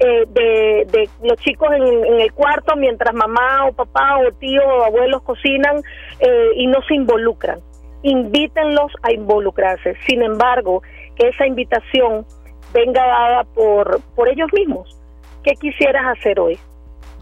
eh, 0.00 0.26
de, 0.28 1.08
los 1.24 1.36
chicos 1.38 1.68
en, 1.72 2.20
el 2.20 2.32
cuarto 2.32 2.76
mientras 2.76 3.12
mamá 3.14 3.66
o 3.66 3.72
papá 3.72 4.18
o 4.18 4.32
tío 4.32 4.62
o 4.62 4.84
abuelos 4.84 5.22
cocinan 5.22 5.82
eh, 6.20 6.50
y 6.54 6.66
no 6.68 6.80
se 6.86 6.94
involucran. 6.94 7.58
Invítenlos 8.02 8.92
a 9.02 9.12
involucrarse. 9.12 9.96
Sin 10.06 10.22
embargo, 10.22 10.82
que 11.16 11.28
esa 11.28 11.46
invitación 11.46 12.24
venga 12.72 13.04
dada 13.04 13.44
por, 13.44 14.00
por 14.14 14.28
ellos 14.28 14.48
mismos. 14.52 14.96
¿Qué 15.42 15.54
quisieras 15.54 16.16
hacer 16.16 16.38
hoy? 16.38 16.58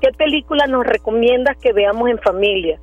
¿Qué 0.03 0.11
película 0.13 0.67
nos 0.67 0.85
recomiendas 0.87 1.57
que 1.57 1.73
veamos 1.73 2.11
en 2.11 2.19
familia? 2.19 2.79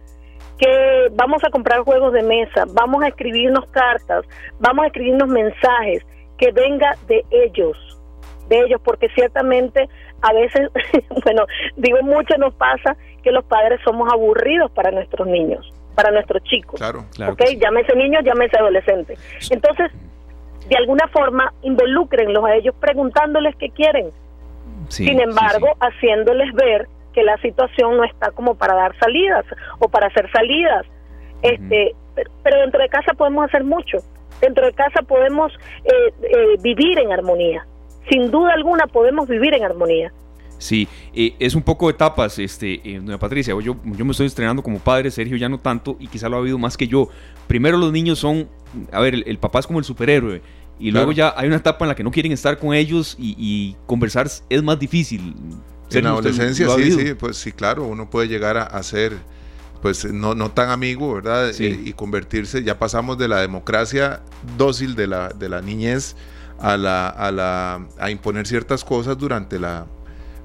Que 0.58 1.10
vamos 1.13 1.44
a 1.44 1.50
comprar 1.50 1.82
juegos 1.82 2.13
de 2.13 2.24
mesa, 2.24 2.66
vamos 2.74 3.04
a 3.04 3.08
escribirnos 3.08 3.66
cartas, 3.68 4.26
vamos 4.60 4.84
a 4.84 4.88
escribirnos 4.88 5.28
mensajes, 5.28 6.06
que 6.38 6.52
venga 6.52 6.96
de 7.08 7.24
ellos, 7.32 7.78
de 8.50 8.60
ellos, 8.62 8.82
porque 8.84 9.10
ciertamente 9.10 9.89
a 10.22 10.34
veces, 10.34 10.70
bueno, 11.24 11.46
digo 11.76 12.02
mucho 12.02 12.38
nos 12.38 12.54
pasa 12.56 12.96
que 13.24 13.32
los 13.32 13.44
padres 13.46 13.80
somos 13.84 14.12
aburridos 14.12 14.72
para 14.72 14.92
nuestros 14.92 15.28
niños, 15.28 15.72
para 15.96 16.12
nuestros 16.12 16.44
chicos. 16.44 16.80
Claro, 16.80 17.06
claro. 17.13 17.34
¿Ok? 17.34 17.42
Llámese 17.60 17.96
niño, 17.96 18.20
llámese 18.22 18.58
adolescente. 18.58 19.18
Entonces, 19.50 19.92
de 20.68 20.76
alguna 20.76 21.08
forma, 21.10 21.54
involúcrenlos 21.62 22.44
a 22.46 22.56
ellos 22.56 22.76
preguntándoles 22.80 23.56
qué 23.58 23.70
quieren. 23.70 24.12
Sin 24.89 25.20
embargo, 25.20 25.68
haciéndoles 25.80 26.54
ver 26.54 26.88
que 27.13 27.23
la 27.23 27.38
situación 27.38 27.97
no 27.97 28.04
está 28.04 28.32
como 28.32 28.56
para 28.56 28.76
dar 28.76 28.97
salidas 28.99 29.45
o 29.80 29.88
para 29.88 30.08
hacer 30.08 30.30
salidas. 30.32 30.86
este, 31.41 31.95
pero 32.43 32.62
dentro 32.62 32.82
de 32.82 32.89
casa 32.89 33.13
podemos 33.13 33.45
hacer 33.45 33.63
mucho. 33.63 33.97
Dentro 34.41 34.65
de 34.65 34.73
casa 34.73 35.02
podemos 35.02 35.52
eh, 35.86 36.13
eh, 36.21 36.58
vivir 36.62 36.99
en 36.99 37.12
armonía. 37.12 37.65
Sin 38.10 38.30
duda 38.30 38.54
alguna 38.54 38.88
podemos 38.88 39.28
vivir 39.28 39.54
en 39.54 39.63
armonía. 39.63 40.12
Sí, 40.58 40.88
eh, 41.13 41.34
es 41.39 41.56
un 41.56 41.62
poco 41.62 41.88
de 41.88 41.93
etapas, 41.93 42.39
este, 42.39 42.82
doña 43.02 43.17
Patricia. 43.17 43.54
Yo, 43.62 43.76
yo 43.84 44.06
me 44.06 44.12
estoy 44.12 44.28
estrenando 44.28 44.62
como 44.62 44.80
padre, 44.80 45.12
Sergio 45.12 45.38
ya 45.38 45.49
no 45.49 45.60
tanto, 45.60 45.97
y 45.99 46.08
quizá 46.08 46.30
lo 46.30 46.38
ha 46.38 46.39
habido 46.39 46.58
más 46.58 46.78
que 46.78 46.88
yo. 46.88 47.10
Primero 47.47 47.78
los 47.78 47.91
niños 47.91 48.19
son, 48.19 48.47
a 48.91 49.02
ver, 49.02 49.15
el, 49.26 49.38
papá 49.39 49.60
es 49.60 49.67
como 49.67 49.80
el 49.80 49.86
superhéroe, 49.86 50.41
y 50.80 50.91
luego 50.91 51.12
ya 51.12 51.34
hay 51.36 51.47
una 51.47 51.58
etapa 51.58 51.86
en 51.86 51.89
la 51.89 51.95
que 51.95 52.04
no 52.04 52.12
quieren 52.12 52.32
estar 52.32 52.58
con 52.60 52.73
ellos 52.73 53.15
y, 53.19 53.76
conversar 53.86 54.28
es 54.49 54.63
más 54.63 54.80
difícil. 54.80 55.34
En 55.99 56.06
la 56.06 56.12
adolescencia, 56.12 56.67
sí, 56.75 56.91
sí, 56.91 57.13
pues 57.13 57.38
sí, 57.38 57.51
claro, 57.51 57.84
uno 57.86 58.10
puede 58.10 58.27
llegar 58.27 58.58
a, 58.58 58.63
a 58.63 58.84
ser 58.84 59.13
pues 59.82 60.06
no, 60.06 60.34
no 60.34 60.49
tan 60.49 60.69
amigo, 60.69 61.13
¿verdad? 61.13 61.49
Eh, 61.49 61.82
y 61.84 61.91
convertirse, 61.91 62.63
ya 62.63 62.79
pasamos 62.79 63.17
de 63.17 63.27
la 63.27 63.41
democracia 63.41 64.21
dócil 64.58 64.95
de 64.95 65.08
la, 65.08 65.27
de 65.27 65.49
la 65.49 65.62
niñez 65.62 66.15
a, 66.58 66.77
la, 66.77 67.10
a, 67.10 67.32
la, 67.34 67.86
a 67.99 68.10
imponer 68.10 68.47
ciertas 68.47 68.86
cosas 68.86 69.17
durante 69.17 69.60
la 69.60 69.86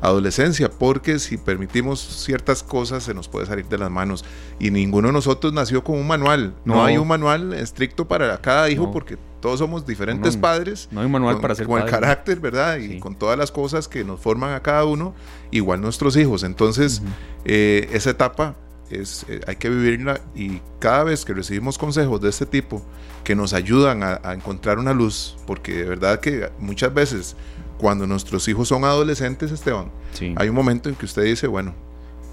adolescencia, 0.01 0.71
porque 0.71 1.19
si 1.19 1.37
permitimos 1.37 2.01
ciertas 2.01 2.63
cosas 2.63 3.03
se 3.03 3.15
nos 3.15 3.29
puede 3.29 3.47
salir 3.47 3.67
de 3.67 3.79
las 3.79 3.91
manos. 3.91 4.25
Y 4.59 4.71
ninguno 4.71 5.09
de 5.09 5.13
nosotros 5.13 5.53
nació 5.53 5.83
con 5.83 5.97
un 5.97 6.07
manual. 6.07 6.55
No, 6.65 6.85
hay 6.85 6.99
un 6.99 7.09
manual 7.09 7.53
estricto 7.55 8.07
para 8.07 8.41
cada 8.41 8.71
hijo 8.71 8.91
porque 8.91 9.17
todos 9.41 9.59
somos 9.59 9.87
diferentes 9.87 10.37
padres. 10.37 10.89
No 10.91 11.01
hay 11.01 11.07
un 11.07 11.13
manual 11.13 11.41
para 11.41 11.55
ser 11.55 11.67
Con 11.67 11.81
el 11.81 11.89
carácter, 11.89 12.41
¿verdad? 12.41 12.79
Y 12.79 12.99
con 12.99 13.15
todas 13.15 13.39
las 13.39 13.51
cosas 13.51 13.89
que 13.89 14.05
nos 14.05 14.21
forman 14.21 14.55
a 14.55 14.61
cada 14.61 14.85
uno, 14.85 15.15
igual 15.51 15.81
nuestros 15.81 16.17
hijos. 16.17 16.43
Entonces, 16.43 17.03
eh, 17.45 17.89
esa 17.93 18.11
etapa 18.11 18.55
es, 18.91 19.27
eh, 19.29 19.41
hay 19.47 19.57
que 19.57 19.69
vivirla 19.69 20.21
y 20.35 20.61
cada 20.79 21.05
vez 21.05 21.25
que 21.25 21.35
recibimos 21.35 21.79
consejos 21.79 22.21
de 22.21 22.31
este 22.31 22.47
tipo 22.47 22.83
que 23.25 23.35
nos 23.35 23.53
ayudan 23.53 24.03
a, 24.03 24.33
encontrar 24.33 24.79
una 24.79 24.95
luz, 24.95 25.37
porque 25.47 25.75
de 25.75 25.85
verdad 25.85 26.21
que 26.21 26.51
muchas 26.59 26.95
veces 26.95 27.37
cuando 27.79 28.07
nuestros 28.07 28.49
hijos 28.49 28.69
son 28.69 28.85
adolescentes, 28.85 29.53
Esteban, 29.53 29.91
hay 30.37 30.49
un 30.49 30.55
momento 30.55 30.89
en 30.89 30.95
que 30.95 31.07
usted 31.07 31.23
dice, 31.23 31.47
bueno, 31.47 31.75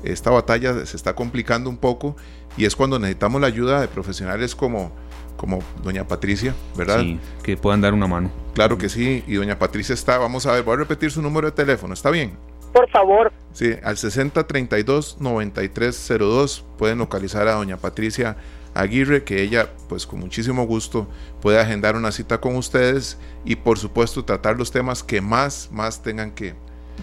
esta 0.04 0.32
batalla 0.32 0.86
se 0.86 0.98
está 0.98 1.16
complicando 1.16 1.70
un 1.70 1.78
poco 1.78 2.16
y 2.58 2.66
es 2.66 2.76
cuando 2.76 3.00
necesitamos 3.00 3.42
la 3.42 3.48
ayuda 3.48 3.82
de 3.82 3.88
profesionales 3.88 4.56
como, 4.56 4.92
como 5.38 5.60
doña 5.84 6.08
Patricia, 6.08 6.54
¿verdad? 6.76 7.02
Sí, 7.02 7.20
que 7.44 7.58
puedan 7.58 7.82
dar 7.82 7.94
una 7.94 8.08
mano. 8.08 8.32
Claro 8.54 8.78
que 8.78 8.90
sí, 8.90 9.24
y 9.28 9.36
doña 9.36 9.58
Patricia 9.58 9.94
está, 9.94 10.18
vamos 10.18 10.46
a 10.46 10.52
ver, 10.52 10.64
voy 10.64 10.76
a 10.76 10.78
repetir 10.78 11.12
su 11.12 11.22
número 11.22 11.48
de 11.48 11.54
teléfono, 11.54 11.94
¿está 11.94 12.10
bien? 12.10 12.34
por 12.76 12.90
favor. 12.90 13.32
Sí, 13.54 13.74
al 13.84 13.96
6032-9302 13.96 16.64
pueden 16.78 16.98
localizar 16.98 17.48
a 17.48 17.54
doña 17.54 17.78
Patricia 17.78 18.36
Aguirre, 18.76 19.24
que 19.24 19.42
ella, 19.42 19.70
pues 19.90 20.06
con 20.06 20.20
muchísimo 20.20 20.66
gusto, 20.66 21.08
puede 21.42 21.60
agendar 21.60 21.96
una 21.96 22.12
cita 22.12 22.40
con 22.40 22.56
ustedes 22.56 23.20
y 23.44 23.56
por 23.56 23.80
supuesto 23.80 24.24
tratar 24.24 24.58
los 24.58 24.72
temas 24.72 25.04
que 25.04 25.22
más, 25.22 25.70
más 25.72 26.04
tengan 26.04 26.32
que, 26.32 26.54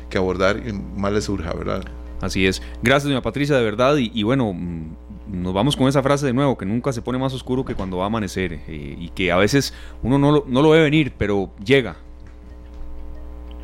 que 0.09 0.19
abordar 0.19 0.59
y 0.59 0.73
más 0.73 1.13
les 1.13 1.25
surja, 1.25 1.53
¿verdad? 1.55 1.83
Así 2.21 2.47
es. 2.47 2.63
Gracias, 2.83 3.09
doña 3.09 3.23
Patricia, 3.23 3.57
de 3.57 3.65
verdad. 3.65 3.97
Y, 3.99 4.23
bueno, 4.23 4.53
mm, 4.53 4.97
nos 5.29 5.53
vamos 5.53 5.77
con 5.77 5.89
esa 5.89 6.03
frase 6.03 6.27
de 6.27 6.33
nuevo, 6.33 6.57
que 6.57 6.65
nunca 6.65 6.93
se 6.93 7.03
pone 7.03 7.19
más 7.19 7.35
oscuro 7.35 7.65
que 7.65 7.75
cuando 7.75 7.97
va 7.97 8.05
a 8.05 8.07
amanecer. 8.07 8.53
Eh, 8.53 8.97
y 8.99 9.09
que 9.09 9.33
a 9.33 9.37
veces 9.37 9.75
uno 10.03 10.19
no 10.19 10.45
no 10.47 10.63
lo 10.63 10.71
ve 10.71 10.81
venir, 10.83 11.13
pero 11.19 11.51
llega, 11.65 11.97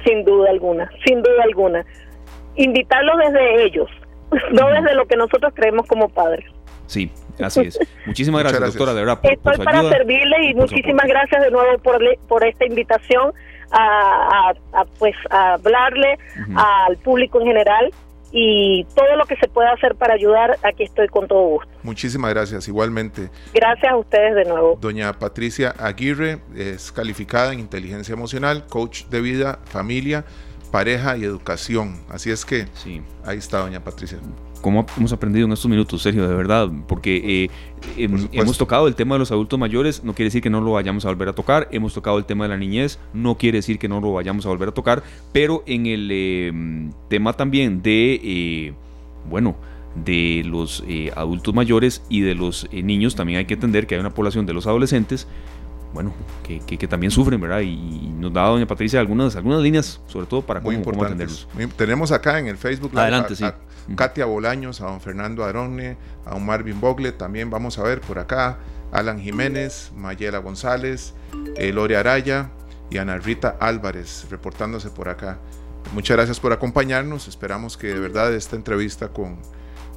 sin 0.04 0.24
duda 0.24 0.50
alguna, 0.50 0.90
sin 1.04 1.22
duda 1.22 1.42
alguna. 1.44 1.84
Invitarlos 2.56 3.16
desde 3.18 3.64
ellos, 3.64 3.90
no 4.52 4.68
desde 4.68 4.94
lo 4.94 5.06
que 5.06 5.16
nosotros 5.16 5.52
creemos 5.54 5.86
como 5.86 6.08
padres. 6.08 6.46
Sí, 6.86 7.10
así 7.44 7.60
es. 7.60 7.78
Muchísimas 8.06 8.42
gracias, 8.42 8.62
doctora, 8.62 8.94
de 8.94 9.00
verdad. 9.04 9.18
Estoy 9.22 9.64
para 9.64 9.82
servirle 9.88 10.50
y 10.50 10.54
muchísimas 10.54 11.06
gracias 11.06 11.42
de 11.42 11.50
nuevo 11.50 11.78
por, 11.78 11.98
por 12.28 12.44
esta 12.44 12.64
invitación 12.64 13.32
a, 13.70 14.54
pues 14.98 15.14
a 15.30 15.54
hablarle 15.54 16.18
al 16.54 16.96
público 16.98 17.40
en 17.40 17.46
general 17.48 17.92
y 18.30 18.84
todo 18.94 19.16
lo 19.16 19.24
que 19.24 19.36
se 19.36 19.48
pueda 19.48 19.72
hacer 19.72 19.94
para 19.94 20.14
ayudar, 20.14 20.58
aquí 20.62 20.84
estoy 20.84 21.08
con 21.08 21.26
todo 21.26 21.40
gusto. 21.40 21.70
Muchísimas 21.82 22.30
gracias, 22.30 22.68
igualmente. 22.68 23.30
Gracias 23.54 23.90
a 23.90 23.96
ustedes 23.96 24.34
de 24.34 24.44
nuevo. 24.44 24.78
Doña 24.80 25.12
Patricia 25.14 25.74
Aguirre 25.78 26.38
es 26.54 26.92
calificada 26.92 27.52
en 27.52 27.60
inteligencia 27.60 28.12
emocional, 28.12 28.66
coach 28.66 29.04
de 29.04 29.20
vida, 29.22 29.60
familia, 29.64 30.24
pareja 30.70 31.16
y 31.16 31.24
educación. 31.24 32.02
Así 32.10 32.30
es 32.30 32.44
que 32.44 32.66
sí. 32.74 33.02
ahí 33.24 33.38
está, 33.38 33.60
doña 33.60 33.82
Patricia 33.82 34.18
cómo 34.60 34.86
hemos 34.96 35.12
aprendido 35.12 35.46
en 35.46 35.52
estos 35.52 35.70
minutos, 35.70 36.02
Sergio, 36.02 36.26
de 36.28 36.34
verdad, 36.34 36.70
porque 36.86 37.44
eh, 37.44 38.08
hemos 38.32 38.58
tocado 38.58 38.88
el 38.88 38.94
tema 38.94 39.14
de 39.14 39.20
los 39.20 39.30
adultos 39.32 39.58
mayores, 39.58 40.04
no 40.04 40.14
quiere 40.14 40.26
decir 40.26 40.42
que 40.42 40.50
no 40.50 40.60
lo 40.60 40.72
vayamos 40.72 41.04
a 41.04 41.08
volver 41.08 41.28
a 41.28 41.32
tocar, 41.34 41.68
hemos 41.70 41.94
tocado 41.94 42.18
el 42.18 42.24
tema 42.24 42.44
de 42.44 42.50
la 42.50 42.56
niñez, 42.56 42.98
no 43.12 43.36
quiere 43.36 43.58
decir 43.58 43.78
que 43.78 43.88
no 43.88 44.00
lo 44.00 44.12
vayamos 44.12 44.46
a 44.46 44.48
volver 44.48 44.68
a 44.68 44.72
tocar, 44.72 45.02
pero 45.32 45.62
en 45.66 45.86
el 45.86 46.08
eh, 46.12 46.90
tema 47.08 47.32
también 47.32 47.82
de, 47.82 48.20
eh, 48.22 48.74
bueno, 49.28 49.56
de 50.04 50.42
los 50.44 50.84
adultos 51.16 51.54
mayores 51.54 52.02
y 52.08 52.20
de 52.20 52.34
los 52.34 52.68
niños, 52.72 53.14
también 53.14 53.38
hay 53.38 53.46
que 53.46 53.54
entender 53.54 53.86
que 53.86 53.94
hay 53.94 54.00
una 54.00 54.14
población 54.14 54.46
de 54.46 54.52
los 54.52 54.66
adolescentes 54.66 55.26
bueno, 55.92 56.12
que, 56.42 56.60
que, 56.60 56.86
también 56.86 57.10
sufren, 57.10 57.40
¿verdad? 57.40 57.60
Y, 57.60 57.74
nos 58.18 58.32
da 58.32 58.46
doña 58.46 58.66
Patricia 58.66 59.00
algunas, 59.00 59.36
algunas 59.36 59.62
líneas, 59.62 60.00
sobre 60.06 60.26
todo 60.26 60.42
para 60.42 60.60
Muy 60.60 60.76
cómo, 60.82 61.02
atenderlos. 61.02 61.48
Tenemos 61.76 62.12
acá 62.12 62.38
en 62.38 62.46
el 62.46 62.58
Facebook 62.58 62.98
Adelante, 62.98 63.34
sí. 63.34 63.44
Katia 63.96 64.26
Bolaños, 64.26 64.80
a 64.80 64.86
don 64.86 65.00
Fernando 65.00 65.44
Arone, 65.44 65.96
a 66.26 66.30
don 66.30 66.44
Marvin 66.44 66.80
Bogle, 66.80 67.12
también 67.12 67.50
vamos 67.50 67.78
a 67.78 67.82
ver 67.82 68.00
por 68.00 68.18
acá, 68.18 68.58
Alan 68.92 69.20
Jiménez, 69.20 69.92
Mayela 69.96 70.38
González, 70.38 71.14
eh, 71.56 71.72
Lore 71.72 71.96
Araya 71.96 72.50
y 72.90 72.98
Ana 72.98 73.18
Rita 73.18 73.56
Álvarez, 73.60 74.26
reportándose 74.30 74.90
por 74.90 75.08
acá. 75.08 75.38
Muchas 75.92 76.16
gracias 76.16 76.40
por 76.40 76.52
acompañarnos, 76.52 77.28
esperamos 77.28 77.76
que 77.76 77.88
de 77.88 78.00
verdad 78.00 78.34
esta 78.34 78.56
entrevista 78.56 79.08
con 79.08 79.38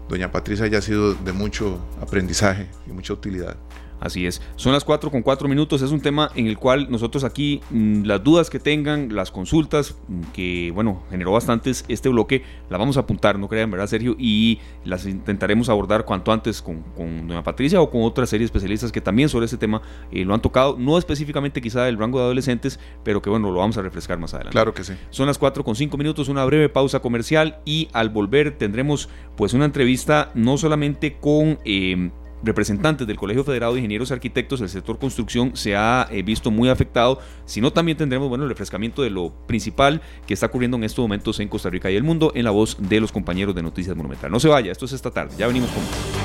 doña 0.08 0.32
Patricia 0.32 0.66
haya 0.66 0.82
sido 0.82 1.14
de 1.14 1.34
mucho 1.34 1.80
aprendizaje 2.02 2.68
y 2.88 2.92
mucha 2.92 3.14
utilidad. 3.14 3.56
Así 4.02 4.26
es. 4.26 4.42
Son 4.56 4.74
las 4.74 4.84
4 4.84 5.12
con 5.12 5.22
4 5.22 5.48
minutos. 5.48 5.82
Es 5.84 5.92
un 5.92 6.02
tema 6.02 6.32
en 6.36 6.48
el 6.48 6.58
cual 6.58 6.90
nosotros 6.90 7.24
aquí, 7.24 7.62
mm, 7.70 8.04
las 8.04 8.24
dudas 8.24 8.50
que 8.50 8.60
tengan, 8.60 9.16
las 9.16 9.30
consultas, 9.32 9.96
mm, 10.08 10.22
que 10.34 10.72
bueno, 10.74 11.04
generó 11.12 11.32
bastantes 11.32 11.86
este 11.88 12.10
bloque, 12.10 12.42
las 12.70 12.80
vamos 12.80 12.98
a 12.98 13.02
apuntar, 13.02 13.38
no 13.38 13.48
crean, 13.48 13.70
¿verdad, 13.70 13.86
Sergio? 13.86 14.16
Y 14.18 14.60
las 14.84 15.06
intentaremos 15.06 15.70
abordar 15.70 16.04
cuanto 16.04 16.32
antes 16.32 16.64
con, 16.64 16.82
con 16.96 17.28
doña 17.28 17.44
Patricia 17.44 17.80
o 17.80 17.92
con 17.92 18.02
otra 18.02 18.26
serie 18.26 18.42
de 18.42 18.46
especialistas 18.46 18.92
que 18.92 19.02
también 19.02 19.30
sobre 19.30 19.46
este 19.46 19.58
tema 19.58 19.84
eh, 20.12 20.26
lo 20.26 20.34
han 20.34 20.42
tocado, 20.42 20.76
no 20.80 20.98
específicamente 20.98 21.62
quizá 21.62 21.84
del 21.84 22.00
rango 22.00 22.18
de 22.18 22.26
adolescentes, 22.26 22.80
pero 23.04 23.22
que 23.22 23.30
bueno, 23.30 23.52
lo 23.52 23.60
vamos 23.60 23.78
a 23.78 23.84
refrescar 23.84 24.18
más 24.18 24.34
adelante. 24.34 24.54
Claro 24.54 24.74
que 24.74 24.84
sí. 24.84 24.94
Son 25.12 25.28
las 25.28 25.38
4 25.38 25.64
con 25.64 25.76
5 25.76 25.96
minutos, 25.98 26.28
una 26.28 26.44
breve 26.44 26.70
pausa 26.70 27.02
comercial 27.02 27.60
y 27.66 27.88
al 27.94 28.10
volver 28.10 28.58
tendremos 28.58 29.10
pues 29.38 29.54
una 29.54 29.66
entrevista 29.66 30.32
no 30.34 30.58
solamente 30.58 31.18
con... 31.20 31.60
Eh, 31.66 32.10
representantes 32.44 33.08
del 33.08 33.18
Colegio 33.18 33.44
Federado 33.44 33.74
de 33.74 33.80
Ingenieros 33.80 34.10
y 34.10 34.14
Arquitectos, 34.14 34.62
el 34.62 34.70
sector 34.70 35.00
construcción 35.00 35.56
se 35.56 35.76
ha 35.76 36.08
eh, 36.12 36.24
visto 36.24 36.52
muy 36.52 36.70
afectado, 36.70 37.20
sino 37.46 37.72
también 37.72 37.98
tendremos 37.98 38.30
bueno, 38.30 38.44
el 38.44 38.50
refrescamiento 38.50 39.02
de 39.02 39.10
lo 39.10 39.34
principal 39.48 40.02
que 40.26 40.34
está 40.34 40.48
ocurriendo 40.48 40.78
en 40.78 40.84
estos 40.84 41.04
momentos 41.04 41.40
en 41.40 41.48
Costa 41.48 41.70
Rica 41.70 41.90
y 41.92 41.96
el 41.96 42.04
mundo 42.04 42.32
en 42.36 42.46
la 42.46 42.52
voz 42.52 42.78
de 42.80 43.00
los 43.00 43.12
compañeros 43.12 43.56
de 43.56 43.64
Noticias 43.64 43.96
Monumental. 43.96 44.32
No 44.32 44.40
se 44.40 44.48
vaya, 44.48 44.72
esto 44.72 44.86
es 44.86 44.94
esta 44.94 45.12
tarde, 45.12 45.36
ya 45.38 45.48
venimos 45.48 45.70
con... 45.72 46.21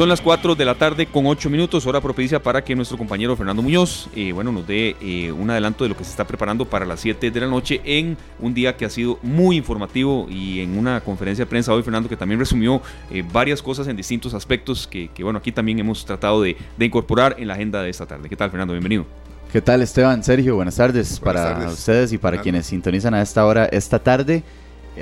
Son 0.00 0.08
las 0.08 0.22
4 0.22 0.54
de 0.54 0.64
la 0.64 0.76
tarde 0.76 1.04
con 1.04 1.26
8 1.26 1.50
minutos, 1.50 1.84
hora 1.84 2.00
propicia 2.00 2.42
para 2.42 2.64
que 2.64 2.74
nuestro 2.74 2.96
compañero 2.96 3.36
Fernando 3.36 3.60
Muñoz 3.60 4.08
eh, 4.16 4.32
bueno, 4.32 4.50
nos 4.50 4.66
dé 4.66 4.96
eh, 4.98 5.30
un 5.30 5.50
adelanto 5.50 5.84
de 5.84 5.90
lo 5.90 5.94
que 5.94 6.04
se 6.04 6.10
está 6.10 6.26
preparando 6.26 6.64
para 6.64 6.86
las 6.86 7.00
7 7.00 7.30
de 7.30 7.38
la 7.38 7.46
noche 7.46 7.82
en 7.84 8.16
un 8.38 8.54
día 8.54 8.74
que 8.78 8.86
ha 8.86 8.88
sido 8.88 9.18
muy 9.22 9.56
informativo 9.56 10.26
y 10.30 10.60
en 10.60 10.78
una 10.78 11.02
conferencia 11.02 11.44
de 11.44 11.50
prensa 11.50 11.74
hoy, 11.74 11.82
Fernando, 11.82 12.08
que 12.08 12.16
también 12.16 12.40
resumió 12.40 12.80
eh, 13.10 13.22
varias 13.30 13.60
cosas 13.60 13.88
en 13.88 13.96
distintos 13.98 14.32
aspectos 14.32 14.86
que, 14.86 15.10
bueno, 15.22 15.38
aquí 15.38 15.52
también 15.52 15.78
hemos 15.78 16.02
tratado 16.06 16.40
de, 16.40 16.56
incorporar 16.78 17.36
en 17.38 17.48
la 17.48 17.52
agenda 17.52 17.82
de 17.82 17.90
esta 17.90 18.06
tarde. 18.06 18.26
¿Qué 18.26 18.36
tal, 18.36 18.48
Fernando? 18.48 18.72
Bienvenido. 18.72 19.04
¿Qué 19.52 19.60
tal, 19.60 19.82
Esteban? 19.82 20.24
Sergio, 20.24 20.56
buenas 20.56 20.76
tardes 20.76 21.20
para 21.20 21.68
ustedes 21.68 22.10
y 22.14 22.16
para 22.16 22.40
quienes 22.40 22.64
sintonizan 22.64 23.12
a 23.12 23.20
esta 23.20 23.44
hora 23.44 23.66
esta 23.66 23.98
tarde. 23.98 24.44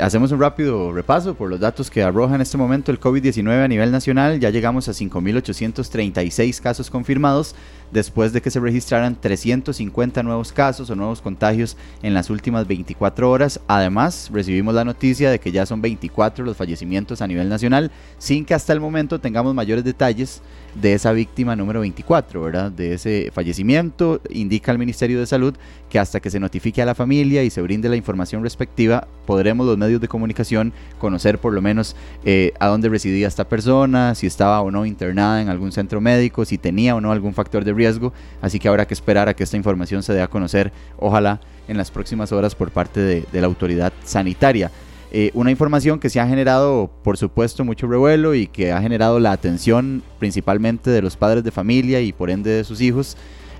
Hacemos 0.00 0.32
un 0.32 0.40
rápido 0.40 0.92
repaso 0.92 1.34
por 1.34 1.50
los 1.50 1.60
datos 1.60 1.90
que 1.90 2.02
arroja 2.02 2.34
en 2.34 2.40
este 2.40 2.56
momento 2.56 2.92
el 2.92 3.00
COVID-19 3.00 3.64
a 3.64 3.68
nivel 3.68 3.90
nacional. 3.90 4.38
Ya 4.38 4.50
llegamos 4.50 4.88
a 4.88 4.92
5.836 4.92 6.60
casos 6.60 6.90
confirmados, 6.90 7.54
después 7.90 8.32
de 8.32 8.42
que 8.42 8.50
se 8.50 8.60
registraran 8.60 9.20
350 9.20 10.22
nuevos 10.22 10.52
casos 10.52 10.90
o 10.90 10.96
nuevos 10.96 11.20
contagios 11.20 11.76
en 12.02 12.14
las 12.14 12.30
últimas 12.30 12.66
24 12.66 13.30
horas. 13.30 13.60
Además, 13.66 14.30
recibimos 14.32 14.74
la 14.74 14.84
noticia 14.84 15.30
de 15.30 15.38
que 15.38 15.52
ya 15.52 15.66
son 15.66 15.80
24 15.80 16.44
los 16.44 16.56
fallecimientos 16.56 17.22
a 17.22 17.26
nivel 17.26 17.48
nacional, 17.48 17.90
sin 18.18 18.44
que 18.44 18.54
hasta 18.54 18.72
el 18.72 18.80
momento 18.80 19.20
tengamos 19.20 19.54
mayores 19.54 19.84
detalles 19.84 20.42
de 20.74 20.92
esa 20.92 21.12
víctima 21.12 21.56
número 21.56 21.80
24, 21.80 22.42
¿verdad? 22.42 22.70
De 22.70 22.94
ese 22.94 23.30
fallecimiento, 23.32 24.20
indica 24.30 24.70
el 24.70 24.78
Ministerio 24.78 25.18
de 25.18 25.26
Salud 25.26 25.54
que 25.88 25.98
hasta 25.98 26.20
que 26.20 26.30
se 26.30 26.38
notifique 26.38 26.82
a 26.82 26.86
la 26.86 26.94
familia 26.94 27.42
y 27.42 27.50
se 27.50 27.62
brinde 27.62 27.88
la 27.88 27.96
información 27.96 28.42
respectiva, 28.42 29.08
podremos 29.26 29.66
los 29.66 29.78
medios 29.78 30.00
de 30.00 30.08
comunicación 30.08 30.72
conocer 30.98 31.38
por 31.38 31.52
lo 31.52 31.62
menos 31.62 31.96
eh, 32.24 32.52
a 32.60 32.66
dónde 32.66 32.88
residía 32.88 33.26
esta 33.26 33.48
persona, 33.48 34.14
si 34.14 34.26
estaba 34.26 34.60
o 34.60 34.70
no 34.70 34.84
internada 34.86 35.40
en 35.40 35.48
algún 35.48 35.72
centro 35.72 36.00
médico, 36.00 36.44
si 36.44 36.58
tenía 36.58 36.94
o 36.94 37.00
no 37.00 37.10
algún 37.12 37.34
factor 37.34 37.64
de 37.64 37.72
riesgo. 37.78 38.12
Así 38.42 38.58
que 38.58 38.68
habrá 38.68 38.86
que 38.86 38.94
esperar 38.94 39.28
a 39.28 39.34
que 39.34 39.44
esta 39.44 39.56
información 39.56 40.02
se 40.02 40.12
dé 40.12 40.20
a 40.20 40.28
conocer, 40.28 40.72
ojalá 40.98 41.40
en 41.68 41.76
las 41.76 41.90
próximas 41.90 42.32
horas 42.32 42.54
por 42.54 42.70
parte 42.70 43.00
de, 43.00 43.26
la 43.32 43.46
autoridad 43.46 43.92
sanitaria. 44.04 44.70
Eh, 45.10 45.30
una 45.32 45.50
información 45.50 45.98
que 45.98 46.10
se 46.10 46.20
ha 46.20 46.26
generado, 46.26 46.90
por 47.02 47.16
supuesto, 47.16 47.64
mucho 47.64 47.86
revuelo 47.86 48.34
y 48.34 48.46
que 48.46 48.72
ha 48.72 48.82
generado 48.82 49.18
la 49.20 49.32
atención 49.32 50.02
principalmente 50.18 50.90
de 50.90 51.00
los 51.00 51.16
padres 51.16 51.44
de 51.44 51.50
familia 51.50 52.00
y 52.00 52.12
por 52.12 52.28
ende 52.28 52.50
de 52.50 52.64
sus 52.64 52.82
hijos, 52.82 53.16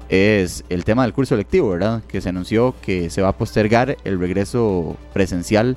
es 0.08 0.64
el 0.68 0.84
tema 0.84 1.02
del 1.02 1.12
curso 1.12 1.36
lectivo, 1.36 1.70
¿verdad? 1.70 2.02
Que 2.08 2.20
se 2.20 2.30
anunció 2.30 2.74
que 2.82 3.10
se 3.10 3.22
va 3.22 3.28
a 3.28 3.36
postergar 3.36 3.96
el 4.04 4.18
regreso 4.18 4.96
presencial 5.12 5.76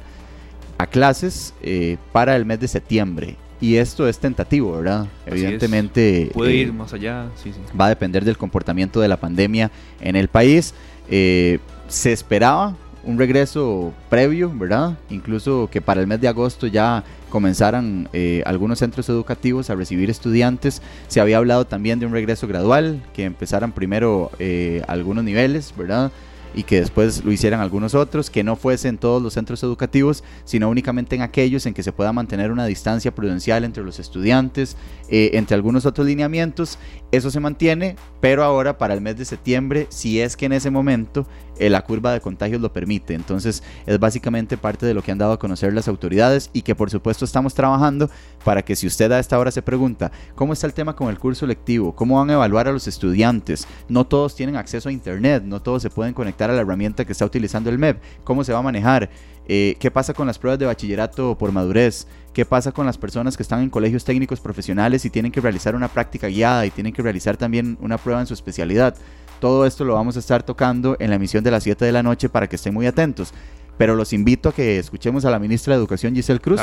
a 0.78 0.88
clases 0.88 1.54
eh, 1.62 1.98
para 2.12 2.36
el 2.36 2.46
mes 2.46 2.60
de 2.60 2.68
septiembre. 2.68 3.38
Y 3.62 3.78
esto 3.78 4.08
es 4.08 4.18
tentativo, 4.18 4.76
¿verdad? 4.76 5.08
Evidentemente... 5.26 6.32
Puede 6.34 6.56
ir 6.56 6.70
eh, 6.70 6.72
más 6.72 6.94
allá, 6.94 7.30
sí, 7.36 7.54
sí. 7.54 7.60
Va 7.80 7.86
a 7.86 7.90
depender 7.90 8.26
del 8.26 8.38
comportamiento 8.38 9.00
de 9.00 9.08
la 9.08 9.18
pandemia 9.18 9.72
en 10.02 10.16
el 10.16 10.28
país. 10.28 10.74
Eh, 11.10 11.60
se 11.88 12.12
esperaba 12.12 12.76
un 13.04 13.18
regreso 13.18 13.94
previo, 14.10 14.52
¿verdad? 14.54 14.98
Incluso 15.10 15.70
que 15.72 15.82
para 15.82 16.02
el 16.02 16.08
mes 16.08 16.22
de 16.22 16.28
agosto 16.28 16.68
ya 16.68 17.04
comenzaran 17.30 18.10
eh, 18.14 18.44
algunos 18.46 18.80
centros 18.80 19.10
educativos 19.10 19.70
a 19.70 19.76
recibir 19.76 20.10
estudiantes. 20.10 20.82
Se 21.08 21.20
había 21.22 21.38
hablado 21.38 21.66
también 21.66 22.00
de 22.00 22.06
un 22.06 22.12
regreso 22.12 22.48
gradual, 22.48 23.02
que 23.14 23.26
empezaran 23.26 23.72
primero 23.72 24.32
eh, 24.40 24.84
algunos 24.88 25.24
niveles, 25.24 25.74
¿verdad? 25.78 26.12
Y 26.54 26.64
que 26.64 26.80
después 26.80 27.24
lo 27.24 27.32
hicieran 27.32 27.62
algunos 27.62 27.96
otros, 27.96 28.30
que 28.30 28.44
no 28.44 28.56
fuesen 28.56 28.98
todos 28.98 29.22
los 29.22 29.34
centros 29.34 29.64
educativos, 29.64 30.24
sino 30.44 30.70
únicamente 30.70 31.16
en 31.16 31.22
aquellos 31.22 31.66
en 31.66 31.74
que 31.74 31.84
se 31.84 31.92
pueda 31.92 32.14
mantener 32.14 32.52
una 32.52 32.66
distancia 32.66 33.14
prudencial 33.14 33.64
entre 33.64 33.84
los 33.84 34.00
estudiantes, 34.00 34.78
eh, 35.10 35.32
entre 35.34 35.56
algunos 35.56 35.86
otros 35.86 36.08
lineamientos. 36.08 36.78
Eso 37.12 37.30
se 37.30 37.40
mantiene, 37.40 37.96
pero 38.22 38.44
ahora 38.44 38.78
para 38.78 38.94
el 38.94 39.02
mes 39.02 39.18
de 39.18 39.26
septiembre, 39.26 39.88
si 39.90 40.22
es 40.22 40.38
que 40.38 40.46
en 40.46 40.54
ese 40.54 40.72
momento 40.72 41.28
eh, 41.62 41.70
la 41.70 41.84
curva 41.84 42.12
de 42.12 42.22
contagios 42.22 42.60
lo 42.60 42.74
permite. 42.74 43.14
Entonces 43.14 43.62
es 43.86 44.00
básicamente 44.00 44.58
parte 44.58 44.88
de 44.88 44.96
lo 44.96 45.04
que 45.04 45.12
han 45.12 45.20
dado 45.20 45.34
a 45.34 45.38
conocer 45.38 45.74
las 45.74 45.88
autoridades 45.88 46.50
y 46.54 46.64
que 46.64 46.74
por 46.74 46.90
supuesto 46.90 47.24
estamos 47.24 47.54
trabajando 47.54 48.10
para 48.44 48.64
que 48.64 48.76
si 48.76 48.88
usted 48.88 49.12
a 49.12 49.20
esta 49.20 49.38
hora 49.38 49.52
se 49.52 49.62
pregunta 49.62 50.12
cómo 50.34 50.54
está 50.54 50.66
el 50.66 50.74
tema 50.74 50.96
con 50.96 51.10
el 51.10 51.20
curso 51.20 51.46
lectivo, 51.46 51.94
cómo 51.96 52.18
van 52.18 52.32
a 52.32 52.34
evaluar 52.34 52.68
a 52.68 52.72
los 52.72 52.88
estudiantes, 52.88 53.68
no 53.90 54.08
todos 54.08 54.34
tienen 54.34 54.56
acceso 54.56 54.90
a 54.90 54.92
internet, 54.92 55.44
no 55.46 55.62
todos 55.62 55.84
se 55.84 55.92
pueden 55.92 56.16
conectar 56.16 56.41
a 56.50 56.54
la 56.54 56.62
herramienta 56.62 57.06
que 57.06 57.12
está 57.12 57.26
utilizando 57.26 57.70
el 57.70 57.78
MEP, 57.78 58.02
cómo 58.24 58.44
se 58.44 58.54
va 58.54 58.60
a 58.60 58.64
manejar, 58.64 59.10
eh, 59.48 59.76
qué 59.80 59.92
pasa 59.92 60.14
con 60.14 60.28
las 60.28 60.40
pruebas 60.40 60.60
de 60.60 60.66
bachillerato 60.66 61.38
por 61.38 61.52
madurez, 61.52 62.08
qué 62.34 62.46
pasa 62.46 62.72
con 62.72 62.86
las 62.86 62.98
personas 62.98 63.38
que 63.38 63.44
están 63.44 63.62
en 63.62 63.70
colegios 63.70 64.04
técnicos 64.04 64.40
profesionales 64.40 65.06
y 65.06 65.10
tienen 65.10 65.32
que 65.32 65.42
realizar 65.42 65.76
una 65.76 65.88
práctica 65.88 66.28
guiada 66.28 66.66
y 66.66 66.72
tienen 66.72 66.94
que 66.94 67.02
realizar 67.02 67.38
también 67.38 67.78
una 67.82 67.98
prueba 67.98 68.22
en 68.22 68.28
su 68.28 68.34
especialidad. 68.34 68.96
Todo 69.40 69.66
esto 69.66 69.84
lo 69.86 69.96
vamos 69.96 70.16
a 70.18 70.20
estar 70.20 70.44
tocando 70.44 70.96
en 71.00 71.10
la 71.10 71.16
emisión 71.16 71.44
de 71.44 71.52
las 71.52 71.64
7 71.64 71.84
de 71.84 71.92
la 71.92 72.04
noche 72.04 72.30
para 72.30 72.48
que 72.48 72.56
estén 72.56 72.74
muy 72.74 72.86
atentos. 72.86 73.34
Pero 73.78 73.96
los 73.96 74.14
invito 74.14 74.50
a 74.50 74.54
que 74.54 74.78
escuchemos 74.78 75.26
a 75.26 75.32
la 75.32 75.40
ministra 75.40 75.74
de 75.74 75.80
Educación 75.80 76.14
Giselle 76.14 76.40
Cruz, 76.40 76.62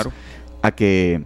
a 0.62 0.70
que 0.70 1.24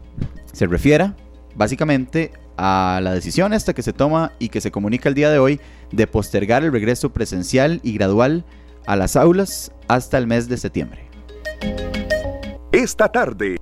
se 0.53 0.67
refiera 0.67 1.15
básicamente 1.55 2.33
a 2.57 3.01
la 3.03 3.13
decisión 3.13 3.53
esta 3.53 3.75
que 3.75 3.83
se 3.83 3.93
toma 3.93 4.33
y 4.39 4.49
que 4.49 4.61
se 4.61 4.71
comunica 4.71 5.09
el 5.09 5.15
día 5.15 5.31
de 5.31 5.39
hoy 5.39 5.61
de 5.91 6.07
postergar 6.07 6.65
el 6.65 6.73
regreso 6.73 7.13
presencial 7.13 7.81
y 7.83 7.95
gradual 7.95 8.45
a 8.87 8.97
las 8.97 9.17
aulas 9.17 9.73
hasta 9.89 10.19
el 10.19 10.27
mes 10.27 10.49
de 10.49 10.57
septiembre. 10.57 11.09
Esta 12.73 13.11
tarde 13.11 13.57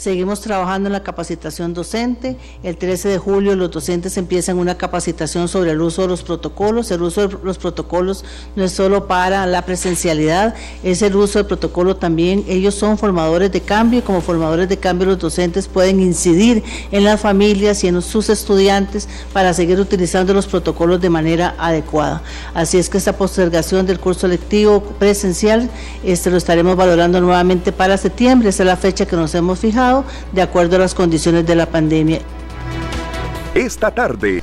Seguimos 0.00 0.40
trabajando 0.40 0.86
en 0.86 0.94
la 0.94 1.02
capacitación 1.02 1.74
docente. 1.74 2.38
El 2.62 2.78
13 2.78 3.10
de 3.10 3.18
julio 3.18 3.54
los 3.54 3.70
docentes 3.70 4.16
empiezan 4.16 4.58
una 4.58 4.78
capacitación 4.78 5.46
sobre 5.46 5.72
el 5.72 5.82
uso 5.82 6.00
de 6.00 6.08
los 6.08 6.22
protocolos. 6.22 6.90
El 6.90 7.02
uso 7.02 7.28
de 7.28 7.36
los 7.44 7.58
protocolos 7.58 8.24
no 8.56 8.64
es 8.64 8.72
solo 8.72 9.06
para 9.06 9.44
la 9.44 9.66
presencialidad, 9.66 10.54
es 10.82 11.02
el 11.02 11.14
uso 11.16 11.38
del 11.38 11.44
protocolo 11.44 11.96
también. 11.96 12.46
Ellos 12.48 12.76
son 12.76 12.96
formadores 12.96 13.52
de 13.52 13.60
cambio 13.60 13.98
y 13.98 14.02
como 14.02 14.22
formadores 14.22 14.70
de 14.70 14.78
cambio 14.78 15.06
los 15.06 15.18
docentes 15.18 15.68
pueden 15.68 16.00
incidir 16.00 16.64
en 16.92 17.04
las 17.04 17.20
familias 17.20 17.84
y 17.84 17.88
en 17.88 18.00
sus 18.00 18.30
estudiantes 18.30 19.06
para 19.34 19.52
seguir 19.52 19.78
utilizando 19.78 20.32
los 20.32 20.46
protocolos 20.46 21.02
de 21.02 21.10
manera 21.10 21.54
adecuada. 21.58 22.22
Así 22.54 22.78
es 22.78 22.88
que 22.88 22.96
esta 22.96 23.18
postergación 23.18 23.84
del 23.84 24.00
curso 24.00 24.26
lectivo 24.26 24.82
presencial 24.98 25.68
este, 26.02 26.30
lo 26.30 26.38
estaremos 26.38 26.74
valorando 26.74 27.20
nuevamente 27.20 27.70
para 27.70 27.98
septiembre. 27.98 28.48
Esa 28.48 28.62
es 28.62 28.66
la 28.66 28.78
fecha 28.78 29.04
que 29.04 29.14
nos 29.14 29.34
hemos 29.34 29.58
fijado 29.58 29.89
de 30.32 30.42
acuerdo 30.42 30.76
a 30.76 30.78
las 30.78 30.94
condiciones 30.94 31.46
de 31.46 31.54
la 31.54 31.66
pandemia. 31.66 32.20
Esta 33.54 33.90
tarde. 33.90 34.42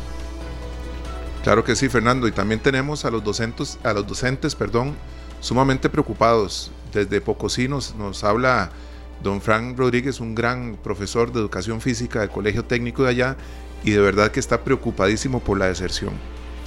Claro 1.44 1.64
que 1.64 1.76
sí, 1.76 1.88
Fernando, 1.88 2.28
y 2.28 2.32
también 2.32 2.60
tenemos 2.60 3.06
a 3.06 3.12
los 3.12 3.24
docentes, 3.24 3.80
a 3.84 3.94
los 3.94 4.06
docentes, 4.06 4.56
perdón, 4.56 4.96
sumamente 5.40 5.90
preocupados. 5.90 6.72
Desde 6.94 7.22
Pocosí 7.22 7.68
nos, 7.68 7.96
nos 7.96 8.24
habla 8.24 8.70
don 9.24 9.42
Frank 9.42 9.78
Rodríguez, 9.78 10.20
un 10.20 10.36
gran 10.36 10.78
profesor 10.84 11.32
de 11.32 11.40
educación 11.40 11.80
física 11.80 12.20
del 12.20 12.30
Colegio 12.30 12.66
Técnico 12.66 13.04
de 13.04 13.10
allá, 13.10 13.38
y 13.84 13.92
de 13.92 14.00
verdad 14.00 14.32
que 14.32 14.40
está 14.40 14.64
preocupadísimo 14.64 15.40
por 15.40 15.58
la 15.58 15.68
deserción. 15.68 16.12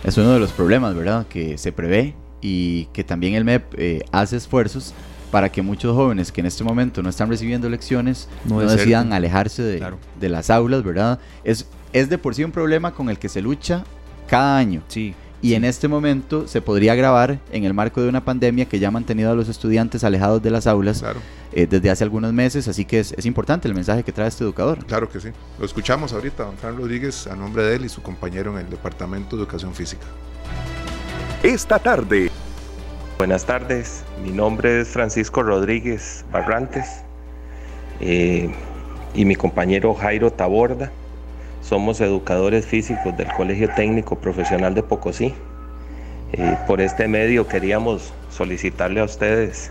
Es 0.04 0.16
uno 0.16 0.32
de 0.32 0.40
los 0.40 0.52
problemas, 0.52 0.94
¿verdad? 0.94 1.26
Que 1.26 1.58
se 1.58 1.72
prevé 1.72 2.14
y 2.40 2.86
que 2.86 3.04
también 3.04 3.34
el 3.34 3.44
MEP 3.44 3.74
eh, 3.76 4.02
hace 4.12 4.36
esfuerzos 4.36 4.94
para 5.30 5.50
que 5.50 5.62
muchos 5.62 5.94
jóvenes 5.94 6.32
que 6.32 6.40
en 6.40 6.46
este 6.46 6.64
momento 6.64 7.02
no 7.02 7.08
están 7.08 7.28
recibiendo 7.28 7.68
lecciones 7.68 8.28
no, 8.44 8.60
decidan 8.60 9.12
alejarse 9.12 9.62
de, 9.62 10.28
las 10.28 10.50
aulas, 10.50 10.82
¿verdad? 10.82 11.18
Es, 11.44 11.66
es 11.92 12.08
de 12.08 12.18
por 12.18 12.34
sí 12.34 12.44
un 12.44 12.52
problema 12.52 12.92
con 12.92 13.08
el 13.08 13.18
que 13.18 13.28
se 13.28 13.40
lucha 13.40 13.84
cada 14.28 14.58
año. 14.58 14.82
Sí. 14.88 15.14
Y 15.42 15.54
en 15.54 15.64
este 15.64 15.88
momento 15.88 16.46
se 16.46 16.60
podría 16.60 16.92
agravar 16.92 17.40
en 17.50 17.64
el 17.64 17.72
marco 17.72 18.02
de 18.02 18.08
una 18.08 18.22
pandemia 18.22 18.66
que 18.66 18.78
ya 18.78 18.88
ha 18.88 18.90
mantenido 18.90 19.30
a 19.30 19.34
los 19.34 19.48
estudiantes 19.48 20.04
alejados 20.04 20.42
de 20.42 20.50
las 20.50 20.66
aulas 20.66 21.02
eh, 21.52 21.66
desde 21.66 21.88
hace 21.88 22.04
algunos 22.04 22.34
meses, 22.34 22.68
así 22.68 22.84
que 22.84 23.00
es, 23.00 23.12
es, 23.16 23.24
importante 23.24 23.66
el 23.66 23.74
mensaje 23.74 24.02
que 24.02 24.12
trae 24.12 24.28
este 24.28 24.44
educador. 24.44 24.84
Claro 24.84 25.08
que 25.08 25.18
sí. 25.18 25.30
Lo 25.58 25.64
escuchamos 25.64 26.12
ahorita, 26.12 26.44
don 26.44 26.58
Fran 26.58 26.76
Rodríguez, 26.76 27.26
a 27.26 27.36
nombre 27.36 27.62
de 27.62 27.76
él 27.76 27.86
y 27.86 27.88
su 27.88 28.02
compañero 28.02 28.52
en 28.52 28.66
el 28.66 28.70
Departamento 28.70 29.36
de 29.36 29.42
Educación 29.42 29.74
Física. 29.74 30.04
Esta 31.42 31.78
tarde 31.78 32.30
Buenas 33.20 33.44
tardes, 33.44 34.02
mi 34.24 34.30
nombre 34.30 34.80
es 34.80 34.88
Francisco 34.88 35.42
Rodríguez 35.42 36.24
Barrantes 36.32 37.04
eh, 38.00 38.48
y 39.12 39.26
mi 39.26 39.36
compañero 39.36 39.92
Jairo 39.92 40.32
Taborda. 40.32 40.90
Somos 41.60 42.00
educadores 42.00 42.64
físicos 42.64 43.14
del 43.18 43.30
Colegio 43.34 43.68
Técnico 43.74 44.18
Profesional 44.18 44.74
de 44.74 44.82
Pocosí. 44.82 45.34
Eh, 46.32 46.56
por 46.66 46.80
este 46.80 47.08
medio 47.08 47.46
queríamos 47.46 48.14
solicitarle 48.30 49.00
a 49.00 49.04
ustedes 49.04 49.70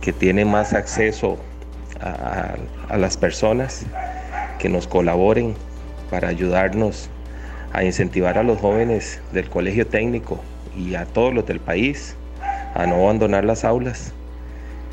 que 0.00 0.12
tienen 0.12 0.50
más 0.50 0.72
acceso 0.72 1.38
a, 2.00 2.56
a 2.88 2.96
las 2.96 3.16
personas 3.16 3.86
que 4.58 4.68
nos 4.68 4.88
colaboren 4.88 5.54
para 6.10 6.26
ayudarnos 6.26 7.10
a 7.72 7.84
incentivar 7.84 8.38
a 8.38 8.42
los 8.42 8.58
jóvenes 8.58 9.20
del 9.32 9.48
Colegio 9.48 9.86
Técnico 9.86 10.40
y 10.76 10.96
a 10.96 11.04
todos 11.04 11.32
los 11.32 11.46
del 11.46 11.60
país 11.60 12.16
a 12.76 12.86
no 12.86 12.96
abandonar 12.96 13.44
las 13.44 13.64
aulas, 13.64 14.12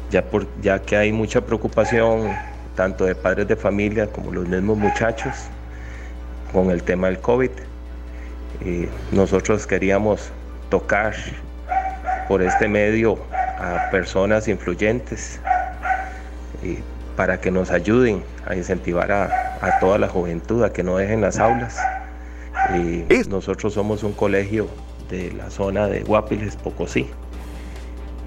ya, 0.10 0.24
por, 0.24 0.48
ya 0.62 0.80
que 0.80 0.96
hay 0.96 1.12
mucha 1.12 1.42
preocupación 1.42 2.30
tanto 2.76 3.06
de 3.06 3.14
padres 3.14 3.48
de 3.48 3.56
familia 3.56 4.08
como 4.08 4.32
los 4.32 4.48
mismos 4.48 4.78
muchachos 4.78 5.34
con 6.54 6.72
el 6.72 6.82
tema 6.82 7.08
del 7.08 7.20
COVID. 7.20 7.52
Y 8.66 8.88
nosotros 9.12 9.68
queríamos 9.68 10.32
tocar 10.70 11.14
por 12.30 12.42
este 12.42 12.70
medio 12.70 13.18
a 13.32 13.90
personas 13.92 14.48
influyentes 14.48 15.40
para 17.18 17.42
que 17.42 17.52
nos 17.52 17.70
ayuden 17.70 18.24
a 18.48 18.56
incentivar 18.56 19.12
a, 19.12 19.58
a, 19.62 19.80
toda 19.80 19.98
la 19.98 20.08
juventud 20.08 20.64
a 20.64 20.72
que 20.72 20.84
no 20.84 20.98
dejen 20.98 21.20
las 21.20 21.38
aulas. 21.38 21.78
Y 22.74 23.06
nosotros 23.28 23.74
somos 23.74 24.04
un 24.04 24.14
colegio 24.14 24.70
de 25.10 25.34
la 25.34 25.50
zona 25.50 25.88
de 25.88 26.02
Guapiles, 26.04 26.56
Pocosí 26.56 27.10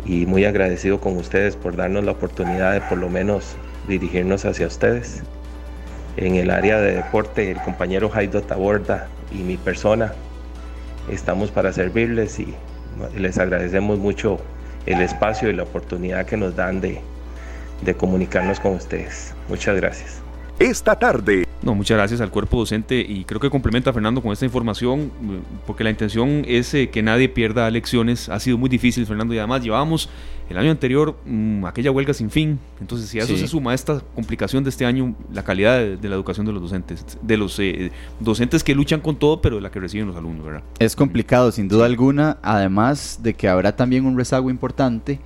y 0.07 0.25
muy 0.27 0.45
agradecido 0.45 1.01
con 1.01 1.16
ustedes 1.16 1.57
por 1.57 1.77
darnos 1.77 2.05
la 2.05 2.12
oportunidad 2.12 2.73
de 2.73 2.81
por 2.81 2.99
lo 2.99 3.09
menos 3.09 3.57
dirigirnos 3.88 4.45
hacia 4.45 4.66
ustedes. 4.66 5.23
En 6.16 6.37
el 6.37 6.51
área 6.51 6.81
de 6.81 6.95
deporte, 6.95 7.51
el 7.51 7.61
compañero 7.61 8.09
Jaido 8.09 8.40
Taborda 8.42 9.09
y 9.33 9.42
mi 9.42 9.57
persona 9.57 10.12
estamos 11.11 11.51
para 11.51 11.73
servirles 11.73 12.38
y 12.38 12.55
les 13.16 13.38
agradecemos 13.38 13.99
mucho 13.99 14.38
el 14.87 15.03
espacio 15.03 15.51
y 15.51 15.53
la 15.53 15.64
oportunidad 15.64 16.25
que 16.25 16.37
nos 16.37 16.55
dan 16.57 16.81
de, 16.81 17.01
de 17.83 17.95
comunicarnos 17.95 18.61
con 18.61 18.73
ustedes. 18.73 19.35
Muchas 19.49 19.77
gracias. 19.77 20.26
Esta 20.59 20.99
tarde 20.99 21.47
no, 21.66 21.75
muchas 21.75 21.97
gracias 21.97 22.21
al 22.21 22.31
cuerpo 22.31 22.59
docente 22.59 23.01
y 23.01 23.25
creo 23.25 23.40
que 23.40 23.51
complementa 23.51 23.90
a 23.90 23.92
Fernando 23.92 24.23
con 24.23 24.31
esta 24.31 24.45
información 24.45 25.11
porque 25.66 25.83
la 25.83 25.90
intención 25.90 26.45
es 26.47 26.73
eh, 26.75 26.90
que 26.90 27.03
nadie 27.03 27.29
pierda 27.29 27.69
lecciones. 27.73 28.29
Ha 28.29 28.38
sido 28.38 28.57
muy 28.57 28.69
difícil, 28.69 29.05
Fernando, 29.05 29.35
y 29.35 29.38
además 29.38 29.64
llevábamos 29.64 30.09
el 30.49 30.59
año 30.59 30.71
anterior 30.71 31.16
mm, 31.25 31.64
aquella 31.64 31.90
huelga 31.90 32.14
sin 32.14 32.31
fin. 32.31 32.61
Entonces, 32.81 33.09
si 33.09 33.19
a 33.19 33.25
eso 33.25 33.37
se 33.37 33.49
suma 33.49 33.75
esta 33.75 34.01
complicación 34.14 34.62
de 34.62 34.71
este 34.71 34.87
año, 34.87 35.16
la 35.33 35.42
calidad 35.42 35.81
de, 35.81 36.09
la 36.09 36.14
educación 36.14 36.47
de 36.47 36.53
los 36.53 36.62
docentes, 36.62 37.05
de 37.21 37.37
los 37.37 37.59
eh, 37.59 37.90
docentes 38.21 38.62
que 38.62 38.73
luchan 38.73 39.01
con 39.01 39.16
todo, 39.16 39.40
pero 39.40 39.57
de 39.57 39.62
la 39.62 39.73
que 39.73 39.81
reciben 39.81 40.07
los 40.07 40.16
alumnos, 40.16 40.47
¿verdad? 40.47 40.62
Es 40.79 40.95
complicado, 40.95 41.51
sin 41.51 41.66
duda 41.66 41.87
alguna, 41.87 42.38
además 42.42 43.19
de 43.25 43.35
que 43.35 43.49
habrá 43.49 43.75
también 43.75 44.07
un 44.07 44.16
rezago 44.16 44.51
importante 44.51 45.19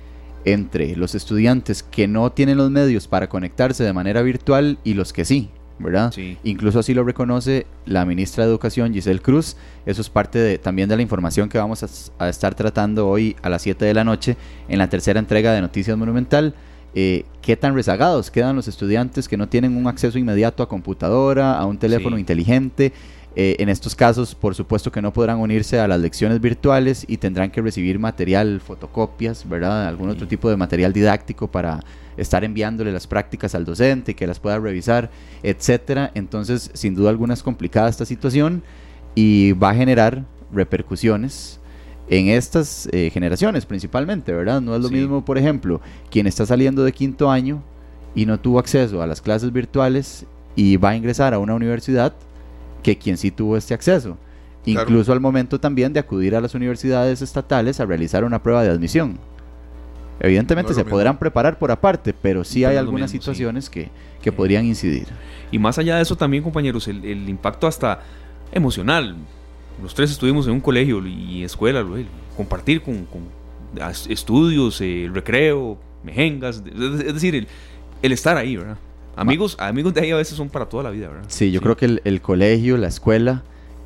entre 0.45 0.95
los 0.95 1.15
estudiantes 1.15 1.83
que 1.83 2.07
no 2.07 2.31
tienen 2.31 2.57
los 2.57 2.71
medios 2.71 3.07
para 3.07 3.29
conectarse 3.29 3.83
de 3.83 3.93
manera 3.93 4.21
virtual 4.21 4.77
y 4.83 4.93
los 4.93 5.13
que 5.13 5.25
sí. 5.25 5.49
¿verdad? 5.79 6.13
Incluso 6.43 6.79
así 6.79 6.93
lo 6.93 7.03
reconoce 7.03 7.65
la 7.85 8.05
ministra 8.05 8.43
de 8.43 8.51
Educación, 8.51 8.93
Giselle 8.93 9.19
Cruz. 9.19 9.55
Eso 9.85 10.01
es 10.01 10.09
parte 10.09 10.39
de, 10.39 10.57
también 10.57 10.87
de 10.87 10.95
la 10.95 11.01
información 11.01 11.49
que 11.49 11.57
vamos 11.57 11.83
a, 12.19 12.29
estar 12.29 12.55
tratando 12.55 13.09
hoy 13.09 13.35
a 13.41 13.49
las 13.49 13.63
7 13.63 13.83
de 13.83 13.93
la 13.93 14.03
noche 14.03 14.37
en 14.69 14.77
la 14.77 14.89
tercera 14.89 15.19
entrega 15.19 15.53
de 15.53 15.61
Noticias 15.61 15.97
Monumental. 15.97 16.53
Eh, 16.93 17.25
¿Qué 17.41 17.55
tan 17.55 17.73
rezagados 17.73 18.31
quedan 18.31 18.55
los 18.55 18.67
estudiantes 18.67 19.27
que 19.27 19.37
no 19.37 19.47
tienen 19.47 19.75
un 19.75 19.87
acceso 19.87 20.19
inmediato 20.19 20.61
a 20.61 20.69
computadora, 20.69 21.57
a 21.57 21.65
un 21.65 21.77
teléfono 21.77 22.17
inteligente? 22.17 22.91
Eh, 23.33 23.55
en 23.59 23.69
estos 23.69 23.95
casos, 23.95 24.35
por 24.35 24.55
supuesto 24.55 24.91
que 24.91 25.01
no 25.01 25.13
podrán 25.13 25.39
unirse 25.39 25.79
a 25.79 25.87
las 25.87 26.01
lecciones 26.01 26.41
virtuales 26.41 27.05
y 27.07 27.15
tendrán 27.15 27.49
que 27.49 27.61
recibir 27.61 27.97
material, 27.97 28.59
fotocopias, 28.59 29.47
¿verdad? 29.47 29.87
Algún 29.87 30.09
otro 30.09 30.27
tipo 30.27 30.49
de 30.49 30.57
material 30.57 30.91
didáctico 30.91 31.49
para 31.49 31.79
estar 32.17 32.43
enviándole 32.43 32.91
las 32.91 33.07
prácticas 33.07 33.55
al 33.55 33.63
docente, 33.63 34.15
que 34.15 34.27
las 34.27 34.39
pueda 34.39 34.59
revisar, 34.59 35.09
etcétera. 35.43 36.11
Entonces, 36.13 36.71
sin 36.73 36.93
duda 36.93 37.09
alguna 37.09 37.33
es 37.33 37.41
complicada 37.41 37.87
esta 37.87 38.05
situación 38.05 38.63
y 39.15 39.53
va 39.53 39.69
a 39.69 39.75
generar 39.75 40.25
repercusiones 40.51 41.61
en 42.09 42.27
estas 42.27 42.89
eh, 42.91 43.09
generaciones 43.13 43.65
principalmente, 43.65 44.33
¿verdad? 44.33 44.59
No 44.59 44.75
es 44.75 44.81
lo 44.81 44.89
mismo, 44.89 45.23
por 45.23 45.37
ejemplo, 45.37 45.79
quien 46.09 46.27
está 46.27 46.45
saliendo 46.45 46.83
de 46.83 46.91
quinto 46.91 47.31
año 47.31 47.63
y 48.13 48.25
no 48.25 48.41
tuvo 48.41 48.59
acceso 48.59 49.01
a 49.01 49.07
las 49.07 49.21
clases 49.21 49.53
virtuales 49.53 50.25
y 50.53 50.75
va 50.75 50.89
a 50.89 50.95
ingresar 50.97 51.33
a 51.33 51.39
una 51.39 51.55
universidad 51.55 52.13
que 52.81 52.97
quien 52.97 53.17
sí 53.17 53.31
tuvo 53.31 53.57
este 53.57 53.73
acceso. 53.73 54.17
Incluso 54.65 55.11
al 55.11 55.19
momento 55.19 55.59
también 55.59 55.91
de 55.91 55.99
acudir 55.99 56.35
a 56.35 56.41
las 56.41 56.53
universidades 56.53 57.21
estatales 57.21 57.79
a 57.79 57.85
realizar 57.85 58.23
una 58.23 58.43
prueba 58.43 58.63
de 58.63 58.69
admisión. 58.69 59.17
Evidentemente 60.19 60.75
se 60.75 60.85
podrán 60.85 61.17
preparar 61.17 61.57
por 61.57 61.71
aparte, 61.71 62.13
pero 62.13 62.43
sí 62.43 62.63
hay 62.63 62.77
algunas 62.77 63.09
situaciones 63.09 63.71
que, 63.71 63.89
que 64.21 64.31
podrían 64.31 64.65
incidir. 64.65 65.07
Y 65.51 65.57
más 65.57 65.79
allá 65.79 65.95
de 65.95 66.03
eso 66.03 66.15
también, 66.15 66.43
compañeros, 66.43 66.87
el, 66.87 67.03
el, 67.03 67.27
impacto 67.27 67.65
hasta 67.65 68.01
emocional. 68.51 69.15
Los 69.81 69.95
tres 69.95 70.11
estuvimos 70.11 70.45
en 70.45 70.53
un 70.53 70.61
colegio 70.61 71.03
y 71.07 71.43
escuela, 71.43 71.83
compartir 72.37 72.83
con, 72.83 73.05
con 73.05 73.23
estudios, 74.09 74.79
el 74.81 75.11
recreo, 75.11 75.79
mejengas, 76.03 76.57
es 76.67 77.13
decir, 77.15 77.33
el, 77.33 77.47
el 78.03 78.11
estar 78.11 78.37
ahí, 78.37 78.57
¿verdad? 78.57 78.77
Amigos, 79.15 79.57
amigos 79.59 79.93
de 79.93 80.01
ahí 80.01 80.11
a 80.11 80.15
veces 80.15 80.37
son 80.37 80.49
para 80.49 80.65
toda 80.65 80.83
la 80.83 80.89
vida, 80.89 81.09
¿verdad? 81.09 81.25
Sí, 81.27 81.51
yo 81.51 81.61
creo 81.61 81.75
que 81.77 81.85
el, 81.85 82.01
el, 82.05 82.21
colegio, 82.21 82.77
la 82.77 82.87
escuela 82.87 83.43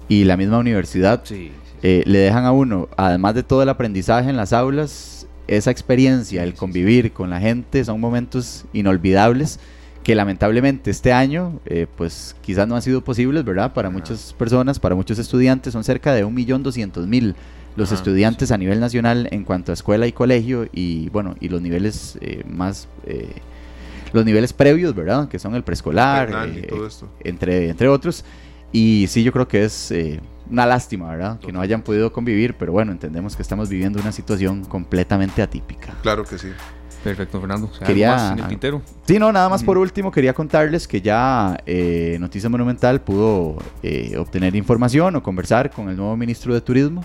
y 0.07 0.23
la 0.23 0.37
misma 0.37 0.59
universidad 0.59 1.23
eh, 1.31 2.03
le 2.05 2.19
dejan 2.19 2.45
a 2.45 2.51
uno, 2.51 2.89
además 2.95 3.35
de 3.35 3.43
todo 3.43 3.63
el 3.63 3.69
aprendizaje 3.69 4.29
en 4.29 4.37
las 4.37 4.53
aulas, 4.53 5.27
esa 5.47 5.71
experiencia, 5.71 6.43
el 6.43 6.53
convivir 6.53 7.11
con 7.11 7.29
la 7.29 7.39
gente, 7.39 7.83
son 7.83 7.99
momentos 7.99 8.65
inolvidables 8.73 9.59
que 10.03 10.13
lamentablemente 10.13 10.91
este 10.91 11.11
año, 11.11 11.59
eh, 11.65 11.87
pues 11.97 12.35
quizás 12.41 12.67
no 12.67 12.75
han 12.75 12.83
sido 12.83 13.03
posibles, 13.03 13.43
¿verdad? 13.43 13.73
Para 13.73 13.89
muchas 13.89 14.33
personas, 14.33 14.79
para 14.79 14.93
muchos 14.93 15.17
estudiantes, 15.17 15.73
son 15.73 15.83
cerca 15.83 16.13
de 16.13 16.23
1.200.000 16.23 17.33
los 17.75 17.91
estudiantes 17.91 18.51
a 18.51 18.57
nivel 18.57 18.79
nacional 18.79 19.27
en 19.31 19.43
cuanto 19.43 19.71
a 19.71 19.73
escuela 19.73 20.05
y 20.05 20.11
colegio 20.11 20.67
y 20.71 21.09
bueno, 21.09 21.35
y 21.39 21.49
los 21.49 21.61
niveles 21.61 22.17
eh, 22.21 22.43
más... 22.47 22.87
Eh, 23.05 23.33
los 24.15 24.25
niveles 24.25 24.53
previos, 24.53 24.95
¿verdad? 24.95 25.27
Que 25.27 25.37
son 25.37 25.53
el 25.55 25.63
preescolar, 25.63 26.49
entre, 27.23 27.69
entre 27.69 27.87
otros. 27.87 28.25
Y 28.71 29.05
sí, 29.07 29.23
yo 29.23 29.31
creo 29.31 29.47
que 29.47 29.63
es 29.63 29.93
una 30.49 30.65
lástima, 30.65 31.09
¿verdad? 31.09 31.39
Que 31.39 31.51
no 31.51 31.61
hayan 31.61 31.81
podido 31.81 32.11
convivir, 32.11 32.55
pero 32.55 32.71
bueno, 32.71 32.91
entendemos 32.91 33.35
que 33.35 33.41
estamos 33.41 33.69
viviendo 33.69 33.99
una 33.99 34.11
situación 34.11 34.65
completamente 34.65 35.41
atípica. 35.41 35.93
Claro 36.01 36.23
que 36.23 36.37
sí. 36.37 36.49
Perfecto, 37.03 37.39
Fernando. 37.39 37.69
quería... 37.85 38.31
en 38.31 38.39
el 38.39 38.47
tintero? 38.47 38.81
Sí, 39.05 39.19
no, 39.19 39.31
nada 39.31 39.47
más 39.47 39.63
por 39.63 39.77
último 39.77 40.11
quería 40.11 40.33
contarles 40.33 40.87
que 40.87 41.01
ya 41.01 41.55
eh, 41.67 42.17
Noticia 42.19 42.49
Monumental 42.49 42.99
pudo 43.01 43.57
eh, 43.83 44.17
obtener 44.17 44.55
información 44.55 45.15
o 45.15 45.21
conversar 45.21 45.69
con 45.69 45.89
el 45.89 45.97
nuevo 45.97 46.17
ministro 46.17 46.51
de 46.53 46.61
Turismo, 46.61 47.03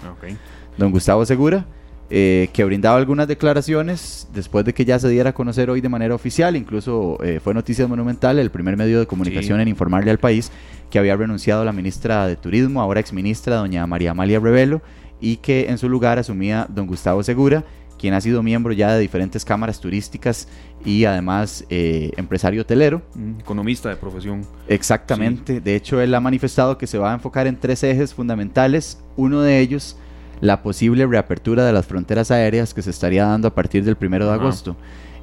don 0.78 0.90
Gustavo 0.90 1.26
Segura. 1.26 1.66
Eh, 2.12 2.48
que 2.52 2.64
brindaba 2.64 2.96
algunas 2.96 3.28
declaraciones 3.28 4.26
después 4.34 4.64
de 4.64 4.74
que 4.74 4.84
ya 4.84 4.98
se 4.98 5.08
diera 5.08 5.30
a 5.30 5.32
conocer 5.32 5.70
hoy 5.70 5.80
de 5.80 5.88
manera 5.88 6.12
oficial, 6.12 6.56
incluso 6.56 7.22
eh, 7.22 7.38
fue 7.38 7.54
Noticias 7.54 7.88
Monumental, 7.88 8.40
el 8.40 8.50
primer 8.50 8.76
medio 8.76 8.98
de 8.98 9.06
comunicación 9.06 9.60
en 9.60 9.68
informarle 9.68 10.10
al 10.10 10.18
país 10.18 10.50
que 10.90 10.98
había 10.98 11.14
renunciado 11.14 11.64
la 11.64 11.72
ministra 11.72 12.26
de 12.26 12.34
Turismo, 12.34 12.80
ahora 12.80 12.98
exministra, 12.98 13.54
doña 13.56 13.86
María 13.86 14.10
Amalia 14.10 14.40
Revelo, 14.40 14.82
y 15.20 15.36
que 15.36 15.68
en 15.68 15.78
su 15.78 15.88
lugar 15.88 16.18
asumía 16.18 16.66
don 16.68 16.88
Gustavo 16.88 17.22
Segura, 17.22 17.64
quien 17.96 18.14
ha 18.14 18.20
sido 18.20 18.42
miembro 18.42 18.72
ya 18.72 18.92
de 18.92 18.98
diferentes 18.98 19.44
cámaras 19.44 19.78
turísticas 19.78 20.48
y 20.84 21.04
además 21.04 21.64
eh, 21.70 22.10
empresario 22.16 22.62
hotelero. 22.62 23.02
Mm, 23.14 23.38
economista 23.38 23.88
de 23.88 23.94
profesión. 23.94 24.44
Exactamente, 24.66 25.60
de 25.60 25.76
hecho 25.76 26.00
él 26.00 26.12
ha 26.12 26.20
manifestado 26.20 26.76
que 26.76 26.88
se 26.88 26.98
va 26.98 27.12
a 27.12 27.14
enfocar 27.14 27.46
en 27.46 27.54
tres 27.54 27.84
ejes 27.84 28.12
fundamentales, 28.14 28.98
uno 29.16 29.42
de 29.42 29.60
ellos 29.60 29.96
la 30.40 30.62
posible 30.62 31.06
reapertura 31.06 31.64
de 31.64 31.72
las 31.72 31.86
fronteras 31.86 32.30
aéreas 32.30 32.74
que 32.74 32.82
se 32.82 32.90
estaría 32.90 33.26
dando 33.26 33.48
a 33.48 33.54
partir 33.54 33.84
del 33.84 33.96
primero 33.96 34.26
de 34.26 34.32
agosto. 34.32 34.76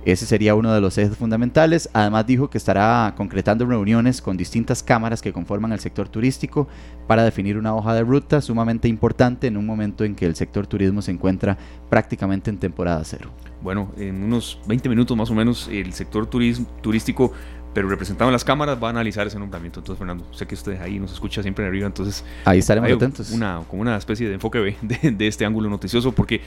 Ese 0.05 0.25
sería 0.25 0.55
uno 0.55 0.73
de 0.73 0.79
los 0.79 0.97
ejes 0.97 1.17
fundamentales. 1.17 1.89
Además 1.91 2.25
dijo 2.25 2.49
que 2.49 2.57
estará 2.57 3.13
concretando 3.17 3.65
reuniones 3.65 4.21
con 4.21 4.37
distintas 4.37 4.81
cámaras 4.81 5.21
que 5.21 5.33
conforman 5.33 5.73
el 5.73 5.79
sector 5.79 6.07
turístico 6.07 6.69
para 7.07 7.25
definir 7.25 7.57
una 7.57 7.75
hoja 7.75 7.93
de 7.93 8.03
ruta 8.03 8.39
sumamente 8.39 8.87
importante 8.87 9.47
en 9.47 9.57
un 9.57 9.65
momento 9.65 10.05
en 10.05 10.15
que 10.15 10.25
el 10.25 10.35
sector 10.37 10.65
turismo 10.65 11.01
se 11.01 11.11
encuentra 11.11 11.57
prácticamente 11.89 12.49
en 12.49 12.57
temporada 12.57 13.01
cero. 13.03 13.31
Bueno, 13.61 13.91
en 13.97 14.23
unos 14.23 14.61
20 14.67 14.87
minutos 14.87 15.17
más 15.17 15.29
o 15.29 15.33
menos 15.33 15.67
el 15.69 15.91
sector 15.91 16.25
turístico 16.27 17.33
pero 17.77 17.89
representado 17.89 18.27
en 18.27 18.33
las 18.33 18.43
cámaras 18.43 18.81
va 18.81 18.87
a 18.87 18.89
analizar 18.89 19.27
ese 19.27 19.37
nombramiento. 19.37 19.81
Entonces, 19.81 19.99
Fernando, 19.99 20.25
sé 20.31 20.47
que 20.47 20.55
usted 20.55 20.81
ahí 20.81 20.97
nos 20.97 21.13
escucha 21.13 21.43
siempre 21.43 21.63
en 21.63 21.69
arriba, 21.69 21.85
entonces 21.85 22.25
ahí 22.43 22.57
estaremos 22.57 22.91
atentos. 22.91 23.29
Una, 23.29 23.61
como 23.67 23.83
una 23.83 23.95
especie 23.95 24.27
de 24.27 24.33
enfoque 24.33 24.57
B 24.57 24.75
de, 24.81 25.27
este 25.27 25.45
ángulo 25.45 25.69
noticioso, 25.69 26.11
porque 26.11 26.41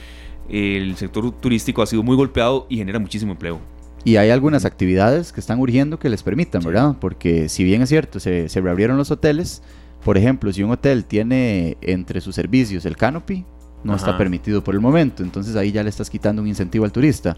el 0.49 0.97
sector 0.97 1.31
turístico 1.31 1.81
ha 1.81 1.85
sido 1.85 2.03
muy 2.03 2.17
golpeado 2.17 2.67
y 2.67 2.75
genera 2.75 2.99
muchísimo 2.99 3.31
empleo. 3.31 3.61
Y 4.03 4.17
hay 4.17 4.29
algunas 4.29 4.65
actividades 4.65 5.31
que 5.31 5.39
están 5.39 5.61
urgiendo 5.61 5.97
que 5.99 6.09
les 6.09 6.21
permitan, 6.21 6.63
¿verdad? 6.65 6.97
Porque 6.99 7.47
si 7.47 7.63
bien 7.63 7.81
es 7.81 7.87
cierto, 7.87 8.19
se, 8.19 8.49
se 8.49 8.59
reabrieron 8.59 8.97
los 8.97 9.09
hoteles, 9.09 9.63
por 10.03 10.17
ejemplo, 10.17 10.51
si 10.51 10.63
un 10.63 10.71
hotel 10.71 11.05
tiene 11.05 11.77
entre 11.79 12.19
sus 12.19 12.35
servicios 12.35 12.83
el 12.85 12.97
canopy, 12.97 13.45
no 13.83 13.95
está 13.95 14.17
permitido 14.17 14.63
por 14.63 14.75
el 14.75 14.81
momento. 14.81 15.23
Entonces 15.23 15.55
ahí 15.55 15.71
ya 15.71 15.83
le 15.83 15.89
estás 15.89 16.09
quitando 16.09 16.41
un 16.41 16.47
incentivo 16.47 16.85
al 16.85 16.91
turista 16.91 17.35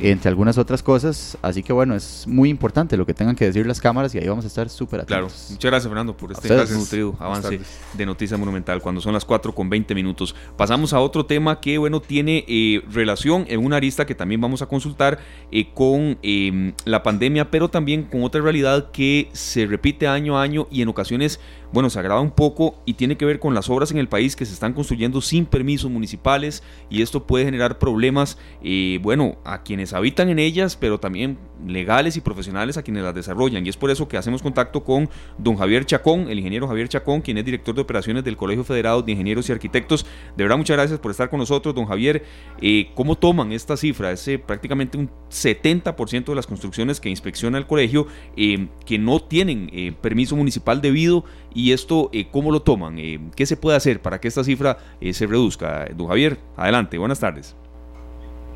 entre 0.00 0.28
algunas 0.28 0.58
otras 0.58 0.82
cosas. 0.82 1.38
Así 1.42 1.62
que 1.62 1.72
bueno, 1.72 1.94
es 1.94 2.26
muy 2.26 2.48
importante 2.48 2.96
lo 2.96 3.06
que 3.06 3.14
tengan 3.14 3.36
que 3.36 3.46
decir 3.46 3.66
las 3.66 3.80
cámaras 3.80 4.14
y 4.14 4.18
ahí 4.18 4.28
vamos 4.28 4.44
a 4.44 4.48
estar 4.48 4.68
súper 4.68 5.00
atentos. 5.00 5.32
Claro, 5.32 5.50
muchas 5.50 5.70
gracias 5.70 5.88
Fernando 5.88 6.16
por 6.16 6.32
este 6.32 6.74
nutrido 6.74 7.16
avance 7.18 7.60
de 7.94 8.06
Noticia 8.06 8.36
Monumental 8.36 8.80
cuando 8.80 9.00
son 9.00 9.12
las 9.12 9.24
4 9.24 9.54
con 9.54 9.68
20 9.70 9.94
minutos. 9.94 10.34
Pasamos 10.56 10.92
a 10.92 11.00
otro 11.00 11.26
tema 11.26 11.60
que 11.60 11.78
bueno 11.78 12.00
tiene 12.00 12.44
eh, 12.48 12.82
relación 12.90 13.44
en 13.48 13.64
una 13.64 13.76
arista 13.76 14.06
que 14.06 14.14
también 14.14 14.40
vamos 14.40 14.62
a 14.62 14.66
consultar 14.66 15.18
eh, 15.50 15.72
con 15.74 16.18
em, 16.22 16.72
la 16.84 17.02
pandemia, 17.02 17.50
pero 17.50 17.68
también 17.68 18.04
con 18.04 18.22
otra 18.24 18.40
realidad 18.40 18.90
que 18.90 19.28
se 19.32 19.66
repite 19.66 20.06
año 20.08 20.38
a 20.38 20.42
año 20.42 20.66
y 20.70 20.82
en 20.82 20.88
ocasiones 20.88 21.40
bueno, 21.76 21.90
se 21.90 21.98
agrava 21.98 22.22
un 22.22 22.30
poco 22.30 22.80
y 22.86 22.94
tiene 22.94 23.18
que 23.18 23.26
ver 23.26 23.38
con 23.38 23.52
las 23.52 23.68
obras 23.68 23.90
en 23.90 23.98
el 23.98 24.08
país 24.08 24.34
que 24.34 24.46
se 24.46 24.54
están 24.54 24.72
construyendo 24.72 25.20
sin 25.20 25.44
permisos 25.44 25.90
municipales 25.90 26.62
y 26.88 27.02
esto 27.02 27.26
puede 27.26 27.44
generar 27.44 27.78
problemas, 27.78 28.38
eh, 28.62 28.98
bueno, 29.02 29.36
a 29.44 29.62
quienes 29.62 29.92
habitan 29.92 30.30
en 30.30 30.38
ellas, 30.38 30.74
pero 30.74 30.98
también 30.98 31.36
legales 31.66 32.16
y 32.16 32.22
profesionales 32.22 32.78
a 32.78 32.82
quienes 32.82 33.02
las 33.02 33.14
desarrollan. 33.14 33.66
Y 33.66 33.68
es 33.68 33.76
por 33.76 33.90
eso 33.90 34.08
que 34.08 34.16
hacemos 34.16 34.40
contacto 34.40 34.84
con 34.84 35.10
don 35.36 35.56
Javier 35.56 35.84
Chacón, 35.84 36.30
el 36.30 36.38
ingeniero 36.38 36.66
Javier 36.66 36.88
Chacón, 36.88 37.20
quien 37.20 37.36
es 37.36 37.44
director 37.44 37.74
de 37.74 37.82
operaciones 37.82 38.24
del 38.24 38.38
Colegio 38.38 38.64
Federado 38.64 39.02
de 39.02 39.12
Ingenieros 39.12 39.46
y 39.50 39.52
Arquitectos. 39.52 40.06
De 40.34 40.44
verdad, 40.44 40.56
muchas 40.56 40.78
gracias 40.78 40.98
por 40.98 41.10
estar 41.10 41.28
con 41.28 41.40
nosotros, 41.40 41.74
don 41.74 41.84
Javier. 41.84 42.24
Eh, 42.62 42.90
¿Cómo 42.94 43.18
toman 43.18 43.52
esta 43.52 43.76
cifra? 43.76 44.12
Es 44.12 44.26
prácticamente 44.46 44.96
un 44.96 45.10
70% 45.30 46.24
de 46.24 46.34
las 46.34 46.46
construcciones 46.46 47.00
que 47.00 47.10
inspecciona 47.10 47.58
el 47.58 47.66
colegio 47.66 48.06
eh, 48.34 48.68
que 48.86 48.98
no 48.98 49.20
tienen 49.20 49.94
permiso 50.00 50.36
municipal 50.36 50.80
debido 50.80 51.26
y 51.66 51.72
esto, 51.72 52.12
¿cómo 52.30 52.52
lo 52.52 52.60
toman? 52.60 52.94
¿Qué 53.34 53.44
se 53.44 53.56
puede 53.56 53.76
hacer 53.76 54.00
para 54.00 54.20
que 54.20 54.28
esta 54.28 54.44
cifra 54.44 54.76
se 55.10 55.26
reduzca? 55.26 55.86
Don 55.96 56.06
Javier, 56.06 56.36
adelante, 56.56 56.96
buenas 56.96 57.18
tardes. 57.18 57.56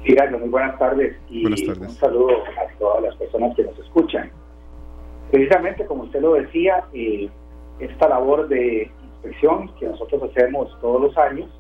Sí, 0.07 0.15
muy 0.39 0.49
buenas 0.49 0.79
tardes 0.79 1.17
y 1.29 1.45
un 1.45 1.91
saludo 1.91 2.31
a 2.31 2.79
todas 2.79 3.03
las 3.03 3.17
personas 3.17 3.57
que 3.57 3.65
nos 3.65 3.77
escuchan. 3.81 4.31
Precisamente 5.33 5.85
como 5.87 6.05
usted 6.05 6.21
lo 6.21 6.35
decía, 6.35 6.85
esta 7.81 8.09
labor 8.09 8.47
de 8.47 8.89
inspección 9.03 9.75
que 9.81 9.87
nosotros 9.87 10.31
hacemos 10.31 10.79
todos 10.81 11.03
los 11.03 11.19
años 11.19 11.51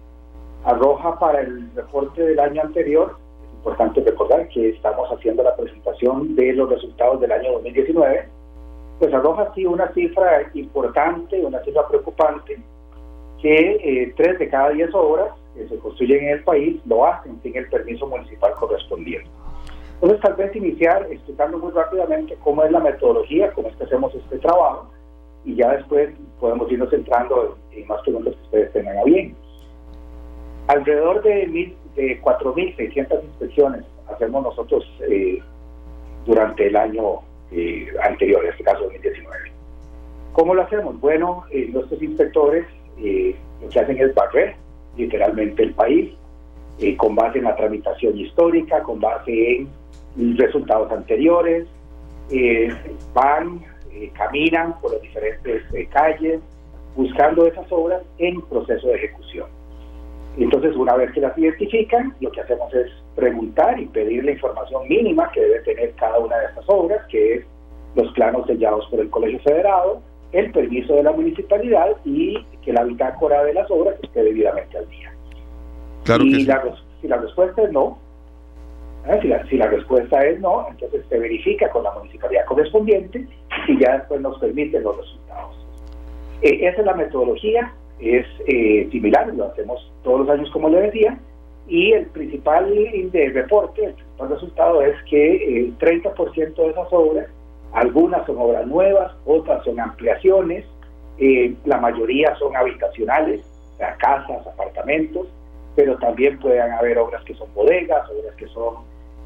arroja 0.64 1.18
para 1.18 1.40
el 1.40 1.68
reporte 1.74 2.22
del 2.22 2.38
año 2.38 2.62
anterior, 2.62 3.16
es 3.42 3.54
importante 3.54 4.02
recordar 4.02 4.46
que 4.50 4.68
estamos 4.68 5.08
haciendo 5.10 5.42
la 5.42 5.56
presentación 5.56 6.36
de 6.36 6.52
los 6.52 6.70
resultados 6.70 7.20
del 7.20 7.32
año 7.32 7.54
2019, 7.54 8.28
pues 9.00 9.14
arroja 9.14 9.44
así 9.44 9.64
una 9.64 9.90
cifra 9.94 10.42
importante, 10.52 11.42
una 11.42 11.58
cifra 11.64 11.88
preocupante, 11.88 12.60
que 13.40 14.12
eh, 14.16 14.34
de 14.38 14.48
cada 14.50 14.68
diez 14.70 14.90
obras 14.92 15.30
que 15.54 15.66
se 15.68 15.78
construyen 15.78 16.24
en 16.24 16.28
el 16.34 16.44
país 16.44 16.80
lo 16.84 17.06
hacen 17.06 17.40
sin 17.42 17.56
el 17.56 17.66
permiso 17.70 18.06
municipal 18.06 18.52
correspondiente. 18.52 19.28
Entonces, 19.94 20.20
tal 20.20 20.34
vez 20.34 20.54
iniciar 20.54 21.06
explicando 21.10 21.58
muy 21.58 21.72
rápidamente 21.72 22.36
cómo 22.44 22.62
es 22.62 22.70
la 22.70 22.80
metodología, 22.80 23.50
cómo 23.52 23.68
es 23.68 23.76
que 23.76 23.84
hacemos 23.84 24.14
este 24.14 24.38
trabajo, 24.38 24.90
y 25.46 25.54
ya 25.56 25.72
después 25.72 26.10
podemos 26.38 26.70
irnos 26.70 26.90
centrando 26.90 27.56
en, 27.72 27.86
más 27.86 28.02
preguntas 28.02 28.34
que 28.34 28.42
ustedes 28.42 28.72
tengan 28.74 28.98
a 28.98 29.04
bien. 29.04 29.34
Alrededor 30.68 31.22
de, 31.22 31.46
mil, 31.46 31.74
de 31.96 32.20
4.600 32.20 33.24
inspecciones 33.24 33.84
hacemos 34.12 34.42
nosotros 34.42 34.84
eh, 35.08 35.42
durante 36.26 36.66
el 36.66 36.76
año 36.76 37.22
eh, 37.52 37.88
anterior, 38.02 38.44
en 38.44 38.50
este 38.50 38.64
caso 38.64 38.84
2019. 38.84 39.52
¿Cómo 40.32 40.54
lo 40.54 40.62
hacemos? 40.62 40.98
Bueno, 41.00 41.44
eh, 41.50 41.68
nuestros 41.72 42.00
inspectores 42.02 42.66
lo 42.96 43.68
que 43.70 43.80
hacen 43.80 43.98
es 43.98 44.14
barrer 44.14 44.54
literalmente 44.96 45.62
el 45.62 45.72
país, 45.72 46.12
con 46.98 47.14
base 47.14 47.38
en 47.38 47.44
la 47.44 47.56
tramitación 47.56 48.16
histórica, 48.18 48.82
con 48.82 49.00
base 49.00 49.66
en 50.16 50.36
resultados 50.36 50.92
anteriores, 50.92 51.66
van 53.14 53.60
eh, 53.92 54.10
caminan 54.16 54.80
por 54.80 54.92
las 54.92 55.02
diferentes 55.02 55.62
eh, 55.74 55.88
calles 55.92 56.40
buscando 56.94 57.46
esas 57.46 57.66
obras 57.70 58.02
en 58.18 58.40
proceso 58.42 58.86
de 58.86 58.94
ejecución. 58.94 59.48
Entonces, 60.40 60.74
una 60.74 60.96
vez 60.96 61.12
que 61.12 61.20
las 61.20 61.36
identifican, 61.36 62.14
lo 62.20 62.32
que 62.32 62.40
hacemos 62.40 62.72
es 62.74 62.90
preguntar 63.14 63.78
y 63.78 63.86
pedir 63.86 64.24
la 64.24 64.32
información 64.32 64.88
mínima 64.88 65.30
que 65.32 65.40
debe 65.40 65.60
tener 65.60 65.92
cada 65.92 66.18
una 66.18 66.36
de 66.38 66.46
estas 66.46 66.64
obras, 66.66 67.06
que 67.08 67.34
es 67.34 67.44
los 67.94 68.10
planos 68.12 68.46
sellados 68.46 68.86
por 68.90 69.00
el 69.00 69.10
Colegio 69.10 69.38
Federado, 69.40 70.00
el 70.32 70.50
permiso 70.52 70.94
de 70.94 71.02
la 71.02 71.12
municipalidad 71.12 71.96
y 72.04 72.42
que 72.64 72.72
la 72.72 72.84
bitácora 72.84 73.44
de 73.44 73.54
las 73.54 73.70
obras 73.70 73.96
esté 74.02 74.22
debidamente 74.22 74.78
al 74.78 74.88
día. 74.88 75.12
Claro 76.04 76.24
y 76.24 76.46
si 77.00 77.08
la 77.08 77.16
respuesta 77.16 77.62
es 77.62 77.72
no, 77.72 77.98
¿eh? 79.06 79.18
Si, 79.48 79.56
la, 79.56 79.66
respuesta 79.66 80.24
es 80.26 80.40
no, 80.40 80.66
entonces 80.70 81.04
se 81.08 81.18
verifica 81.18 81.68
con 81.70 81.84
la 81.84 81.92
municipalidad 81.92 82.44
correspondiente 82.46 83.26
y 83.68 83.78
ya 83.78 83.98
después 83.98 84.20
nos 84.20 84.38
permiten 84.38 84.82
los 84.82 84.96
resultados. 84.96 85.66
Eh, 86.42 86.66
esa 86.66 86.80
es 86.80 86.86
la 86.86 86.94
metodología, 86.94 87.72
es 88.00 88.26
eh, 88.46 88.88
similar, 88.90 89.32
lo 89.34 89.46
hacemos 89.46 89.90
todos 90.02 90.20
los 90.20 90.30
años 90.30 90.50
como 90.50 90.68
le 90.68 90.82
decía, 90.82 91.18
y 91.68 91.92
el 91.92 92.06
principal 92.06 92.74
de 92.74 93.30
reporte, 93.32 93.84
el 93.84 93.94
principal 93.94 94.28
resultado 94.30 94.82
es 94.82 94.96
que 95.08 95.58
el 95.58 95.78
30% 95.78 96.54
de 96.54 96.70
esas 96.70 96.88
obras, 96.90 97.26
algunas 97.72 98.26
son 98.26 98.38
obras 98.38 98.66
nuevas, 98.66 99.12
otras 99.24 99.62
son 99.64 99.78
ampliaciones, 99.78 100.64
la 101.64 101.78
mayoría 101.78 102.34
son 102.36 102.56
habitacionales, 102.56 103.42
o 103.74 103.76
sea, 103.76 103.94
casas, 103.96 104.46
apartamentos, 104.46 105.28
pero 105.76 105.96
también 105.98 106.38
pueden 106.38 106.72
haber 106.72 106.98
obras 106.98 107.22
que 107.24 107.34
son 107.34 107.52
bodegas, 107.54 108.08
obras 108.10 108.34
que 108.36 108.46
son 108.48 108.76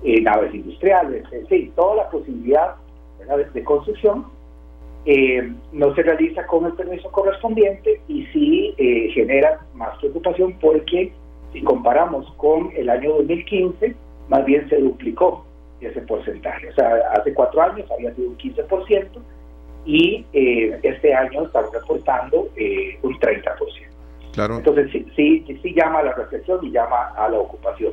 eh, 0.02 0.20
naves 0.20 0.54
industriales, 0.54 1.24
en 1.32 1.46
fin, 1.46 1.72
toda 1.74 1.96
la 1.96 2.10
posibilidad 2.10 2.74
de, 3.54 3.64
construcción 3.64 4.26
eh, 5.06 5.52
no 5.72 5.94
se 5.94 6.02
realiza 6.02 6.46
con 6.46 6.64
el 6.66 6.72
permiso 6.72 7.10
correspondiente 7.10 8.00
y 8.08 8.24
sí 8.26 8.74
eh, 8.78 9.10
genera 9.12 9.60
más 9.74 9.98
preocupación 9.98 10.58
porque 10.60 11.12
si 11.52 11.62
comparamos 11.62 12.30
con 12.36 12.70
el 12.74 12.88
año 12.88 13.12
2015, 13.14 13.94
más 14.28 14.44
bien 14.44 14.68
se 14.68 14.78
duplicó 14.78 15.44
ese 15.80 16.00
porcentaje. 16.02 16.70
O 16.70 16.74
sea, 16.74 16.90
hace 17.12 17.34
cuatro 17.34 17.60
años 17.62 17.90
había 17.90 18.14
sido 18.14 18.30
un 18.30 18.38
15% 18.38 19.06
y 19.86 20.24
este 20.32 21.14
año 21.14 21.44
estamos 21.44 21.72
reportando 21.72 22.48
un 23.02 23.14
30%. 23.20 23.94
Claro. 24.32 24.56
Entonces 24.56 24.90
sí, 24.90 25.06
sí, 25.14 25.58
sí 25.62 25.74
llama 25.74 26.00
a 26.00 26.04
la 26.04 26.12
reflexión 26.14 26.58
y 26.64 26.72
llama 26.72 27.12
a 27.16 27.28
la 27.28 27.38
ocupación. 27.38 27.92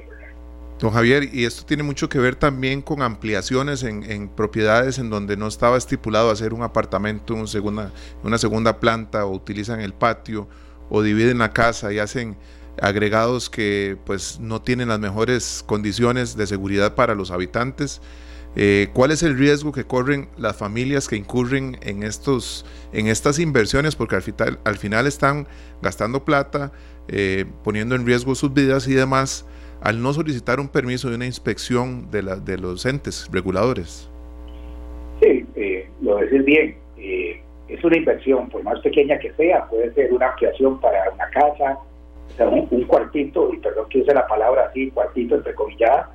Don 0.82 0.90
Javier, 0.90 1.30
y 1.32 1.46
esto 1.46 1.64
tiene 1.64 1.84
mucho 1.84 2.10
que 2.10 2.18
ver 2.18 2.36
también 2.36 2.82
con 2.82 3.04
ampliaciones 3.04 3.84
en, 3.84 4.30
propiedades 4.30 4.98
en 4.98 5.12
donde 5.12 5.38
no 5.38 5.46
estaba 5.46 5.78
estipulado 5.78 6.32
hacer 6.32 6.56
un 6.56 6.64
apartamento 6.64 7.36
una 7.36 8.38
segunda 8.40 8.80
planta 8.80 9.26
o 9.26 9.32
utilizan 9.32 9.80
el 9.80 9.94
patio 9.94 10.50
o 10.90 11.04
dividen 11.04 11.38
la 11.38 11.54
casa 11.54 11.94
y 11.94 12.00
hacen 12.00 12.36
agregados 12.82 13.52
que 13.52 13.96
pues 14.08 14.40
no 14.40 14.64
tienen 14.64 14.88
las 14.88 15.00
mejores 15.00 15.64
condiciones 15.68 16.36
de 16.36 16.48
seguridad 16.48 16.96
para 16.96 17.14
los 17.14 17.30
habitantes. 17.30 18.02
Eh, 18.56 18.90
¿Cuál 18.92 19.12
es 19.12 19.22
el 19.22 19.38
riesgo 19.38 19.72
que 19.72 19.86
corren 19.86 20.30
las 20.36 20.56
familias 20.56 21.08
que 21.08 21.16
incurren 21.16 21.78
en, 21.84 22.02
estos, 22.02 22.66
en 22.92 23.06
estas 23.06 23.38
inversiones? 23.38 23.96
Porque 23.96 24.16
al 24.16 24.24
final, 24.24 24.60
al 24.64 24.80
final 24.80 25.06
están 25.06 25.48
gastando 25.84 26.26
plata, 26.26 26.72
eh, 27.08 27.46
poniendo 27.64 27.94
en 27.94 28.04
riesgo 28.04 28.34
sus 28.34 28.52
vidas 28.52 28.88
y 28.88 28.96
demás 28.96 29.46
al 29.82 30.02
no 30.02 30.14
solicitar 30.14 30.60
un 30.60 30.70
permiso 30.70 31.10
de 31.10 31.16
una 31.16 31.26
inspección 31.26 32.10
de, 32.12 32.22
la, 32.22 32.36
de 32.36 32.58
los 32.58 32.86
entes 32.86 33.28
reguladores? 33.32 34.10
Sí, 35.22 35.46
eh, 35.56 35.90
lo 36.02 36.18
decís 36.18 36.46
bien. 36.46 36.78
Eh, 36.98 37.42
es 37.68 37.84
una 37.84 37.98
inversión, 37.98 38.50
por 38.50 38.64
más 38.64 38.80
pequeña 38.82 39.18
que 39.18 39.32
sea, 39.34 39.66
puede 39.68 39.94
ser 39.94 40.14
una 40.14 40.30
ampliación 40.30 40.80
para 40.80 41.10
una 41.12 41.30
casa, 41.30 41.80
o 42.34 42.38
sea, 42.38 42.48
un, 42.48 42.68
cuartito, 42.86 43.54
y 43.54 43.58
perdón 43.58 43.88
que 43.90 44.02
use 44.02 44.14
la 44.14 44.28
palabra 44.28 44.66
así, 44.70 44.92
cuartito 44.92 45.36
entre 45.36 45.56
comillas, 45.56 46.06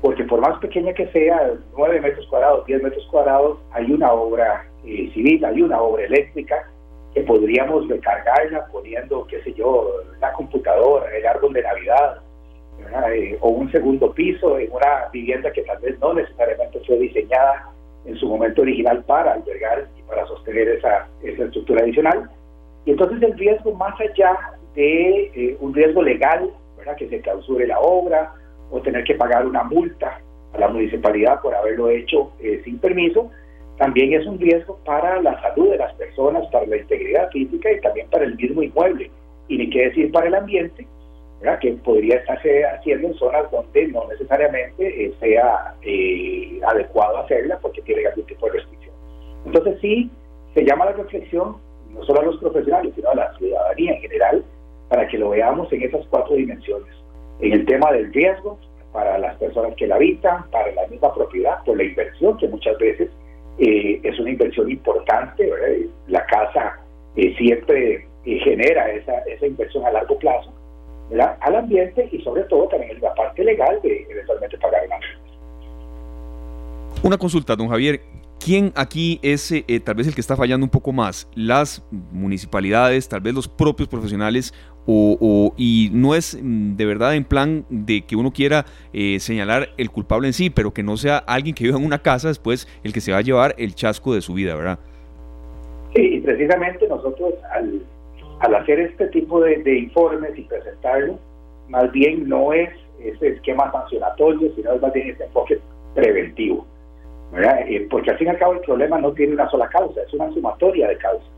porque 0.00 0.24
por 0.24 0.40
más 0.40 0.58
pequeña 0.58 0.92
que 0.92 1.06
sea, 1.08 1.52
9 1.76 2.00
metros 2.00 2.26
cuadrados, 2.26 2.66
10 2.66 2.82
metros 2.82 3.06
cuadrados, 3.10 3.58
hay 3.72 3.90
una 3.92 4.12
obra 4.12 4.66
eh, 4.84 5.10
civil, 5.14 5.44
hay 5.44 5.62
una 5.62 5.80
obra 5.80 6.04
eléctrica 6.04 6.68
que 7.14 7.20
podríamos 7.22 7.86
recargarla 7.88 8.66
poniendo, 8.72 9.26
qué 9.26 9.42
sé 9.42 9.52
yo, 9.52 9.88
la 10.20 10.32
computadora, 10.32 11.14
el 11.16 11.26
árbol 11.26 11.52
de 11.52 11.62
Navidad, 11.62 12.23
eh, 13.12 13.38
o 13.40 13.48
un 13.50 13.70
segundo 13.72 14.12
piso 14.12 14.58
en 14.58 14.70
una 14.72 15.08
vivienda 15.12 15.52
que 15.52 15.62
tal 15.62 15.78
vez 15.78 15.98
no 16.00 16.14
necesariamente 16.14 16.80
fue 16.86 16.98
diseñada 16.98 17.70
en 18.04 18.16
su 18.16 18.28
momento 18.28 18.62
original 18.62 19.02
para 19.04 19.32
albergar 19.32 19.88
y 19.98 20.02
para 20.02 20.26
sostener 20.26 20.68
esa, 20.68 21.08
esa 21.22 21.44
estructura 21.44 21.82
adicional. 21.82 22.28
Y 22.84 22.90
entonces 22.90 23.22
el 23.22 23.36
riesgo 23.38 23.72
más 23.72 23.98
allá 24.00 24.36
de 24.74 25.30
eh, 25.34 25.56
un 25.60 25.74
riesgo 25.74 26.02
legal, 26.02 26.50
¿verdad? 26.76 26.96
que 26.96 27.08
se 27.08 27.20
clausure 27.20 27.66
la 27.66 27.80
obra 27.80 28.32
o 28.70 28.80
tener 28.80 29.04
que 29.04 29.14
pagar 29.14 29.46
una 29.46 29.64
multa 29.64 30.20
a 30.52 30.58
la 30.58 30.68
municipalidad 30.68 31.40
por 31.40 31.54
haberlo 31.54 31.88
hecho 31.88 32.32
eh, 32.40 32.60
sin 32.64 32.78
permiso, 32.78 33.30
también 33.78 34.12
es 34.12 34.26
un 34.26 34.38
riesgo 34.38 34.78
para 34.84 35.20
la 35.20 35.40
salud 35.40 35.70
de 35.70 35.78
las 35.78 35.92
personas, 35.94 36.46
para 36.52 36.66
la 36.66 36.76
integridad 36.76 37.30
física 37.30 37.72
y 37.72 37.80
también 37.80 38.08
para 38.08 38.24
el 38.24 38.36
mismo 38.36 38.62
inmueble. 38.62 39.10
Y 39.48 39.58
ni 39.58 39.70
qué 39.70 39.88
decir 39.88 40.12
para 40.12 40.28
el 40.28 40.34
ambiente, 40.34 40.86
que 41.60 41.72
podría 41.72 42.16
estarse 42.16 42.64
haciendo 42.64 43.08
en 43.08 43.14
zonas 43.14 43.50
donde 43.50 43.86
no 43.88 44.08
necesariamente 44.08 45.04
eh, 45.04 45.12
sea 45.20 45.74
eh, 45.82 46.58
adecuado 46.66 47.18
hacerla 47.18 47.58
porque 47.60 47.82
tiene 47.82 48.06
algún 48.06 48.24
tipo 48.24 48.46
de 48.46 48.52
restricción. 48.52 48.94
Entonces 49.44 49.78
sí, 49.80 50.10
se 50.54 50.64
llama 50.64 50.86
la 50.86 50.92
reflexión 50.92 51.56
no 51.90 52.02
solo 52.04 52.20
a 52.20 52.24
los 52.24 52.38
profesionales, 52.38 52.92
sino 52.96 53.10
a 53.10 53.14
la 53.14 53.36
ciudadanía 53.36 53.92
en 53.92 54.00
general, 54.00 54.44
para 54.88 55.06
que 55.06 55.18
lo 55.18 55.30
veamos 55.30 55.72
en 55.72 55.82
esas 55.82 56.04
cuatro 56.06 56.34
dimensiones. 56.34 56.92
En 57.40 57.52
el 57.52 57.66
tema 57.66 57.92
del 57.92 58.12
riesgo, 58.12 58.58
para 58.92 59.18
las 59.18 59.36
personas 59.36 59.74
que 59.76 59.86
la 59.86 59.96
habitan, 59.96 60.50
para 60.50 60.72
la 60.72 60.86
misma 60.88 61.14
propiedad, 61.14 61.62
por 61.64 61.76
la 61.76 61.84
inversión, 61.84 62.36
que 62.38 62.48
muchas 62.48 62.76
veces 62.78 63.10
eh, 63.58 64.00
es 64.02 64.18
una 64.18 64.30
inversión 64.30 64.70
importante, 64.70 65.48
la 66.08 66.24
casa 66.26 66.80
siempre 67.36 68.08
genera 68.24 68.90
esa, 68.90 69.18
esa 69.20 69.46
inversión 69.46 69.84
a 69.86 69.92
largo 69.92 70.18
plazo 70.18 70.50
al 71.40 71.56
ambiente 71.56 72.08
y 72.10 72.20
sobre 72.22 72.42
todo 72.44 72.68
también 72.68 73.00
la 73.00 73.14
parte 73.14 73.44
legal 73.44 73.78
de 73.82 74.06
eventualmente 74.10 74.58
pagar 74.58 74.82
una 74.86 74.96
Una 77.02 77.18
consulta, 77.18 77.54
don 77.56 77.68
Javier. 77.68 78.00
¿Quién 78.44 78.72
aquí 78.74 79.20
es 79.22 79.52
eh, 79.52 79.64
tal 79.82 79.94
vez 79.94 80.06
el 80.06 80.14
que 80.14 80.20
está 80.20 80.36
fallando 80.36 80.66
un 80.66 80.70
poco 80.70 80.92
más? 80.92 81.28
¿Las 81.34 81.82
municipalidades, 82.12 83.08
tal 83.08 83.22
vez 83.22 83.32
los 83.32 83.48
propios 83.48 83.88
profesionales? 83.88 84.52
O, 84.86 85.54
y 85.56 85.88
no 85.94 86.14
es 86.14 86.38
mm, 86.42 86.76
de 86.76 86.84
verdad 86.84 87.14
en 87.14 87.24
plan 87.24 87.64
de 87.70 88.02
que 88.02 88.16
uno 88.16 88.32
quiera 88.32 88.66
eh, 88.92 89.18
señalar 89.18 89.70
el 89.78 89.90
culpable 89.90 90.26
en 90.26 90.34
sí, 90.34 90.50
pero 90.50 90.74
que 90.74 90.82
no 90.82 90.98
sea 90.98 91.16
alguien 91.18 91.54
que 91.54 91.64
viva 91.64 91.78
en 91.78 91.86
una 91.86 92.02
casa 92.02 92.28
después 92.28 92.68
el 92.82 92.92
que 92.92 93.00
se 93.00 93.12
va 93.12 93.18
a 93.18 93.22
llevar 93.22 93.54
el 93.56 93.74
chasco 93.74 94.14
de 94.14 94.20
su 94.20 94.34
vida, 94.34 94.54
¿verdad? 94.54 94.78
Sí, 95.94 96.16
y 96.16 96.20
precisamente 96.20 96.86
nosotros 96.86 97.32
al, 97.50 97.82
al 98.40 98.54
hacer 98.54 98.80
este 98.80 99.06
tipo 99.08 99.40
de, 99.40 99.78
informes 99.78 100.36
y 100.36 100.42
presentarlo, 100.42 101.18
más 101.68 101.90
bien 101.92 102.28
no 102.28 102.52
es 102.52 102.70
ese 103.00 103.28
esquema 103.28 103.70
sancionatorio, 103.72 104.52
sino 104.54 104.72
es 104.72 104.82
más 104.82 104.92
bien 104.92 105.10
ese 105.10 105.24
enfoque 105.24 105.58
preventivo. 105.94 106.66
Eh, 107.36 107.86
porque 107.90 108.10
al 108.10 108.18
fin 108.18 108.28
y 108.28 108.30
al 108.30 108.38
cabo 108.38 108.52
el 108.52 108.60
problema 108.60 108.98
no 108.98 109.12
tiene 109.12 109.34
una 109.34 109.48
sola 109.50 109.68
causa, 109.68 110.02
es 110.02 110.12
una 110.14 110.30
sumatoria 110.32 110.88
de 110.88 110.98
causas. 110.98 111.28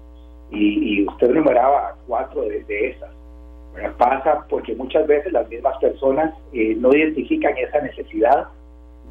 Y, 0.50 1.06
usted 1.06 1.30
enumeraba 1.30 1.96
cuatro 2.06 2.42
de, 2.42 2.64
esas. 2.68 3.10
Pasa 3.98 4.46
porque 4.48 4.74
muchas 4.74 5.06
veces 5.06 5.32
las 5.32 5.48
mismas 5.48 5.76
personas 5.78 6.34
eh, 6.52 6.74
no 6.78 6.94
identifican 6.94 7.56
esa 7.58 7.80
necesidad 7.80 8.46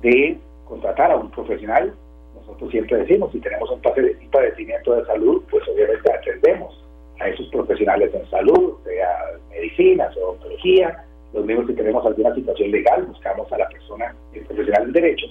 de 0.02 0.38
contratar 0.66 1.12
a 1.12 1.18
un 1.18 1.30
profesional. 1.32 1.94
Nosotros 2.36 2.72
siempre 2.72 2.98
decimos, 2.98 3.32
si 3.32 3.40
tenemos 3.40 3.70
un 3.70 3.82
padecimiento 3.82 4.96
de 4.96 5.06
salud, 5.06 5.44
pues 5.50 5.64
obviamente 5.68 6.12
atendemos 6.12 6.85
a 7.20 7.30
esos 7.30 7.48
profesionales 7.48 8.14
en 8.14 8.30
salud, 8.30 8.76
sea 8.84 9.32
medicinas 9.50 10.16
o 10.18 10.30
odontología, 10.30 11.06
los 11.34 11.46
mismos 11.46 11.68
si 11.68 11.74
tenemos 11.74 12.06
alguna 12.06 12.34
situación 12.34 12.72
legal, 12.72 13.04
buscamos 13.04 13.52
a 13.52 13.58
la 13.58 13.68
persona, 13.70 14.16
el 14.34 14.46
profesional 14.46 14.84
del 14.84 14.94
derecho, 14.94 15.28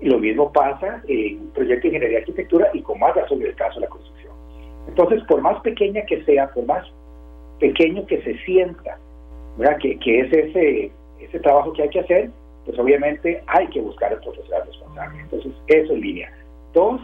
y 0.00 0.08
lo 0.08 0.18
mismo 0.18 0.52
pasa 0.52 1.02
en 1.08 1.40
un 1.40 1.50
proyecto 1.50 1.82
de 1.82 1.88
ingeniería 1.88 2.18
y 2.18 2.20
arquitectura 2.22 2.70
y 2.72 2.82
con 2.82 2.98
más 2.98 3.14
razón 3.14 3.40
en 3.40 3.48
el 3.48 3.54
caso 3.54 3.80
de 3.80 3.86
la 3.86 3.90
construcción. 3.90 4.32
Entonces, 4.88 5.22
por 5.24 5.40
más 5.42 5.60
pequeña 5.60 6.02
que 6.06 6.24
sea, 6.24 6.48
por 6.50 6.64
más 6.64 6.86
pequeño 7.58 8.06
que 8.06 8.22
se 8.22 8.38
sienta, 8.44 8.98
¿verdad? 9.58 9.78
Que, 9.78 9.98
que 9.98 10.20
es 10.20 10.32
ese, 10.32 10.92
ese 11.20 11.40
trabajo 11.40 11.72
que 11.72 11.82
hay 11.82 11.90
que 11.90 12.00
hacer, 12.00 12.30
pues 12.64 12.78
obviamente 12.78 13.42
hay 13.46 13.66
que 13.68 13.80
buscar 13.80 14.12
el 14.12 14.20
profesional 14.20 14.66
responsable. 14.66 15.20
Entonces, 15.20 15.52
eso 15.66 15.92
en 15.92 16.00
línea. 16.00 16.32
Dos, 16.72 17.00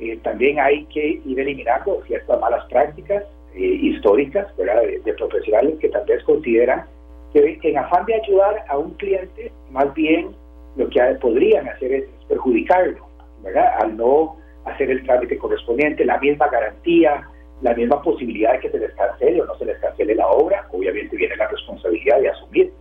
eh, 0.00 0.18
también 0.22 0.58
hay 0.58 0.84
que 0.86 1.20
ir 1.24 1.38
eliminando 1.38 2.02
ciertas 2.06 2.40
malas 2.40 2.64
prácticas 2.66 3.24
eh, 3.54 3.78
históricas 3.82 4.46
¿verdad? 4.56 4.82
De, 5.04 5.14
profesionales 5.14 5.76
que 5.80 5.88
tal 5.88 6.04
vez 6.06 6.22
consideran 6.24 6.86
que 7.32 7.58
en 7.62 7.78
afán 7.78 8.06
de 8.06 8.14
ayudar 8.14 8.64
a 8.68 8.78
un 8.78 8.92
cliente, 8.92 9.50
más 9.70 9.92
bien 9.94 10.30
lo 10.76 10.88
que 10.88 11.00
podrían 11.20 11.68
hacer 11.68 11.92
es 11.92 12.04
perjudicarlo, 12.28 13.06
¿verdad? 13.42 13.74
Al 13.80 13.96
no 13.96 14.36
hacer 14.64 14.90
el 14.90 15.02
trámite 15.04 15.36
correspondiente, 15.38 16.04
la 16.04 16.18
misma 16.18 16.48
garantía, 16.48 17.28
la 17.60 17.74
misma 17.74 18.00
posibilidad 18.02 18.52
de 18.52 18.60
que 18.60 18.70
se 18.70 18.78
les 18.78 18.94
cancele 18.94 19.42
o 19.42 19.46
no 19.46 19.56
se 19.56 19.64
les 19.64 19.78
cancele 19.78 20.14
la 20.14 20.28
obra, 20.28 20.66
obviamente 20.72 21.16
viene 21.16 21.36
la 21.36 21.48
responsabilidad 21.48 22.20
de 22.20 22.28
asumir, 22.28 22.72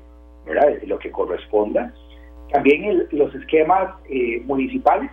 ¿verdad? 0.46 0.74
lo 0.86 1.00
que 1.00 1.12
corresponda. 1.12 1.92
También 2.52 3.08
los 3.12 3.34
esquemas 3.34 3.96
eh, 4.10 4.42
municipales, 4.46 5.10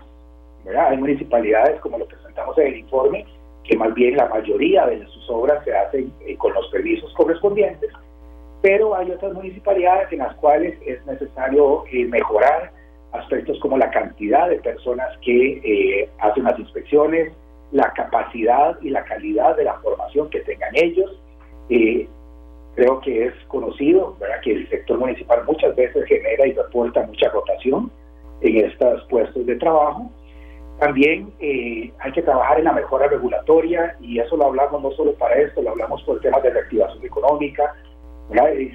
¿verdad? 0.64 0.88
Hay 0.88 0.98
municipalidades, 0.98 1.80
como 1.80 1.98
lo 1.98 2.06
presentamos 2.06 2.56
en 2.58 2.66
el 2.66 2.76
informe, 2.78 3.24
que 3.64 3.76
más 3.76 3.94
bien 3.94 4.16
la 4.16 4.28
mayoría 4.28 4.86
de 4.86 5.04
sus 5.06 5.28
obras 5.30 5.64
se 5.64 5.76
hacen 5.76 6.12
eh, 6.20 6.36
con 6.36 6.52
los 6.54 6.68
permisos 6.68 7.12
correspondientes, 7.14 7.90
pero 8.62 8.94
hay 8.94 9.10
otras 9.10 9.32
municipalidades 9.32 10.12
en 10.12 10.18
las 10.18 10.34
cuales 10.36 10.78
es 10.84 11.04
necesario 11.06 11.84
eh, 11.92 12.04
mejorar 12.06 12.72
aspectos 13.12 13.58
como 13.60 13.78
la 13.78 13.90
cantidad 13.90 14.48
de 14.48 14.56
personas 14.56 15.08
que 15.22 15.60
eh, 15.64 16.08
hacen 16.18 16.44
las 16.44 16.58
inspecciones, 16.58 17.32
la 17.72 17.92
capacidad 17.94 18.78
y 18.82 18.90
la 18.90 19.04
calidad 19.04 19.56
de 19.56 19.64
la 19.64 19.74
formación 19.80 20.28
que 20.30 20.40
tengan 20.40 20.70
ellos. 20.74 21.18
Eh, 21.70 22.06
creo 22.74 23.00
que 23.00 23.26
es 23.26 23.34
conocido 23.48 24.16
¿verdad? 24.20 24.40
que 24.42 24.52
el 24.52 24.68
sector 24.68 24.98
municipal 24.98 25.44
muchas 25.46 25.74
veces 25.74 26.04
genera 26.06 26.46
y 26.46 26.52
reporta 26.52 27.06
mucha 27.06 27.28
rotación 27.30 27.90
en 28.42 28.64
estos 28.66 29.04
puestos 29.08 29.46
de 29.46 29.56
trabajo. 29.56 30.10
También 30.80 31.30
eh, 31.40 31.92
hay 31.98 32.12
que 32.12 32.22
trabajar 32.22 32.58
en 32.58 32.64
la 32.64 32.72
mejora 32.72 33.06
regulatoria 33.06 33.96
y 34.00 34.18
eso 34.18 34.36
lo 34.36 34.46
hablamos 34.46 34.82
no 34.82 34.90
solo 34.92 35.12
para 35.14 35.34
esto, 35.36 35.60
lo 35.60 35.70
hablamos 35.70 36.02
por 36.04 36.20
temas 36.20 36.42
de 36.42 36.50
reactivación 36.50 37.04
económica. 37.04 37.74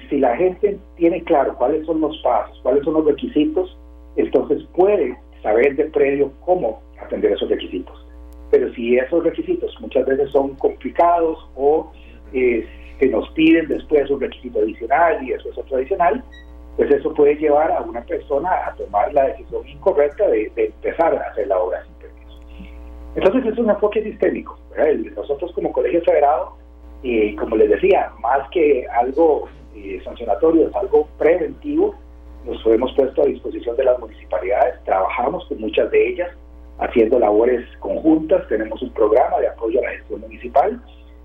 Si 0.08 0.18
la 0.18 0.36
gente 0.36 0.78
tiene 0.96 1.22
claro 1.24 1.56
cuáles 1.56 1.84
son 1.84 2.00
los 2.00 2.16
pasos, 2.22 2.60
cuáles 2.62 2.84
son 2.84 2.94
los 2.94 3.06
requisitos, 3.06 3.76
entonces 4.14 4.62
puede 4.74 5.18
saber 5.42 5.74
de 5.74 5.86
previo 5.86 6.30
cómo 6.44 6.80
atender 7.02 7.32
esos 7.32 7.48
requisitos. 7.48 8.06
Pero 8.52 8.72
si 8.74 8.96
esos 8.96 9.24
requisitos 9.24 9.74
muchas 9.80 10.06
veces 10.06 10.30
son 10.30 10.54
complicados 10.56 11.38
o 11.56 11.90
eh, 12.32 12.64
se 13.00 13.06
nos 13.08 13.28
piden 13.30 13.66
después 13.66 14.08
un 14.10 14.20
requisito 14.20 14.60
adicional 14.60 15.26
y 15.26 15.32
eso 15.32 15.50
es 15.50 15.58
otro 15.58 15.76
adicional, 15.78 16.22
pues 16.76 16.90
eso 16.90 17.12
puede 17.14 17.34
llevar 17.36 17.72
a 17.72 17.80
una 17.80 18.02
persona 18.02 18.50
a 18.66 18.74
tomar 18.74 19.12
la 19.12 19.28
decisión 19.28 19.66
incorrecta 19.66 20.28
de, 20.28 20.52
empezar 20.56 21.14
a 21.16 21.30
hacer 21.30 21.46
la 21.48 21.58
obra. 21.58 21.84
Entonces 23.16 23.52
es 23.52 23.58
un 23.58 23.70
enfoque 23.70 24.02
sistémico. 24.02 24.58
Nosotros 25.16 25.52
como 25.52 25.72
Colegio 25.72 26.02
Federado, 26.02 26.56
eh, 27.02 27.34
como 27.36 27.56
les 27.56 27.70
decía, 27.70 28.12
más 28.20 28.48
que 28.50 28.86
algo 28.88 29.48
eh, 29.74 30.00
sancionatorio, 30.04 30.68
es 30.68 30.74
algo 30.74 31.08
preventivo 31.18 31.94
nos 32.46 32.64
hemos 32.66 32.92
puesto 32.94 33.22
a 33.22 33.26
disposición 33.26 33.76
de 33.76 33.84
las 33.84 33.98
municipalidades, 33.98 34.76
trabajamos 34.84 35.44
con 35.46 35.60
muchas 35.60 35.90
de 35.90 36.10
ellas 36.10 36.30
haciendo 36.78 37.18
labores 37.18 37.66
conjuntas, 37.80 38.46
tenemos 38.48 38.80
un 38.82 38.90
programa 38.90 39.38
de 39.40 39.48
apoyo 39.48 39.80
a 39.80 39.84
la 39.84 39.90
gestión 39.90 40.20
municipal 40.20 40.80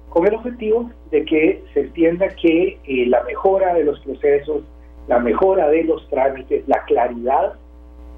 con 0.09 0.27
el 0.27 0.35
objetivo 0.35 0.89
de 1.11 1.23
que 1.25 1.63
se 1.73 1.81
entienda 1.81 2.27
que 2.29 2.79
eh, 2.83 3.05
la 3.07 3.23
mejora 3.23 3.73
de 3.73 3.83
los 3.83 3.99
procesos, 3.99 4.63
la 5.07 5.19
mejora 5.19 5.69
de 5.69 5.83
los 5.83 6.07
trámites, 6.09 6.67
la 6.67 6.83
claridad 6.85 7.53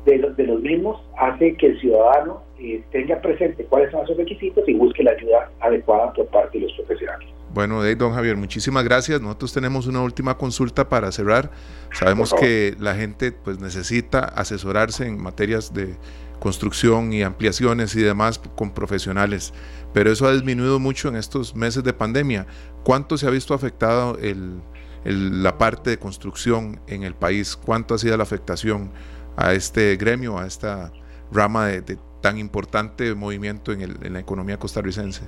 de 0.05 0.17
los, 0.17 0.36
de 0.38 0.45
los 0.45 0.61
mismos 0.61 1.01
hace 1.17 1.55
que 1.57 1.67
el 1.67 1.80
ciudadano 1.80 2.41
eh, 2.59 2.83
tenga 2.91 3.21
presente 3.21 3.65
cuáles 3.65 3.91
son 3.91 4.03
esos 4.03 4.17
requisitos 4.17 4.67
y 4.67 4.73
busque 4.73 5.03
la 5.03 5.11
ayuda 5.11 5.51
adecuada 5.59 6.13
por 6.13 6.27
parte 6.27 6.59
de 6.59 6.65
los 6.65 6.73
profesionales. 6.77 7.29
Bueno, 7.53 7.83
don 7.95 8.13
Javier, 8.13 8.35
muchísimas 8.35 8.83
gracias. 8.83 9.21
Nosotros 9.21 9.53
tenemos 9.53 9.85
una 9.85 10.01
última 10.01 10.37
consulta 10.37 10.89
para 10.89 11.11
cerrar. 11.11 11.51
Sabemos 11.91 12.33
que 12.33 12.75
la 12.79 12.95
gente 12.95 13.31
pues 13.31 13.59
necesita 13.59 14.21
asesorarse 14.21 15.05
en 15.05 15.21
materias 15.21 15.71
de 15.71 15.95
construcción 16.39 17.13
y 17.13 17.21
ampliaciones 17.21 17.95
y 17.95 18.01
demás 18.01 18.39
con 18.55 18.73
profesionales, 18.73 19.53
pero 19.93 20.11
eso 20.11 20.27
ha 20.27 20.33
disminuido 20.33 20.79
mucho 20.79 21.09
en 21.09 21.15
estos 21.15 21.55
meses 21.55 21.83
de 21.83 21.93
pandemia. 21.93 22.47
¿Cuánto 22.83 23.17
se 23.17 23.27
ha 23.27 23.29
visto 23.29 23.53
afectado 23.53 24.17
el, 24.17 24.61
la 25.05 25.57
parte 25.57 25.91
de 25.91 25.99
construcción 25.99 26.81
en 26.87 27.03
el 27.03 27.13
país? 27.13 27.55
¿Cuánto 27.55 27.93
ha 27.93 27.97
sido 27.99 28.17
la 28.17 28.23
afectación 28.23 28.91
a 29.37 29.53
este 29.53 29.95
gremio, 29.95 30.39
a 30.39 30.47
esta 30.47 30.91
rama 31.31 31.67
de, 31.67 31.97
tan 32.24 32.38
importante 32.38 33.13
movimiento 33.15 33.74
en, 33.74 33.82
el, 33.82 33.97
en 34.01 34.13
la 34.13 34.21
economía 34.21 34.55
costarricense? 34.57 35.26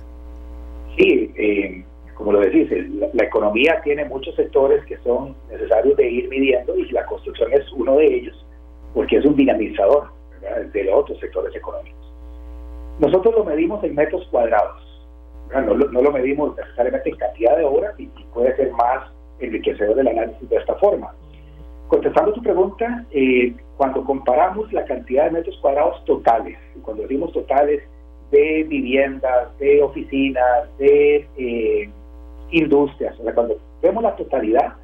Sí, 0.96 1.30
eh, 1.36 1.84
como 2.14 2.32
lo 2.32 2.40
decís, 2.40 2.68
la, 3.12 3.22
economía 3.22 3.82
tiene 3.84 4.06
muchos 4.06 4.34
sectores 4.34 4.82
que 4.86 4.96
son 5.04 5.36
necesarios 5.50 5.94
de 5.98 6.10
ir 6.10 6.28
midiendo 6.30 6.74
y 6.74 6.90
la 6.90 7.04
construcción 7.04 7.52
es 7.52 7.70
uno 7.72 7.96
de 7.98 8.06
ellos, 8.06 8.46
porque 8.94 9.18
es 9.18 9.26
un 9.26 9.36
dinamizador 9.36 10.08
de 10.72 10.84
los 10.84 10.94
otros 10.94 11.20
sectores 11.20 11.54
económicos. 11.54 12.00
Nosotros 12.98 13.34
lo 13.34 13.44
medimos 13.44 13.84
en 13.84 13.94
metros 13.94 14.26
cuadrados, 14.30 14.82
no, 15.54 15.74
lo 15.74 16.12
medimos 16.12 16.56
necesariamente 16.56 17.10
en 17.10 17.16
cantidad 17.16 17.58
de 17.58 17.64
horas 17.64 17.94
y, 17.98 18.06
puede 18.32 18.56
ser 18.56 18.72
más 18.72 19.10
enriquecedor 19.38 19.98
el 19.98 20.08
análisis 20.08 20.48
de 20.48 20.56
esta 20.56 20.74
forma. 20.76 21.14
Contestando 21.88 22.32
tu 22.32 22.42
pregunta, 22.42 23.04
eh, 23.12 23.54
cuando 23.76 24.04
comparamos 24.04 24.72
la 24.72 24.84
cantidad 24.84 25.26
de 25.26 25.30
metros 25.32 25.56
cuadrados 25.60 26.04
totales, 26.04 26.58
cuando 26.82 27.02
decimos 27.02 27.32
totales 27.32 27.82
de 28.30 28.64
viviendas, 28.64 29.56
de 29.58 29.82
oficinas, 29.82 30.76
de 30.78 31.28
eh, 31.36 31.88
industrias. 32.50 33.18
O 33.20 33.22
sea, 33.22 33.34
cuando 33.34 33.58
vemos 33.82 34.02
la 34.02 34.16
totalidad, 34.16 34.74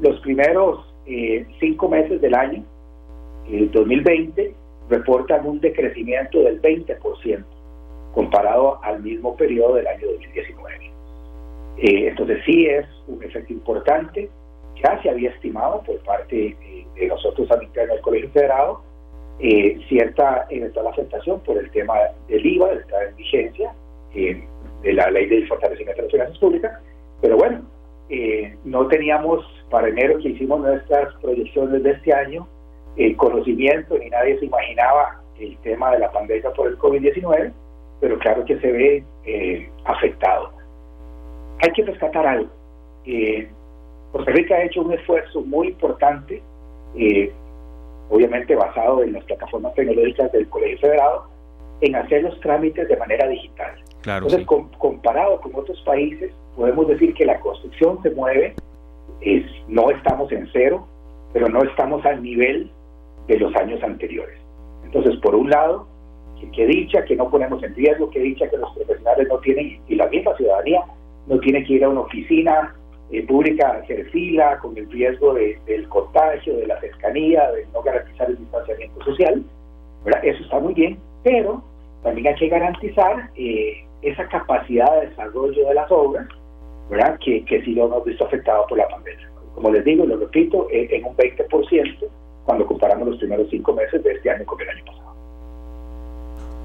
los 0.00 0.18
primeros 0.20 0.84
eh, 1.06 1.46
cinco 1.58 1.88
meses 1.88 2.20
del 2.20 2.34
año, 2.34 2.64
el 3.50 3.70
2020, 3.70 4.54
reportan 4.88 5.46
un 5.46 5.60
decrecimiento 5.60 6.42
del 6.42 6.60
20% 6.62 7.44
comparado 8.14 8.82
al 8.82 9.02
mismo 9.02 9.36
periodo 9.36 9.74
del 9.74 9.86
año 9.86 10.08
2019. 10.12 10.90
Eh, 11.78 12.08
entonces 12.08 12.38
sí 12.44 12.66
es 12.66 12.86
un 13.06 13.22
efecto 13.22 13.52
importante, 13.52 14.28
ya 14.82 15.00
se 15.02 15.10
había 15.10 15.30
estimado 15.30 15.82
por 15.82 15.98
parte 16.00 16.56
eh, 16.60 16.86
de 16.94 17.06
nosotros 17.06 17.50
al 17.50 17.62
interno 17.62 17.94
del 17.94 18.02
Colegio 18.02 18.30
Federado 18.30 18.82
cierta 19.88 20.46
eventual 20.50 20.88
afectación 20.88 21.40
por 21.40 21.56
el 21.56 21.70
tema 21.70 21.94
del 22.28 22.44
IVA, 22.44 22.74
de 22.74 22.84
la 22.90 23.04
en 23.04 23.16
vigencia, 23.16 23.72
de 24.12 24.92
la 24.92 25.10
ley 25.10 25.26
de 25.26 25.46
fortalecimiento 25.46 26.02
de 26.02 26.08
las 26.08 26.12
finanzas 26.12 26.38
públicas, 26.38 26.78
pero 27.22 27.36
bueno, 27.36 27.62
eh, 28.08 28.56
no 28.64 28.88
teníamos 28.88 29.44
para 29.70 29.88
enero 29.88 30.18
que 30.18 30.30
hicimos 30.30 30.60
nuestras 30.60 31.14
proyecciones 31.20 31.82
de 31.82 31.90
este 31.92 32.12
año 32.12 32.46
el 32.96 33.16
conocimiento 33.16 33.96
ni 33.96 34.10
nadie 34.10 34.36
se 34.40 34.46
imaginaba 34.46 35.22
el 35.38 35.56
tema 35.58 35.92
de 35.92 36.00
la 36.00 36.10
pandemia 36.10 36.50
por 36.52 36.68
el 36.68 36.76
COVID-19, 36.76 37.52
pero 38.00 38.18
claro 38.18 38.44
que 38.44 38.58
se 38.58 38.72
ve 38.72 39.04
eh, 39.24 39.70
afectado. 39.84 40.52
Hay 41.62 41.70
que 41.72 41.84
rescatar 41.84 42.26
algo. 42.26 42.50
Eh, 43.06 43.48
Costa 44.12 44.30
Rica 44.32 44.56
ha 44.56 44.64
hecho 44.64 44.82
un 44.82 44.92
esfuerzo 44.92 45.42
muy 45.42 45.68
importante, 45.68 46.42
obviamente 48.08 48.54
basado 48.54 49.02
en 49.02 49.12
las 49.12 49.24
plataformas 49.24 49.74
tecnológicas 49.74 50.32
del 50.32 50.48
Colegio 50.48 50.78
Federado, 50.78 51.26
en 51.80 51.96
hacer 51.96 52.22
los 52.22 52.38
trámites 52.40 52.88
de 52.88 52.96
manera 52.96 53.28
digital. 53.28 53.72
Entonces, 54.04 54.46
comparado 54.78 55.40
con 55.40 55.54
otros 55.54 55.80
países, 55.82 56.32
podemos 56.56 56.88
decir 56.88 57.14
que 57.14 57.24
la 57.24 57.38
construcción 57.40 58.02
se 58.02 58.10
mueve, 58.10 58.54
es, 59.20 59.44
no 59.68 59.90
estamos 59.90 60.30
en 60.32 60.48
cero, 60.52 60.86
pero 61.32 61.48
no 61.48 61.62
estamos 61.62 62.04
al 62.04 62.22
nivel 62.22 62.70
de 63.28 63.38
los 63.38 63.54
años 63.56 63.82
anteriores. 63.82 64.38
Entonces, 64.84 65.16
por 65.20 65.34
un 65.34 65.50
lado, 65.50 65.86
que, 66.52 66.66
dicha 66.66 67.04
que 67.04 67.14
no 67.14 67.30
ponemos 67.30 67.62
en 67.62 67.74
riesgo, 67.74 68.10
que 68.10 68.20
dicha 68.20 68.48
que 68.48 68.56
los 68.56 68.74
profesionales 68.74 69.28
no 69.28 69.38
tienen, 69.38 69.80
y 69.86 69.94
la 69.94 70.06
misma 70.08 70.34
ciudadanía 70.36 70.80
no 71.26 71.38
tiene 71.38 71.64
que 71.64 71.74
ir 71.74 71.84
a 71.84 71.90
una 71.90 72.00
oficina 72.00 72.74
eh, 73.12 73.26
pública 73.26 73.80
hacer 73.82 74.08
fila 74.10 74.58
con 74.58 74.76
el 74.76 74.90
riesgo 74.90 75.34
del 75.34 75.88
contagio, 75.88 76.56
de 76.56 76.66
la 76.66 76.80
cercanía, 76.80 77.50
de 77.52 77.66
no 77.72 77.82
garantizar 77.82 78.30
el 78.30 78.38
distanciamiento 78.38 79.04
social. 79.04 79.42
Eso 80.22 80.42
está 80.42 80.60
muy 80.60 80.74
bien, 80.74 80.98
pero 81.24 81.62
también 82.02 82.28
hay 82.28 82.34
que 82.36 82.48
garantizar 82.48 83.30
eh, 83.36 83.84
esa 84.02 84.26
capacidad 84.28 85.00
de 85.00 85.08
desarrollo 85.08 85.68
de 85.68 85.74
las 85.74 85.90
obras, 85.90 86.26
¿verdad? 86.88 87.18
Que, 87.24 87.44
que 87.44 87.62
sí 87.62 87.74
lo 87.74 87.86
hemos 87.86 88.04
visto 88.04 88.24
afectado 88.24 88.66
por 88.68 88.78
la 88.78 88.88
pandemia. 88.88 89.28
Como 89.54 89.70
les 89.70 89.84
digo, 89.84 90.06
lo 90.06 90.16
repito, 90.16 90.68
eh, 90.70 90.88
en 90.90 91.04
un 91.04 91.16
20% 91.16 92.08
cuando 92.44 92.66
comparamos 92.66 93.08
los 93.08 93.18
primeros 93.18 93.48
cinco 93.50 93.72
meses 93.74 94.02
de 94.02 94.12
este 94.12 94.30
año 94.30 94.44
con 94.46 94.60
el 94.60 94.70
año 94.70 94.84
pasado. 94.84 95.09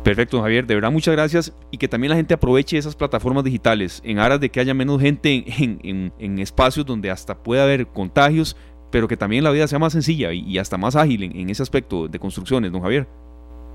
Perfecto, 0.06 0.40
Javier. 0.40 0.68
De 0.68 0.76
verdad, 0.76 0.92
muchas 0.92 1.16
gracias. 1.16 1.52
Y 1.72 1.80
que 1.80 1.88
también 1.88 2.12
la 2.12 2.16
gente 2.16 2.36
aproveche 2.36 2.78
esas 2.78 2.96
plataformas 2.96 3.44
digitales 3.44 4.04
en 4.06 4.20
aras 4.20 4.40
de 4.40 4.50
que 4.50 4.60
haya 4.60 4.76
menos 4.76 5.02
gente 5.02 5.44
en, 5.58 6.40
espacios 6.40 6.86
donde 6.86 7.10
hasta 7.10 7.34
pueda 7.34 7.64
haber 7.64 7.88
contagios, 7.88 8.56
pero 8.92 9.08
que 9.08 9.18
también 9.18 9.44
la 9.44 9.50
vida 9.50 9.66
sea 9.66 9.80
más 9.80 9.94
sencilla 9.94 10.32
y, 10.32 10.60
hasta 10.60 10.78
más 10.78 10.96
ágil 10.96 11.24
en, 11.24 11.50
ese 11.50 11.64
aspecto 11.64 12.08
de 12.08 12.20
construcciones, 12.20 12.72
don 12.72 12.84
Javier. 12.84 13.08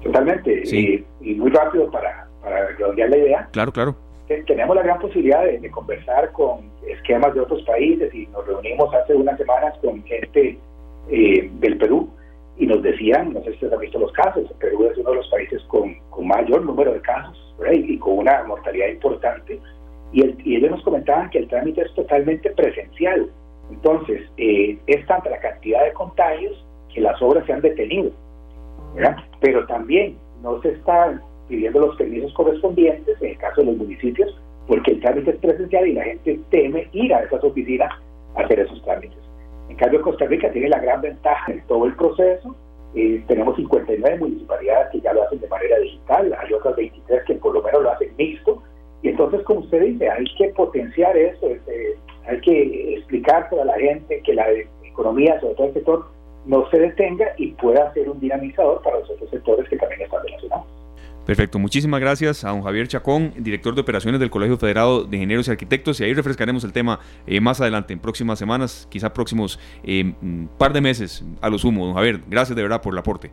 Totalmente. 0.05 0.65
Sí. 0.67 1.05
Y, 1.21 1.35
muy 1.35 1.51
rápido 1.51 1.91
para, 1.91 2.29
para 2.43 2.69
redondear 2.69 3.11
la 3.11 3.19
idea. 3.19 3.49
Claro, 3.51 3.73
claro. 3.73 3.97
Tenemos 4.47 4.77
la 4.77 4.85
gran 4.85 5.01
posibilidad 5.01 5.43
de, 5.43 5.69
conversar 5.73 6.31
con 6.31 6.71
esquemas 6.87 7.35
de 7.35 7.41
otros 7.41 7.61
países 7.65 8.15
y 8.15 8.29
nos 8.29 8.47
reunimos 8.47 8.95
hace 8.95 9.17
unas 9.17 9.37
semanas 9.37 9.75
con 9.83 10.01
gente 10.05 10.57
eh, 11.11 11.51
del 11.59 11.77
Perú 11.77 12.09
y 12.61 12.67
nos 12.67 12.83
decían, 12.83 13.33
no 13.33 13.41
sé 13.41 13.47
si 13.47 13.53
ustedes 13.53 13.73
han 13.73 13.81
visto 13.81 13.99
los 13.99 14.13
casos, 14.13 14.45
Perú 14.61 14.85
es 14.85 14.99
uno 14.99 15.11
de 15.11 15.17
los 15.17 15.29
países 15.29 15.63
con, 15.69 15.97
mayor 16.23 16.63
número 16.63 16.93
de 16.93 17.01
casos 17.01 17.57
y 17.73 17.99
con 17.99 18.19
una 18.19 18.45
mortalidad 18.45 18.89
importante. 18.89 19.59
Y, 20.13 20.23
ellos 20.55 20.71
nos 20.71 20.83
comentaban 20.83 21.31
que 21.31 21.39
el 21.39 21.49
trámite 21.49 21.81
es 21.81 21.95
totalmente 21.95 22.51
presencial. 22.51 23.31
Entonces, 23.71 24.21
eh, 24.37 24.79
es 24.87 25.07
tanta 25.07 25.31
la 25.31 25.39
cantidad 25.39 25.83
de 25.85 25.95
contagios 25.95 26.63
que 26.93 27.01
las 27.01 27.21
obras 27.23 27.47
se 27.47 27.55
han 27.55 27.63
detenido. 27.63 28.11
Pero 29.41 29.67
también 29.67 30.19
no 30.43 30.61
se 30.61 30.73
están 30.73 31.23
pidiendo 31.49 31.81
los 31.81 31.97
permisos 31.97 32.35
correspondientes 32.35 33.17
en 33.23 33.31
el 33.31 33.39
caso 33.39 33.63
de 33.63 33.69
los 33.69 33.77
municipios, 33.79 34.39
porque 34.67 34.91
el 34.91 35.01
trámite 35.01 35.31
es 35.31 35.37
presencial 35.39 35.89
y 35.89 35.95
la 35.95 36.05
gente 36.05 36.39
teme 36.51 36.89
ir 36.93 37.15
a 37.15 37.21
esas 37.21 37.43
oficinas 37.43 37.91
a 38.37 38.43
hacer 38.43 38.61
esos 38.61 38.83
trámites. 38.83 39.30
En 39.71 39.77
cambio, 39.77 40.03
Costa 40.03 40.27
Rica 40.27 40.51
tiene 40.51 40.69
la 40.69 40.81
gran 40.81 41.01
ventaja 41.01 41.53
en 41.53 41.65
todo 41.69 41.87
el 41.87 41.95
proceso. 41.95 42.57
Eh, 42.97 43.23
tenemos 43.29 43.55
59 43.55 44.19
municipalidades 44.19 44.89
que 44.91 45.01
ya 45.01 45.13
lo 45.13 45.23
hacen 45.23 45.41
de 45.41 45.47
manera 45.47 45.79
digital, 45.79 46.37
hay 46.37 46.53
otras 46.53 46.75
23 46.75 47.23
que 47.25 47.35
por 47.37 47.55
lo 47.55 47.63
menos 47.63 47.85
lo 47.85 47.91
hacen 47.93 48.13
mixto. 48.19 48.61
Y 49.03 49.11
entonces, 49.11 49.43
como 49.45 49.61
usted 49.61 49.81
dice, 49.81 50.11
hay 50.11 50.25
que 50.37 50.49
potenciar 50.49 51.17
eso, 51.17 51.47
este, 51.47 51.97
hay 52.27 52.41
que 52.41 52.97
explicar 52.97 53.49
a 53.51 53.65
la 53.65 53.79
gente 53.79 54.21
que 54.23 54.35
la 54.35 54.47
economía, 54.83 55.41
sobre 55.41 55.55
todo 55.55 55.67
el 55.69 55.75
sector, 55.75 56.05
no 56.47 56.69
se 56.71 56.79
detenga 56.79 57.33
y 57.37 57.53
pueda 57.53 57.93
ser 57.95 58.11
un 58.11 58.19
dinamizador 58.19 58.83
para 58.83 58.99
los 58.99 59.11
otros 59.11 59.31
sectores 59.31 59.69
que 59.69 59.77
también 59.77 60.03
están 60.03 60.23
relacionados. 60.25 60.80
Perfecto, 61.31 61.61
muchísimas 61.61 62.01
gracias 62.01 62.43
a 62.43 62.49
don 62.49 62.63
Javier 62.63 62.89
Chacón, 62.89 63.33
director 63.37 63.73
de 63.77 63.83
operaciones 63.83 64.19
del 64.19 64.31
Colegio 64.31 64.59
Federado 64.59 65.05
de 65.05 65.17
Ingenieros 65.17 65.47
y 65.47 65.53
Arquitectos, 65.53 66.01
y 66.01 66.03
ahí 66.03 66.13
refrescaremos 66.13 66.65
el 66.65 66.73
tema 66.73 66.99
eh, 67.25 67.41
más 67.41 67.61
adelante, 67.61 67.93
en 67.93 68.01
próximas 68.01 68.37
semanas, 68.37 68.89
quizá 68.91 69.15
próximos 69.15 69.61
eh, 69.85 70.13
par 70.59 70.73
de 70.73 70.81
meses 70.81 71.25
a 71.41 71.49
lo 71.49 71.57
sumo. 71.57 71.87
Don 71.87 71.95
Javier, 71.95 72.21
gracias 72.29 72.57
de 72.57 72.63
verdad 72.63 72.83
por 72.83 72.95
el 72.95 72.99
aporte. 72.99 73.31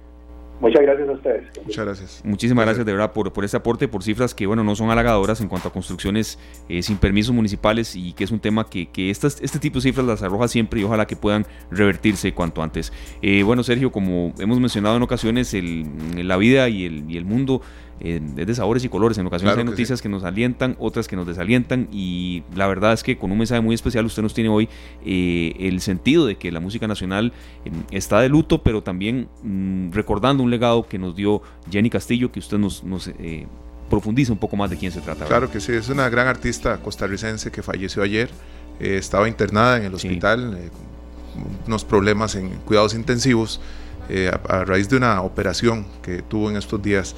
Muchas 0.60 0.82
gracias 0.82 1.08
a 1.08 1.12
ustedes. 1.12 1.44
Muchas 1.66 1.86
gracias. 1.86 2.22
Muchísimas 2.24 2.66
gracias, 2.66 2.86
de 2.86 2.92
verdad 2.92 3.14
por, 3.14 3.32
por 3.32 3.46
este 3.46 3.58
aporte, 3.58 3.88
por 3.88 4.04
cifras 4.04 4.34
que 4.34 4.48
bueno 4.48 4.64
no 4.64 4.76
son 4.76 4.90
halagadoras 4.90 5.40
en 5.42 5.48
cuanto 5.48 5.68
a 5.68 5.74
construcciones 5.74 6.40
eh, 6.68 6.82
sin 6.82 6.98
permisos 6.98 7.34
municipales 7.34 7.96
y 7.96 8.14
que 8.14 8.24
es 8.24 8.32
un 8.32 8.40
tema 8.40 8.68
que, 8.68 8.90
que 8.90 9.12
estas, 9.12 9.40
este 9.42 9.60
tipo 9.60 9.76
de 9.76 9.82
cifras 9.82 10.06
las 10.08 10.24
arroja 10.24 10.48
siempre 10.48 10.82
y 10.82 10.84
ojalá 10.84 11.06
que 11.06 11.16
puedan 11.16 11.46
revertirse 11.70 12.34
cuanto 12.34 12.64
antes. 12.64 12.92
Eh, 13.22 13.44
bueno, 13.44 13.62
Sergio, 13.64 13.92
como 13.92 14.34
hemos 14.40 14.60
mencionado 14.60 14.98
en 14.98 15.04
ocasiones, 15.04 15.54
el, 15.54 16.28
la 16.28 16.38
vida 16.38 16.70
y 16.70 16.86
el, 16.86 17.10
y 17.10 17.18
el 17.18 17.26
mundo 17.26 17.62
eh, 18.00 18.22
es 18.38 18.48
de 18.48 18.56
sabores 18.56 18.84
y 18.84 18.90
colores. 18.90 19.18
En 19.18 19.28
ocasiones 19.28 19.58
hay 19.58 19.64
noticias 19.64 20.02
que 20.02 20.10
nos 20.10 20.24
alientan, 20.24 20.76
otras 20.80 21.08
que 21.08 21.16
nos 21.16 21.28
desalientan 21.28 21.88
y 21.92 22.44
la 22.56 22.68
verdad 22.68 22.94
es 22.94 23.04
que 23.04 23.18
con 23.18 23.32
un 23.32 23.38
mensaje 23.38 23.62
muy 23.62 23.76
especial 23.76 24.06
usted 24.06 24.22
nos 24.22 24.34
tiene 24.34 24.50
hoy 24.50 24.70
el 25.06 25.82
sentido 25.82 26.26
de 26.26 26.36
que 26.36 26.52
la 26.52 26.60
música 26.60 26.88
nacional 26.88 27.34
está 27.92 28.22
de 28.22 28.30
luto, 28.30 28.64
pero 28.64 28.82
también 28.82 29.28
mm, 29.44 29.92
recordando 29.92 30.44
un 30.44 30.52
legado 30.52 30.88
que 30.88 30.98
nos 30.98 31.16
dio 31.16 31.42
Jenny 31.70 31.90
Castillo, 31.90 32.32
que 32.32 32.40
usted 32.40 32.58
nos, 32.58 32.84
nos 32.84 33.08
eh, 33.08 33.48
profundiza 33.90 34.32
un 34.32 34.40
poco 34.40 34.56
más 34.56 34.70
de 34.70 34.78
quién 34.78 34.92
se 34.92 35.02
trata. 35.02 35.26
Claro 35.26 35.52
que 35.52 35.60
sí, 35.60 35.74
es 35.74 35.90
una 35.90 36.10
gran 36.10 36.28
artista 36.28 36.78
costarricense 36.78 37.52
que 37.52 37.64
falleció 37.64 38.04
ayer. 38.04 38.30
Eh, 38.80 38.98
estaba 38.98 39.28
internada 39.28 39.78
en 39.78 39.86
el 39.86 39.94
hospital, 39.94 40.58
eh, 40.58 40.70
unos 41.66 41.84
problemas 41.86 42.36
en 42.36 42.50
cuidados 42.66 42.94
intensivos 42.94 43.60
a, 44.48 44.64
raíz 44.64 44.88
de 44.88 44.96
una 44.96 45.22
operación 45.22 45.86
que 46.02 46.22
tuvo 46.22 46.50
en 46.50 46.56
estos 46.56 46.82
días. 46.82 47.14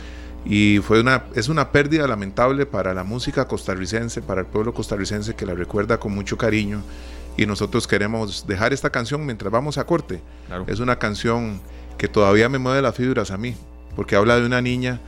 Y 0.45 0.79
fue 0.79 1.01
una, 1.01 1.25
es 1.35 1.49
una 1.49 1.71
pérdida 1.71 2.07
lamentable 2.07 2.65
para 2.65 2.93
la 2.93 3.03
música 3.03 3.47
costarricense, 3.47 4.21
para 4.21 4.41
el 4.41 4.47
pueblo 4.47 4.73
costarricense 4.73 5.35
que 5.35 5.45
la 5.45 5.53
recuerda 5.53 5.99
con 5.99 6.13
mucho 6.13 6.37
cariño. 6.37 6.81
Y 7.37 7.45
nosotros 7.45 7.87
queremos 7.87 8.47
dejar 8.47 8.73
esta 8.73 8.89
canción 8.89 9.25
mientras 9.25 9.51
vamos 9.51 9.77
a 9.77 9.85
corte. 9.85 10.21
Es 10.67 10.79
una 10.79 10.97
canción 10.97 11.61
que 11.97 12.07
todavía 12.07 12.49
me 12.49 12.57
mueve 12.57 12.81
las 12.81 12.95
fibras 12.95 13.31
a 13.31 13.37
mí, 13.37 13.55
porque 13.95 14.15
habla 14.15 14.39
de 14.39 14.45
una 14.45 14.61
niña 14.61 14.99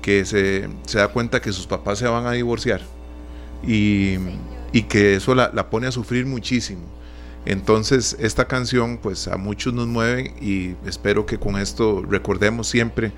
que 0.00 0.24
se, 0.24 0.68
da 0.94 1.08
cuenta 1.08 1.40
que 1.40 1.52
sus 1.52 1.66
papás 1.66 1.98
se 1.98 2.06
van 2.06 2.26
a 2.26 2.32
divorciar 2.32 2.80
y, 3.66 4.18
que 4.88 5.16
eso 5.16 5.34
la, 5.34 5.50
pone 5.68 5.88
a 5.88 5.92
sufrir 5.92 6.26
muchísimo. 6.26 6.82
Entonces 7.44 8.16
esta 8.20 8.46
canción 8.46 8.98
pues 8.98 9.26
a 9.28 9.36
muchos 9.36 9.74
nos 9.74 9.86
mueve 9.88 10.34
y 10.40 10.74
espero 10.86 11.26
que 11.26 11.38
con 11.38 11.56
esto 11.56 12.04
recordemos 12.08 12.68
siempre 12.68 13.12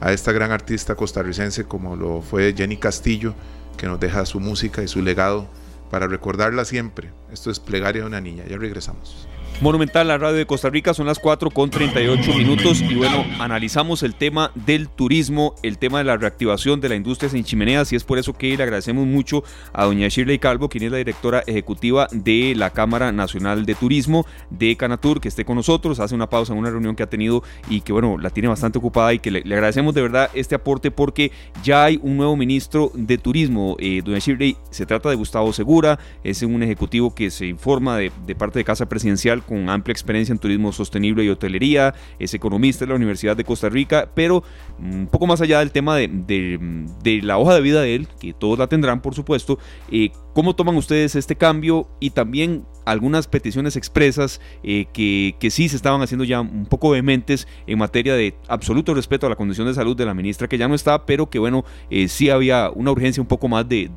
a 0.00 0.12
esta 0.12 0.32
gran 0.32 0.50
artista 0.50 0.94
costarricense 0.94 1.64
como 1.64 1.96
lo 1.96 2.22
fue 2.22 2.54
Jenny 2.56 2.76
Castillo, 2.76 3.34
que 3.76 3.86
nos 3.86 4.00
deja 4.00 4.26
su 4.26 4.40
música 4.40 4.82
y 4.82 4.88
su 4.88 5.02
legado 5.02 5.48
para 5.90 6.06
recordarla 6.06 6.64
siempre. 6.64 7.10
Esto 7.32 7.50
es 7.50 7.60
Plegaria 7.60 8.02
de 8.02 8.08
una 8.08 8.20
niña. 8.20 8.44
Ya 8.46 8.58
regresamos. 8.58 9.28
Monumental, 9.60 10.06
la 10.06 10.18
radio 10.18 10.36
de 10.36 10.46
Costa 10.46 10.70
Rica, 10.70 10.94
son 10.94 11.06
las 11.06 11.18
4 11.18 11.50
con 11.50 11.68
38 11.68 12.32
minutos 12.34 12.80
y 12.80 12.94
bueno, 12.94 13.24
analizamos 13.40 14.04
el 14.04 14.14
tema 14.14 14.52
del 14.54 14.88
turismo, 14.88 15.56
el 15.64 15.78
tema 15.78 15.98
de 15.98 16.04
la 16.04 16.16
reactivación 16.16 16.80
de 16.80 16.88
la 16.88 16.94
industria 16.94 17.28
sin 17.28 17.42
chimeneas 17.42 17.92
y 17.92 17.96
es 17.96 18.04
por 18.04 18.18
eso 18.18 18.34
que 18.34 18.56
le 18.56 18.62
agradecemos 18.62 19.04
mucho 19.04 19.42
a 19.72 19.84
doña 19.86 20.06
Shirley 20.06 20.38
Calvo, 20.38 20.68
quien 20.68 20.84
es 20.84 20.92
la 20.92 20.98
directora 20.98 21.42
ejecutiva 21.44 22.06
de 22.12 22.54
la 22.56 22.70
Cámara 22.70 23.10
Nacional 23.10 23.66
de 23.66 23.74
Turismo 23.74 24.26
de 24.48 24.76
Canatur, 24.76 25.20
que 25.20 25.26
esté 25.26 25.44
con 25.44 25.56
nosotros, 25.56 25.98
hace 25.98 26.14
una 26.14 26.30
pausa 26.30 26.52
en 26.52 26.60
una 26.60 26.70
reunión 26.70 26.94
que 26.94 27.02
ha 27.02 27.08
tenido 27.08 27.42
y 27.68 27.80
que 27.80 27.92
bueno, 27.92 28.16
la 28.16 28.30
tiene 28.30 28.48
bastante 28.48 28.78
ocupada 28.78 29.12
y 29.12 29.18
que 29.18 29.32
le, 29.32 29.40
agradecemos 29.40 29.92
de 29.92 30.02
verdad 30.02 30.30
este 30.34 30.54
aporte 30.54 30.92
porque 30.92 31.32
ya 31.64 31.82
hay 31.82 31.98
un 32.00 32.16
nuevo 32.16 32.36
ministro 32.36 32.92
de 32.94 33.18
Turismo, 33.18 33.74
eh, 33.80 34.02
doña 34.04 34.20
Shirley, 34.20 34.56
se 34.70 34.86
trata 34.86 35.10
de 35.10 35.16
Gustavo 35.16 35.52
Segura, 35.52 35.98
es 36.22 36.42
un 36.42 36.62
ejecutivo 36.62 37.12
que 37.12 37.32
se 37.32 37.46
informa 37.46 37.96
de, 37.96 38.12
de 38.24 38.36
parte 38.36 38.60
de 38.60 38.64
Casa 38.64 38.88
Presidencial 38.88 39.42
con 39.48 39.70
amplia 39.70 39.92
experiencia 39.92 40.32
en 40.32 40.38
turismo 40.38 40.72
sostenible 40.72 41.24
y 41.24 41.30
hotelería, 41.30 41.94
es 42.18 42.34
economista 42.34 42.84
de 42.84 42.90
la 42.90 42.96
Universidad 42.96 43.36
de 43.36 43.44
Costa 43.44 43.68
Rica, 43.68 44.10
pero 44.14 44.44
un 44.78 45.06
poco 45.06 45.26
más 45.26 45.40
allá 45.40 45.60
del 45.60 45.72
tema 45.72 45.96
de, 45.96 47.20
la 47.22 47.38
hoja 47.38 47.54
de 47.54 47.60
vida 47.60 47.80
de 47.80 47.94
él, 47.94 48.08
que 48.20 48.34
todos 48.34 48.58
la 48.58 48.66
tendrán 48.66 49.00
por 49.00 49.14
supuesto, 49.14 49.58
eh, 49.90 50.10
¿cómo 50.34 50.54
toman 50.54 50.76
ustedes 50.76 51.16
este 51.16 51.36
cambio 51.36 51.88
y 51.98 52.10
también 52.10 52.64
algunas 52.88 53.28
peticiones 53.28 53.76
expresas 53.76 54.40
eh, 54.62 54.86
que, 54.92 55.36
que, 55.38 55.50
sí 55.50 55.68
se 55.68 55.76
estaban 55.76 56.00
haciendo 56.00 56.24
ya 56.24 56.40
un 56.40 56.66
poco 56.66 56.90
vehementes 56.90 57.46
en 57.66 57.78
materia 57.78 58.14
de 58.14 58.34
absoluto 58.48 58.94
respeto 58.94 59.26
a 59.26 59.30
la 59.30 59.36
condición 59.36 59.66
de 59.66 59.74
salud 59.74 59.94
de 59.94 60.06
la 60.06 60.14
ministra 60.14 60.48
que 60.48 60.56
ya 60.56 60.68
no 60.68 60.74
está, 60.74 61.04
pero 61.04 61.26
que 61.26 61.38
bueno, 61.38 61.64
eh, 61.90 62.08
sí 62.08 62.30
había 62.30 62.70
una 62.70 62.90
urgencia 62.90 63.20
un 63.20 63.26
poco 63.26 63.46
más 63.48 63.68
de, 63.68 63.90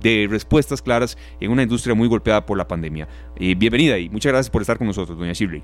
de, 0.00 0.26
respuestas 0.30 0.80
claras 0.80 1.18
en 1.40 1.50
una 1.50 1.62
industria 1.62 1.94
muy 1.94 2.08
golpeada 2.08 2.46
por 2.46 2.56
la 2.56 2.66
pandemia. 2.66 3.06
Eh, 3.36 3.54
bienvenida 3.54 3.98
y 3.98 4.08
muchas 4.08 4.32
gracias 4.32 4.50
por 4.50 4.62
estar 4.62 4.78
con 4.78 4.86
nosotros, 4.86 5.18
doña 5.18 5.32
Shirley. 5.32 5.62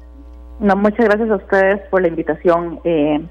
No, 0.61 0.77
muchas 0.77 1.07
gracias 1.07 1.31
a 1.31 1.37
ustedes 1.37 1.81
por 1.91 2.03
la 2.03 2.09
invitación. 2.09 2.81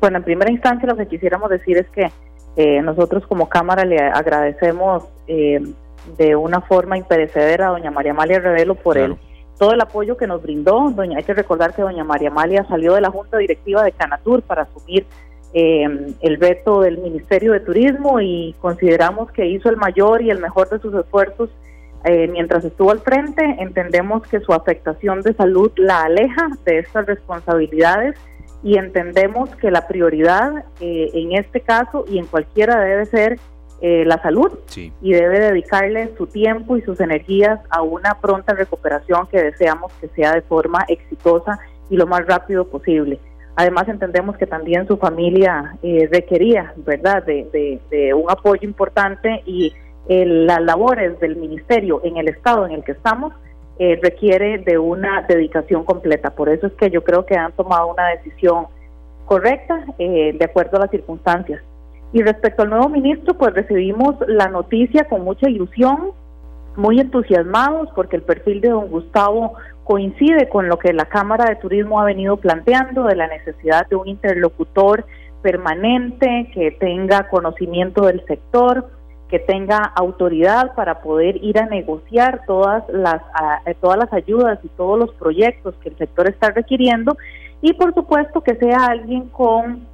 bueno, 0.02 0.18
en 0.18 0.24
primera 0.24 0.52
instancia 0.52 0.88
lo 0.88 0.98
que 0.98 1.08
quisiéramos 1.08 1.50
decir 1.50 1.78
es 1.78 1.88
que 1.90 2.82
nosotros 2.82 3.26
como 3.28 3.50
Cámara 3.50 3.84
le 3.84 4.00
agradecemos 4.00 5.04
de 6.18 6.36
una 6.36 6.62
forma 6.62 6.98
imperecedera 6.98 7.68
a 7.68 7.72
doña 7.72 7.92
María 7.92 8.12
Amalia 8.12 8.40
Revelo 8.40 8.76
por 8.76 8.98
el, 8.98 9.16
todo 9.58 9.74
el 9.74 9.82
apoyo 9.82 10.18
que 10.18 10.28
nos 10.28 10.42
brindó. 10.42 10.92
Doña, 10.92 11.18
hay 11.18 11.24
que 11.24 11.34
recordar 11.34 11.74
que 11.74 11.82
doña 11.82 12.04
María 12.04 12.30
Amalia 12.30 12.66
salió 12.68 12.94
de 12.94 13.02
la 13.02 13.12
Junta 13.12 13.38
Directiva 13.38 13.84
de 13.84 13.92
Canatur 13.92 14.42
para 14.42 14.64
asumir 14.64 15.06
el 15.54 16.38
veto 16.38 16.82
del 16.82 16.98
Ministerio 16.98 17.54
de 17.54 17.62
Turismo 17.62 18.20
y 18.20 18.54
consideramos 18.60 19.32
que 19.32 19.46
hizo 19.46 19.70
el 19.70 19.78
mayor 19.78 20.22
y 20.22 20.30
el 20.30 20.40
mejor 20.40 20.70
de 20.70 20.80
sus 20.80 20.94
esfuerzos 20.94 21.50
mientras 22.04 22.66
estuvo 22.66 22.92
al 22.92 23.00
frente. 23.00 23.44
Entendemos 23.60 24.28
que 24.28 24.42
su 24.42 24.52
afectación 24.52 25.22
de 25.22 25.34
salud 25.34 25.72
la 25.78 26.04
aleja 26.04 26.50
de 26.66 26.80
estas 26.80 27.06
responsabilidades 27.06 28.16
y 28.64 28.78
entendemos 28.78 29.50
que 29.56 29.72
la 29.72 29.88
prioridad 29.88 30.66
en 30.82 31.38
este 31.38 31.62
caso 31.62 32.04
y 32.10 32.18
en 32.18 32.26
cualquiera 32.26 32.82
debe 32.82 33.06
ser 33.06 33.40
eh, 33.88 34.04
la 34.04 34.20
salud 34.20 34.52
y 35.00 35.14
debe 35.14 35.40
dedicarle 35.40 36.10
su 36.18 36.26
tiempo 36.26 36.76
y 36.76 36.82
sus 36.82 37.00
energías 37.00 37.60
a 37.70 37.84
una 37.84 38.20
pronta 38.20 38.56
recuperación 38.56 39.28
que 39.28 39.40
deseamos 39.40 39.94
que 40.02 40.08
sea 40.08 40.34
de 40.34 40.42
forma 40.42 40.84
exitosa 40.88 41.60
y 41.92 41.96
lo 41.96 42.08
más 42.08 42.26
rápido 42.26 42.66
posible. 42.66 43.20
Además 43.56 43.88
entendemos 43.88 44.38
que 44.38 44.48
también 44.48 44.88
su 44.88 44.98
familia 44.98 45.76
eh, 45.84 46.10
requería, 46.12 46.74
¿verdad?, 46.78 47.26
de, 47.26 48.12
un 48.16 48.32
apoyo 48.32 48.68
importante 48.68 49.44
y 49.46 49.72
las 50.08 50.64
labores 50.64 51.20
del 51.20 51.36
ministerio 51.36 52.02
en 52.04 52.18
el 52.18 52.28
estado 52.28 52.66
en 52.66 52.72
el 52.72 52.84
que 52.84 52.94
estamos 52.94 53.34
eh, 53.78 54.00
requiere 54.02 54.58
de 54.58 54.80
una 54.80 55.22
dedicación 55.28 55.86
completa. 55.86 56.32
Por 56.32 56.50
eso 56.50 56.66
es 56.66 56.74
que 56.74 56.90
yo 56.90 57.04
creo 57.04 57.28
que 57.28 57.36
han 57.36 57.52
tomado 57.52 57.86
una 57.94 58.08
decisión 58.08 58.66
correcta 59.26 59.86
de 60.00 60.44
acuerdo 60.44 60.78
a 60.78 60.80
las 60.80 60.90
circunstancias. 60.90 61.62
Y 62.14 62.22
respecto 62.22 62.64
al 62.64 62.70
nuevo 62.70 62.90
ministro, 62.90 63.34
pues 63.34 63.54
recibimos 63.54 64.16
la 64.28 64.48
noticia 64.48 65.06
con 65.06 65.24
mucha 65.24 65.50
ilusión, 65.50 66.12
muy 66.76 67.00
entusiasmados, 67.00 67.90
porque 67.96 68.18
el 68.18 68.22
perfil 68.22 68.62
de 68.62 68.70
don 68.70 68.88
Gustavo 68.88 69.54
coincide 69.84 70.50
con 70.50 70.68
lo 70.68 70.78
que 70.78 70.94
la 70.94 71.06
Cámara 71.06 71.46
de 71.46 71.56
Turismo 71.58 72.00
ha 72.02 72.06
venido 72.06 72.38
planteando 72.38 73.04
de 73.04 73.16
la 73.16 73.28
necesidad 73.28 73.88
de 73.88 73.96
un 73.96 74.08
interlocutor 74.08 75.06
permanente 75.42 76.50
que 76.54 76.72
tenga 76.72 77.30
conocimiento 77.30 78.06
del 78.06 78.26
sector, 78.26 78.90
que 79.30 79.40
tenga 79.40 79.78
autoridad 79.78 80.74
para 80.76 81.02
poder 81.02 81.38
ir 81.44 81.60
a 81.60 81.68
negociar 81.68 82.42
todas 82.48 82.84
las 82.90 83.22
todas 83.82 83.98
las 83.98 84.14
ayudas 84.14 84.60
y 84.64 84.70
todos 84.70 84.98
los 84.98 85.14
proyectos 85.14 85.76
que 85.82 85.90
el 85.90 85.98
sector 85.98 86.28
está 86.28 86.50
requiriendo. 86.50 87.16
Y 87.62 87.74
por 87.74 87.94
supuesto 87.94 88.42
que 88.42 88.56
sea 88.56 88.86
alguien 88.86 89.30
con 89.30 89.88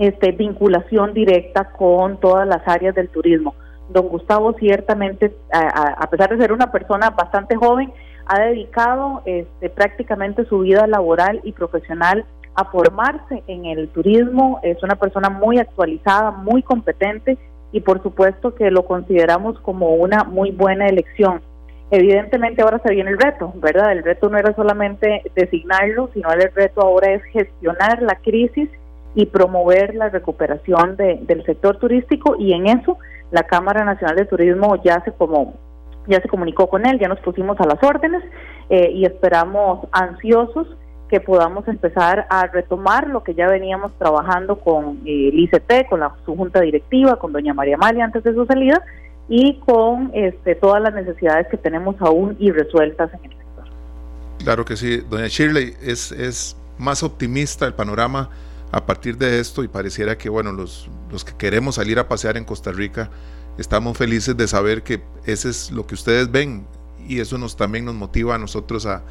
este, 0.00 0.32
vinculación 0.32 1.12
directa 1.12 1.72
con 1.72 2.18
todas 2.20 2.48
las 2.48 2.66
áreas 2.66 2.94
del 2.94 3.10
turismo. 3.10 3.54
Don 3.90 4.08
Gustavo 4.08 4.54
ciertamente, 4.54 5.30
a, 5.52 6.08
pesar 6.08 6.30
de 6.30 6.38
ser 6.38 6.54
una 6.54 6.72
persona 6.72 7.10
bastante 7.10 7.54
joven, 7.54 7.92
ha 8.24 8.40
dedicado 8.40 9.20
este, 9.26 9.68
prácticamente 9.68 10.46
su 10.46 10.60
vida 10.60 10.86
laboral 10.86 11.40
y 11.44 11.52
profesional 11.52 12.24
a 12.54 12.64
formarse 12.64 13.42
en 13.46 13.66
el 13.66 13.88
turismo. 13.88 14.58
Es 14.62 14.82
una 14.82 14.94
persona 14.94 15.28
muy 15.28 15.58
actualizada, 15.58 16.30
muy 16.30 16.62
competente 16.62 17.36
y 17.70 17.80
por 17.80 18.02
supuesto 18.02 18.54
que 18.54 18.70
lo 18.70 18.86
consideramos 18.86 19.60
como 19.60 19.96
una 19.96 20.24
muy 20.24 20.50
buena 20.50 20.86
elección. 20.86 21.42
Evidentemente 21.90 22.62
ahora 22.62 22.80
se 22.82 22.94
viene 22.94 23.10
el 23.10 23.18
reto, 23.18 23.52
¿verdad? 23.56 23.92
El 23.92 24.02
reto 24.02 24.30
no 24.30 24.38
era 24.38 24.54
solamente 24.54 25.30
designarlo, 25.34 26.08
sino 26.14 26.32
el 26.32 26.50
reto 26.54 26.80
ahora 26.80 27.12
es 27.12 27.22
gestionar 27.24 28.00
la 28.00 28.14
crisis 28.14 28.70
y 29.14 29.26
promover 29.26 29.94
la 29.94 30.08
recuperación 30.08 30.96
del 30.96 31.44
sector 31.44 31.78
turístico 31.78 32.36
y 32.38 32.52
en 32.52 32.66
eso 32.66 32.98
la 33.30 33.44
Cámara 33.44 33.84
Nacional 33.84 34.16
de 34.16 34.24
Turismo 34.24 34.80
ya 34.82 35.02
se 35.04 35.12
como 35.12 35.54
ya 36.06 36.20
se 36.20 36.28
comunicó 36.28 36.68
con 36.68 36.86
él, 36.86 36.98
ya 36.98 37.08
nos 37.08 37.20
pusimos 37.20 37.60
a 37.60 37.66
las 37.66 37.82
órdenes 37.82 38.22
eh, 38.68 38.90
y 38.92 39.04
esperamos 39.04 39.86
ansiosos 39.92 40.66
que 41.08 41.20
podamos 41.20 41.66
empezar 41.68 42.26
a 42.30 42.46
retomar 42.46 43.08
lo 43.08 43.22
que 43.22 43.34
ya 43.34 43.48
veníamos 43.48 43.92
trabajando 43.98 44.60
con 44.60 45.00
eh, 45.04 45.28
el 45.28 45.38
ICT, 45.38 45.88
con 45.88 46.00
la, 46.00 46.14
su 46.24 46.36
junta 46.36 46.60
directiva, 46.60 47.16
con 47.16 47.32
doña 47.32 47.52
María 47.52 47.74
Amalia 47.74 48.04
antes 48.04 48.24
de 48.24 48.32
su 48.32 48.46
salida 48.46 48.82
y 49.28 49.58
con 49.60 50.10
este, 50.14 50.54
todas 50.54 50.82
las 50.82 50.94
necesidades 50.94 51.48
que 51.48 51.56
tenemos 51.56 51.96
aún 52.00 52.36
irresueltas 52.38 53.12
en 53.14 53.30
el 53.30 53.36
sector. 53.36 53.64
Claro 54.42 54.64
que 54.64 54.76
sí, 54.76 55.02
doña 55.08 55.26
Shirley, 55.26 55.74
es, 55.82 56.12
es 56.12 56.56
más 56.78 57.02
optimista 57.02 57.66
el 57.66 57.74
panorama 57.74 58.30
a 58.72 58.86
partir 58.86 59.18
de 59.18 59.40
esto 59.40 59.64
y 59.64 59.68
pareciera 59.68 60.16
que, 60.16 60.28
bueno, 60.28 60.52
los, 60.52 60.88
los 61.10 61.24
que 61.24 61.34
queremos 61.36 61.76
salir 61.76 61.98
a 61.98 62.08
pasear 62.08 62.36
en 62.36 62.44
Costa 62.44 62.72
Rica, 62.72 63.10
estamos 63.58 63.96
felices 63.98 64.36
de 64.36 64.46
saber 64.46 64.82
que 64.82 65.02
ese 65.24 65.50
es 65.50 65.70
lo 65.70 65.86
que 65.86 65.94
ustedes 65.94 66.30
ven 66.30 66.66
y 67.06 67.20
eso 67.20 67.38
nos 67.38 67.56
también 67.56 67.84
nos 67.84 67.94
motiva 67.94 68.36
a 68.36 68.38
nosotros 68.38 68.86
a, 68.86 69.02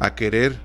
a 0.00 0.14
querer 0.14 0.58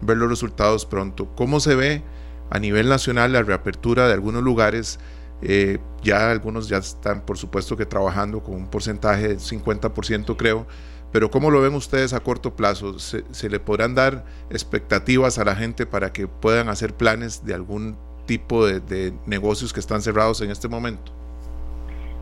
ver 0.00 0.16
los 0.16 0.28
resultados 0.28 0.86
pronto. 0.86 1.28
¿Cómo 1.34 1.60
se 1.60 1.74
ve 1.74 2.02
a 2.50 2.58
nivel 2.58 2.88
nacional 2.88 3.32
la 3.32 3.42
reapertura 3.42 4.06
de 4.06 4.14
algunos 4.14 4.42
lugares? 4.42 4.98
Eh, 5.42 5.78
ya 6.02 6.30
algunos 6.30 6.68
ya 6.68 6.78
están, 6.78 7.22
por 7.26 7.36
supuesto, 7.36 7.76
que 7.76 7.84
trabajando 7.84 8.42
con 8.42 8.54
un 8.54 8.68
porcentaje 8.68 9.28
del 9.28 9.40
50%, 9.40 10.36
creo, 10.36 10.66
pero 11.12 11.30
¿cómo 11.30 11.50
lo 11.50 11.60
ven 11.60 11.74
ustedes 11.74 12.14
a 12.14 12.20
corto 12.20 12.56
plazo? 12.56 12.98
¿Se, 12.98 13.48
le 13.50 13.60
podrán 13.60 13.94
dar 13.94 14.24
expectativas 14.50 15.38
a 15.38 15.44
la 15.44 15.54
gente 15.54 15.84
para 15.84 16.12
que 16.12 16.26
puedan 16.26 16.68
hacer 16.68 16.94
planes 16.94 17.44
de 17.44 17.54
algún 17.54 17.96
tipo 18.26 18.66
de, 18.66 19.12
negocios 19.26 19.72
que 19.72 19.80
están 19.80 20.00
cerrados 20.00 20.40
en 20.40 20.50
este 20.50 20.68
momento? 20.68 21.12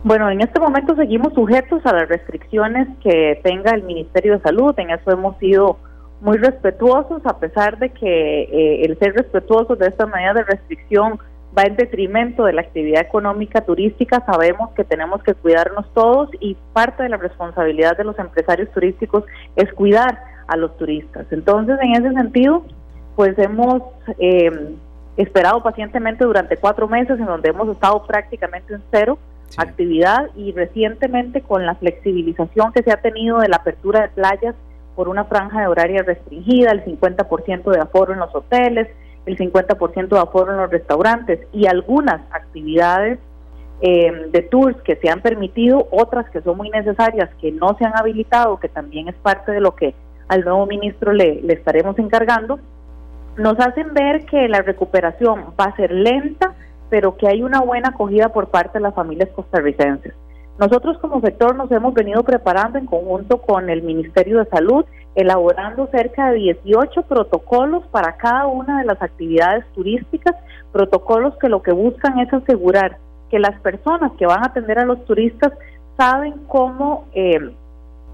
Bueno, 0.03 0.29
en 0.31 0.41
este 0.41 0.59
momento 0.59 0.97
seguimos 0.97 1.33
sujetos 1.35 1.85
a 1.87 1.93
las 1.93 2.09
restricciones 2.09 2.89
que 3.03 3.39
tenga 3.45 3.73
el 3.73 3.85
Ministerio 3.85 4.39
de 4.39 4.43
Salud. 4.43 4.75
En 4.79 4.91
eso 4.91 5.11
hemos 5.11 5.39
sido 5.39 5.79
muy 6.21 6.39
respetuosos, 6.39 7.23
a 7.27 7.39
pesar 7.39 7.79
de 7.79 7.91
que 7.91 8.43
eh, 8.43 8.85
el 8.85 8.99
ser 8.99 9.15
respetuosos 9.15 9.79
de 9.79 9.87
esta 9.87 10.07
medida 10.07 10.35
de 10.35 10.45
restricción 10.45 11.19
va 11.57 11.63
en 11.63 11.77
detrimento 11.77 12.45
de 12.45 12.53
la 12.53 12.61
actividad 12.63 13.03
económica 13.03 13.63
turística, 13.63 14.25
sabemos 14.25 14.71
que 14.71 14.85
tenemos 14.85 15.23
que 15.23 15.35
cuidarnos 15.35 15.93
todos 15.95 16.31
y 16.41 16.57
parte 16.73 17.03
de 17.03 17.09
la 17.09 17.17
responsabilidad 17.17 17.97
de 17.97 18.05
los 18.05 18.19
empresarios 18.19 18.71
turísticos 18.71 19.25
es 19.57 19.73
cuidar 19.73 20.23
a 20.47 20.57
los 20.57 20.77
turistas. 20.77 21.27
Entonces, 21.31 21.77
en 21.83 21.93
ese 21.93 22.15
sentido, 22.15 22.65
pues 23.17 23.39
hemos 23.39 23.83
eh, 24.19 24.51
esperado 25.17 25.63
pacientemente 25.63 26.25
durante 26.25 26.57
cuatro 26.57 26.89
meses 26.89 27.19
en 27.19 27.27
donde 27.27 27.51
hemos 27.51 27.69
estado 27.69 28.07
prácticamente 28.07 28.75
en 28.75 28.83
cero 28.91 29.19
actividad 29.57 30.29
y 30.37 30.53
recientemente 30.53 31.41
con 31.41 31.67
la 31.67 31.75
flexibilización 31.75 32.73
que 32.73 32.83
se 32.83 32.93
ha 32.93 32.99
tenido 32.99 33.39
de 33.41 33.49
la 33.49 33.57
apertura 33.57 34.03
de 34.03 34.09
playas 34.09 34.55
por 34.95 35.09
una 35.09 35.25
franja 35.25 35.61
de 35.61 35.67
horaria 35.67 36.03
restringida, 36.03 36.71
el 36.71 36.85
50% 36.85 37.71
de 37.71 37.81
aforo 37.81 38.13
en 38.13 38.21
los 38.21 38.35
hoteles, 38.35 38.89
el 39.31 39.39
50% 39.39 40.09
de 40.09 40.19
aforo 40.19 40.53
en 40.53 40.59
los 40.59 40.71
restaurantes 40.71 41.41
y 41.53 41.67
algunas 41.67 42.21
actividades 42.33 43.19
eh, 43.81 44.29
de 44.31 44.43
tours 44.43 44.77
que 44.83 44.97
se 44.97 45.09
han 45.09 45.23
permitido, 45.23 45.89
otras 45.91 46.29
que 46.31 46.43
son 46.43 46.57
muy 46.57 46.71
necesarias, 46.71 47.31
que 47.41 47.51
no 47.51 47.77
se 47.79 47.85
han 47.85 47.97
habilitado, 47.97 48.59
que 48.59 48.69
también 48.69 49.09
es 49.09 49.15
parte 49.17 49.53
de 49.53 49.61
lo 49.61 49.75
que 49.75 49.95
al 50.29 50.45
nuevo 50.45 50.67
ministro 50.67 51.13
le, 51.13 51.41
le 51.43 51.55
estaremos 51.55 51.99
encargando, 51.99 52.61
nos 53.37 53.59
hacen 53.59 53.95
ver 53.95 54.27
que 54.27 54.49
la 54.49 54.63
recuperación 54.63 55.55
va 55.59 55.65
a 55.65 55.77
ser 55.77 55.93
lenta, 55.93 56.55
pero 56.91 57.17
que 57.17 57.27
hay 57.27 57.43
una 57.43 57.61
buena 57.61 57.89
acogida 57.91 58.29
por 58.31 58.49
parte 58.49 58.79
de 58.79 58.83
las 58.83 58.95
familias 58.95 59.31
costarricenses. 59.31 60.13
Nosotros 60.59 60.99
como 60.99 61.23
sector 61.23 61.57
nos 61.57 61.73
hemos 61.73 61.95
venido 61.95 62.23
preparando 62.23 62.79
en 62.79 62.85
conjunto 62.85 63.41
con 63.41 63.71
el 63.71 63.83
Ministerio 63.83 64.41
de 64.41 64.51
Salud, 64.51 64.85
elaborando 65.15 65.87
cerca 65.89 66.31
de 66.31 66.39
18 66.39 67.03
protocolos 67.03 67.85
para 67.89 68.17
cada 68.17 68.47
una 68.47 68.81
de 68.81 68.87
las 68.87 69.03
actividades 69.03 69.65
turísticas, 69.75 70.37
protocolos 70.73 71.37
que 71.39 71.49
lo 71.49 71.63
que 71.63 71.73
buscan 71.73 72.19
es 72.21 72.33
asegurar 72.33 72.99
que 73.31 73.39
las 73.39 73.59
personas 73.61 74.13
que 74.19 74.27
van 74.27 74.43
a 74.43 74.47
atender 74.47 74.79
a 74.79 74.85
los 74.85 75.05
turistas 75.05 75.53
saben 75.97 76.35
cómo 76.47 77.07
eh, 77.13 77.53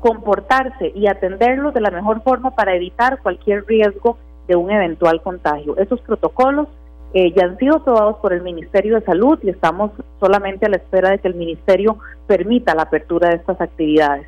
comportarse 0.01 0.93
y 0.95 1.07
atenderlos 1.07 1.75
de 1.75 1.81
la 1.81 1.91
mejor 1.91 2.23
forma 2.23 2.51
para 2.55 2.75
evitar 2.75 3.21
cualquier 3.23 3.65
riesgo 3.67 4.19
de 4.47 4.57
un 4.57 4.71
eventual 4.71 5.21
contagio. 5.23 5.77
Esos 5.77 6.01
protocolos 6.01 6.69
eh, 7.15 7.33
ya 7.35 7.45
han 7.45 7.57
sido 7.59 7.77
aprobados 7.77 8.17
por 8.19 8.33
el 8.33 8.43
Ministerio 8.43 8.97
de 8.97 9.05
Salud 9.05 9.39
y 9.43 9.51
estamos 9.51 9.91
solamente 10.21 10.67
a 10.67 10.69
la 10.69 10.77
espera 10.77 11.11
de 11.11 11.19
que 11.19 11.29
el 11.29 11.35
Ministerio 11.35 11.99
permita 12.27 12.75
la 12.75 12.83
apertura 12.83 13.31
de 13.31 13.37
estas 13.37 13.61
actividades. 13.61 14.27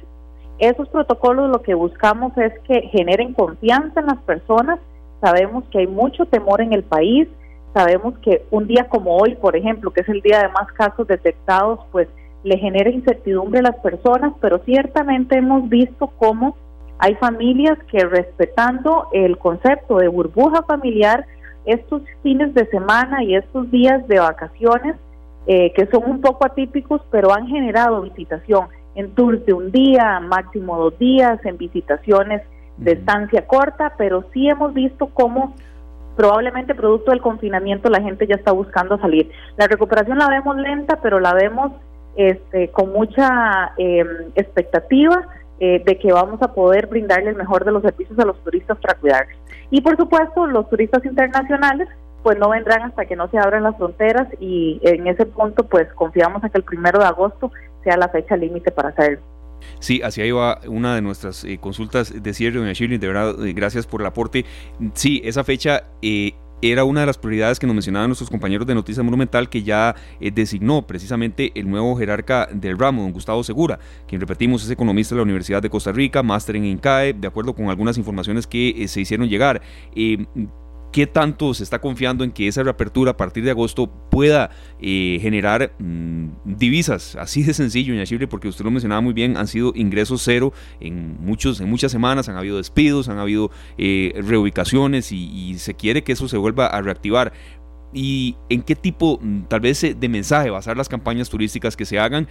Esos 0.59 0.89
protocolos 0.89 1.51
lo 1.51 1.63
que 1.63 1.75
buscamos 1.75 2.37
es 2.37 2.53
que 2.61 2.83
generen 2.89 3.33
confianza 3.33 4.01
en 4.01 4.07
las 4.07 4.19
personas. 4.19 4.81
Sabemos 5.21 5.65
que 5.71 5.79
hay 5.79 5.87
mucho 5.87 6.27
temor 6.27 6.61
en 6.61 6.73
el 6.73 6.83
país, 6.83 7.29
sabemos 7.75 8.19
que 8.19 8.45
un 8.51 8.67
día 8.67 8.89
como 8.89 9.17
hoy, 9.17 9.37
por 9.37 9.57
ejemplo, 9.57 9.93
que 9.93 10.01
es 10.01 10.09
el 10.09 10.21
día 10.21 10.41
de 10.41 10.49
más 10.49 10.71
casos 10.73 11.07
detectados, 11.07 11.81
pues 11.93 12.09
le 12.43 12.59
genera 12.59 12.91
incertidumbre 12.91 13.61
a 13.61 13.71
las 13.71 13.77
personas, 13.77 14.33
pero 14.41 14.59
ciertamente 14.65 15.39
hemos 15.39 15.69
visto 15.69 16.09
cómo 16.19 16.57
hay 16.99 17.15
familias 17.17 17.79
que 17.91 18.05
respetando 18.05 19.09
el 19.13 19.39
concepto 19.39 19.99
de 19.99 20.09
burbuja 20.09 20.63
familiar, 20.63 21.25
estos 21.67 22.03
fines 22.23 22.55
de 22.55 22.67
semana 22.67 23.23
y 23.23 23.37
estos 23.37 23.71
días 23.71 24.07
de 24.09 24.19
vacaciones, 24.19 24.97
eh, 25.47 25.73
que 25.75 25.87
son 25.87 26.03
un 26.11 26.21
poco 26.21 26.47
atípicos, 26.47 27.03
pero 27.11 27.33
han 27.33 27.47
generado 27.47 28.03
visitación 28.03 28.67
en 28.99 29.15
tours 29.15 29.47
de 29.47 29.53
un 29.53 29.71
día, 29.71 30.19
máximo 30.19 30.77
dos 30.77 30.99
días, 30.99 31.39
en 31.45 31.57
visitaciones 31.57 32.43
de 32.79 32.93
estancia 32.93 33.47
corta, 33.47 33.95
pero 33.97 34.25
sí 34.33 34.49
hemos 34.49 34.75
visto 34.75 35.07
cómo 35.15 35.55
probablemente 36.17 36.75
producto 36.75 37.13
del 37.13 37.21
confinamiento 37.21 37.91
la 37.91 38.03
gente 38.03 38.27
ya 38.27 38.35
está 38.35 38.51
buscando 38.51 38.99
salir. 38.99 39.31
La 39.57 39.69
recuperación 39.69 40.19
la 40.19 40.29
vemos 40.29 40.57
lenta, 40.57 40.99
pero 41.01 41.21
la 41.21 41.33
vemos 41.33 41.71
este, 42.17 42.73
con 42.73 42.93
mucha 42.93 43.71
em, 43.77 44.33
expectativa 44.35 45.29
eh, 45.61 45.81
de 45.87 45.97
que 45.97 46.13
vamos 46.13 46.43
a 46.43 46.53
poder 46.53 46.89
brindarle 46.89 47.31
el 47.31 47.37
mejor 47.37 47.65
de 47.65 47.71
los 47.71 47.83
servicios 47.83 48.19
a 48.19 48.25
los 48.25 48.43
turistas 48.43 48.79
para 48.79 48.99
cuidarlos. 48.99 49.39
Y 49.71 49.81
por 49.81 49.97
supuesto, 49.97 50.45
los 50.49 50.69
turistas 50.69 51.05
internacionales 51.05 51.89
pues 52.25 52.37
no 52.37 52.49
vendrán 52.49 52.83
hasta 52.83 53.07
que 53.07 53.15
no 53.15 53.29
se 53.29 53.39
abran 53.39 53.63
las 53.63 53.77
fronteras 53.77 54.27
y 54.41 54.81
en 54.83 55.07
ese 55.07 55.25
punto 55.25 55.69
pues 55.69 55.87
confiamos 55.95 56.43
en 56.43 56.51
que 56.51 56.59
el 56.59 56.65
primero 56.65 56.99
de 56.99 57.07
agosto 57.07 57.53
sea 57.89 57.97
la 57.97 58.09
fecha 58.09 58.37
límite 58.37 58.71
para 58.71 58.91
hacerlo. 58.91 59.21
Sí, 59.81 60.01
así 60.03 60.23
iba 60.23 60.61
una 60.69 60.95
de 60.95 61.03
nuestras 61.03 61.45
eh, 61.45 61.59
consultas 61.59 62.23
de 62.23 62.35
cierre, 62.35 62.59
doña 62.59 62.73
Shirley, 62.73 62.99
de 62.99 63.07
verdad, 63.07 63.47
eh, 63.47 63.53
gracias 63.53 63.87
por 63.87 64.01
el 64.03 64.07
aporte. 64.07 64.45
Sí, 64.95 65.21
esa 65.25 65.43
fecha 65.43 65.85
eh, 66.03 66.33
era 66.61 66.85
una 66.85 67.01
de 67.01 67.07
las 67.07 67.19
prioridades 67.19 67.59
que 67.59 67.67
nos 67.67 67.75
mencionaban 67.75 68.09
nuestros 68.09 68.31
compañeros 68.31 68.67
de 68.67 68.75
Noticias 68.75 69.05
Monumental 69.05 69.49
que 69.49 69.63
ya 69.63 69.95
designó 70.21 70.87
precisamente 70.87 71.53
el 71.55 71.71
nuevo 71.71 71.97
jerarca 71.97 72.49
del 72.53 72.79
ramo, 72.79 73.03
don 73.03 73.13
Gustavo 73.13 73.43
Segura, 73.45 73.79
quien 74.09 74.21
repetimos 74.21 74.65
es 74.65 74.71
economista 74.71 75.15
de 75.15 75.21
la 75.21 75.23
Universidad 75.23 75.63
de 75.63 75.71
Costa 75.71 75.93
Rica, 75.93 76.23
máster 76.23 76.57
en 76.57 76.65
INCAE, 76.65 77.13
de 77.13 77.29
acuerdo 77.29 77.55
con 77.55 77.71
algunas 77.71 77.97
informaciones 77.97 78.47
que 78.47 78.87
se 78.89 79.01
hicieron 79.01 79.29
llegar. 79.29 79.63
¿Qué 80.93 81.07
tanto 81.07 81.53
se 81.53 81.65
está 81.65 81.81
confiando 81.81 82.25
en 82.25 82.33
que 82.33 82.49
esa 82.49 82.63
reapertura 82.63 83.11
a 83.11 83.17
partir 83.17 83.45
de 83.45 83.51
agosto 83.51 83.91
pueda 84.11 84.51
eh, 84.81 85.19
generar 85.21 85.73
mm, 85.79 86.29
divisas? 86.45 87.15
Así 87.17 87.43
de 87.43 87.53
sencillo, 87.53 88.03
Chile, 88.05 88.27
porque 88.27 88.49
usted 88.49 88.65
lo 88.65 88.71
mencionaba 88.71 89.03
muy 89.03 89.13
bien, 89.13 89.37
han 89.37 89.49
sido 89.49 89.73
ingresos 89.75 90.23
cero 90.25 90.53
en, 90.81 91.19
muchos, 91.21 91.61
en 91.61 91.69
muchas 91.69 91.93
semanas, 91.93 92.31
han 92.31 92.37
habido 92.37 92.57
despidos, 92.57 93.11
han 93.11 93.19
habido 93.19 93.51
eh, 93.77 94.15
reubicaciones 94.25 95.13
y, 95.13 95.57
se 95.59 95.75
quiere 95.75 96.05
que 96.05 96.13
eso 96.13 96.29
se 96.29 96.37
vuelva 96.37 96.67
a 96.67 96.81
reactivar 96.81 97.33
y 97.93 98.37
en 98.49 98.63
qué 98.63 98.77
tipo 98.77 99.19
mm, 99.21 99.43
tal 99.49 99.61
vez 99.61 99.83
eh, 99.83 99.95
de 99.99 100.09
mensaje 100.09 100.51
basar 100.51 100.77
las 100.77 100.89
campañas 100.89 101.29
turísticas 101.29 101.77
que 101.77 101.85
se 101.85 101.99
hagan. 101.99 102.29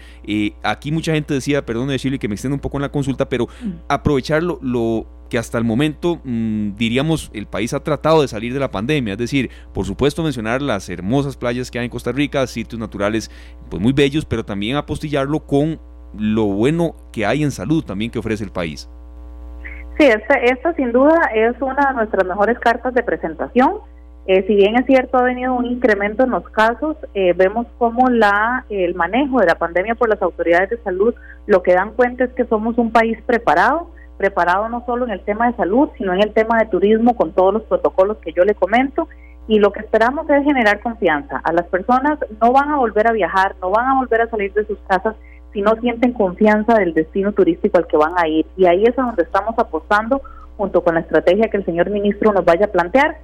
aquí 0.64 0.92
mucha 0.92 1.14
gente 1.14 1.34
decía, 1.34 1.66
perdón 1.66 1.90
de 1.90 2.00
Chile 2.00 2.18
que 2.18 2.28
me 2.28 2.36
extienda 2.36 2.56
un 2.56 2.62
poco 2.62 2.78
en 2.78 2.84
la 2.84 2.92
consulta, 2.92 3.30
pero 3.30 3.46
mm. 3.46 3.72
aprovecharlo 3.88 4.60
lo 4.62 5.17
que 5.30 5.38
hasta 5.38 5.58
el 5.58 5.64
momento, 5.64 6.20
mm, 6.24 6.76
diríamos, 6.76 7.32
el 7.34 7.48
país 7.48 7.74
ha 7.74 7.84
tratado 7.84 8.22
de 8.22 8.28
salir 8.28 8.54
de 8.54 8.60
la 8.60 8.72
pandemia. 8.72 9.14
Es 9.14 9.20
decir, 9.20 9.50
por 9.74 9.86
supuesto 9.86 10.24
mencionar 10.24 10.62
las 10.62 10.90
hermosas 10.90 11.38
playas 11.38 11.72
que 11.72 11.80
hay 11.80 11.86
en 11.86 11.92
Costa 11.92 12.12
Rica, 12.12 12.46
sitios 12.48 12.80
naturales 12.80 13.32
pues 13.70 13.82
muy 13.82 13.94
bellos, 13.94 14.26
pero 14.26 14.46
también 14.46 14.76
apostillarlo 14.76 15.42
con 15.42 15.80
lo 16.18 16.46
bueno 16.46 16.96
que 17.12 17.26
hay 17.26 17.44
en 17.44 17.52
salud 17.52 17.84
también 17.84 18.12
que 18.12 18.20
ofrece 18.20 18.44
el 18.44 18.52
país. 18.52 18.90
Sí, 19.98 20.06
esta, 20.06 20.74
sin 20.76 20.92
duda 20.92 21.20
es 21.34 21.60
una 21.60 21.90
de 21.90 21.96
nuestras 21.96 22.26
mejores 22.26 22.60
cartas 22.60 22.94
de 22.94 23.02
presentación. 23.02 23.80
Eh, 24.28 24.46
si 24.46 24.56
bien 24.56 24.76
es 24.76 24.86
cierto, 24.86 25.18
ha 25.18 25.24
venido 25.24 25.56
un 25.56 25.66
incremento 25.66 26.24
en 26.24 26.32
los 26.32 26.48
casos, 26.50 26.98
eh, 27.14 27.34
vemos 27.34 27.66
cómo 27.78 28.10
la, 28.10 28.66
el 28.70 28.94
manejo 28.94 29.40
de 29.40 29.48
la 29.48 29.56
pandemia 29.56 29.96
por 29.96 30.10
las 30.10 30.22
autoridades 30.22 30.70
de 30.70 30.78
salud 30.84 31.16
lo 31.48 31.64
que 31.64 31.74
dan 31.74 31.94
cuenta 31.94 32.26
es 32.26 32.32
que 32.34 32.46
somos 32.46 32.78
un 32.78 32.92
país 32.92 33.18
preparado, 33.26 33.90
preparado 34.18 34.68
no 34.70 34.84
solo 34.86 35.06
en 35.06 35.12
el 35.12 35.22
tema 35.22 35.48
de 35.48 35.56
salud, 35.56 35.90
sino 35.98 36.14
en 36.14 36.22
el 36.22 36.34
tema 36.34 36.58
de 36.58 36.66
turismo 36.66 37.16
con 37.16 37.32
todos 37.32 37.54
los 37.54 37.64
protocolos 37.64 38.18
que 38.18 38.34
yo 38.34 38.44
le 38.44 38.56
comento. 38.56 39.08
Y 39.48 39.60
lo 39.60 39.72
que 39.72 39.80
esperamos 39.80 40.30
es 40.30 40.44
generar 40.44 40.82
confianza. 40.82 41.40
A 41.44 41.54
las 41.54 41.68
personas 41.68 42.20
no 42.42 42.52
van 42.52 42.70
a 42.70 42.78
volver 42.78 43.08
a 43.08 43.14
viajar, 43.14 43.56
no 43.62 43.70
van 43.70 43.88
a 43.88 43.96
volver 43.96 44.22
a 44.22 44.30
salir 44.30 44.52
de 44.54 44.66
sus 44.66 44.78
casas 44.88 45.16
si 45.54 45.62
no 45.62 45.76
sienten 45.78 46.12
confianza 46.12 46.74
del 46.74 46.94
destino 46.94 47.32
turístico 47.32 47.78
al 47.78 47.88
que 47.88 47.96
van 47.96 48.14
a 48.18 48.28
ir. 48.28 48.46
Y 48.58 48.66
ahí 48.66 48.84
es 48.84 49.00
a 49.00 49.04
donde 49.04 49.24
estamos 49.24 49.58
apostando 49.58 50.22
junto 50.58 50.84
con 50.84 50.96
la 50.96 51.02
estrategia 51.02 51.50
que 51.50 51.58
el 51.58 51.66
señor 51.66 51.90
ministro 51.90 52.34
nos 52.34 52.44
vaya 52.44 52.66
a 52.66 52.72
plantear 52.72 53.18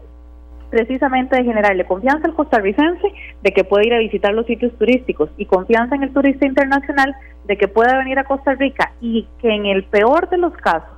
precisamente 0.74 1.36
de 1.36 1.44
generarle 1.44 1.86
confianza 1.86 2.28
al 2.28 2.34
costarricense 2.34 3.08
de 3.44 3.52
que 3.52 3.64
puede 3.64 3.86
ir 3.86 3.94
a 3.94 4.00
visitar 4.00 4.34
los 4.34 4.48
sitios 4.48 4.76
turísticos 4.80 5.30
y 5.38 5.46
confianza 5.46 5.94
en 5.94 6.02
el 6.02 6.12
turista 6.12 6.48
internacional 6.48 7.16
de 7.46 7.58
que 7.58 7.68
pueda 7.68 8.00
venir 8.00 8.18
a 8.18 8.24
Costa 8.24 8.56
Rica 8.56 8.92
y 9.00 9.28
que 9.40 9.54
en 9.54 9.68
el 9.68 9.84
peor 9.84 10.30
de 10.30 10.40
los 10.40 10.52
casos, 10.54 10.90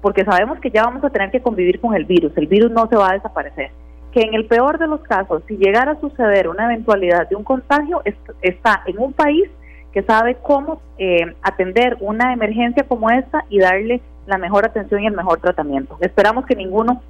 porque 0.00 0.24
sabemos 0.24 0.60
que 0.60 0.70
ya 0.70 0.84
vamos 0.84 1.02
a 1.02 1.10
tener 1.10 1.32
que 1.32 1.42
convivir 1.42 1.80
con 1.80 1.96
el 1.96 2.04
virus, 2.04 2.30
el 2.36 2.46
virus 2.46 2.70
no 2.70 2.86
se 2.86 2.94
va 2.94 3.10
a 3.10 3.14
desaparecer, 3.14 3.72
que 4.12 4.20
en 4.20 4.34
el 4.34 4.44
peor 4.44 4.78
de 4.78 4.86
los 4.86 5.00
casos, 5.00 5.42
si 5.48 5.56
llegara 5.56 5.92
a 5.92 6.00
suceder 6.00 6.46
una 6.46 6.66
eventualidad 6.66 7.28
de 7.28 7.34
un 7.34 7.42
contagio, 7.42 8.02
está 8.40 8.84
en 8.86 9.00
un 9.00 9.14
país 9.14 9.50
que 9.92 10.04
sabe 10.04 10.36
cómo 10.42 10.80
eh, 10.96 11.34
atender 11.42 11.96
una 11.98 12.32
emergencia 12.32 12.84
como 12.84 13.10
esta 13.10 13.46
y 13.48 13.58
darle 13.58 14.00
la 14.26 14.38
mejor 14.38 14.64
atención 14.64 15.02
y 15.02 15.08
el 15.08 15.16
mejor 15.16 15.40
tratamiento. 15.40 15.96
Esperamos 16.00 16.46
que 16.46 16.54
ninguno 16.54 17.02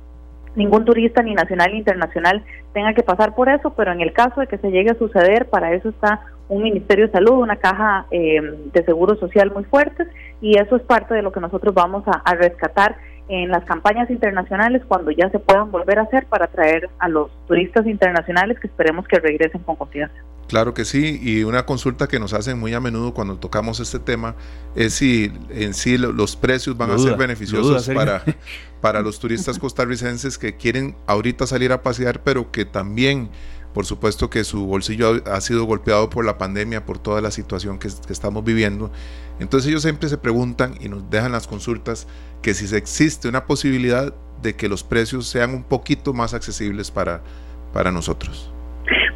ningún 0.56 0.84
turista 0.84 1.22
ni 1.22 1.34
nacional 1.34 1.72
ni 1.72 1.78
internacional 1.78 2.44
tenga 2.72 2.94
que 2.94 3.02
pasar 3.02 3.34
por 3.34 3.48
eso, 3.48 3.74
pero 3.74 3.92
en 3.92 4.00
el 4.00 4.12
caso 4.12 4.40
de 4.40 4.46
que 4.46 4.58
se 4.58 4.70
llegue 4.70 4.90
a 4.90 4.98
suceder, 4.98 5.46
para 5.46 5.72
eso 5.72 5.88
está 5.88 6.20
un 6.48 6.62
Ministerio 6.62 7.06
de 7.06 7.12
Salud, 7.12 7.42
una 7.42 7.56
caja 7.56 8.06
eh, 8.10 8.40
de 8.72 8.84
seguro 8.84 9.16
social 9.16 9.50
muy 9.52 9.64
fuerte 9.64 10.06
y 10.40 10.58
eso 10.58 10.76
es 10.76 10.82
parte 10.82 11.14
de 11.14 11.22
lo 11.22 11.32
que 11.32 11.40
nosotros 11.40 11.74
vamos 11.74 12.04
a, 12.06 12.34
rescatar 12.34 12.96
en 13.28 13.48
las 13.48 13.64
campañas 13.64 14.10
internacionales 14.10 14.82
cuando 14.86 15.10
ya 15.10 15.30
se 15.30 15.38
puedan 15.38 15.70
volver 15.70 15.98
a 15.98 16.02
hacer 16.02 16.26
para 16.26 16.46
atraer 16.46 16.90
a 16.98 17.08
los 17.08 17.30
turistas 17.46 17.86
internacionales 17.86 18.58
que 18.60 18.66
esperemos 18.66 19.06
que 19.08 19.18
regresen 19.18 19.62
con 19.62 19.76
confianza. 19.76 20.14
Claro 20.48 20.74
que 20.74 20.84
sí, 20.84 21.18
y 21.22 21.42
una 21.44 21.64
consulta 21.64 22.06
que 22.06 22.20
nos 22.20 22.34
hacen 22.34 22.58
muy 22.58 22.74
a 22.74 22.80
menudo 22.80 23.14
cuando 23.14 23.36
tocamos 23.36 23.80
este 23.80 23.98
tema 23.98 24.34
es 24.76 24.92
si 24.94 25.32
en 25.48 25.72
sí 25.72 25.96
los 25.96 26.36
precios 26.36 26.76
van 26.76 26.90
a 26.90 26.98
ser 26.98 27.16
beneficiosos 27.16 27.88
para, 27.88 28.22
para 28.82 29.00
los 29.00 29.18
turistas 29.18 29.58
costarricenses 29.58 30.36
que 30.36 30.56
quieren 30.56 30.96
ahorita 31.06 31.46
salir 31.46 31.72
a 31.72 31.82
pasear, 31.82 32.22
pero 32.22 32.50
que 32.50 32.66
también 32.66 33.30
por 33.74 33.84
supuesto 33.84 34.30
que 34.30 34.44
su 34.44 34.66
bolsillo 34.66 35.20
ha, 35.26 35.40
sido 35.40 35.64
golpeado 35.64 36.08
por 36.08 36.24
la 36.24 36.38
pandemia, 36.38 36.86
por 36.86 36.98
toda 36.98 37.20
la 37.20 37.32
situación 37.32 37.78
que, 37.78 37.88
estamos 37.88 38.44
viviendo. 38.44 38.90
Entonces 39.40 39.68
ellos 39.68 39.82
siempre 39.82 40.08
se 40.08 40.16
preguntan 40.16 40.74
y 40.80 40.88
nos 40.88 41.10
dejan 41.10 41.32
las 41.32 41.48
consultas 41.48 42.06
que 42.40 42.54
si 42.54 42.74
existe 42.74 43.28
una 43.28 43.46
posibilidad 43.46 44.14
de 44.40 44.54
que 44.54 44.68
los 44.68 44.84
precios 44.84 45.26
sean 45.26 45.50
un 45.54 45.64
poquito 45.64 46.12
más 46.12 46.34
accesibles 46.34 46.92
para, 46.92 47.20
para 47.72 47.90
nosotros. 47.90 48.52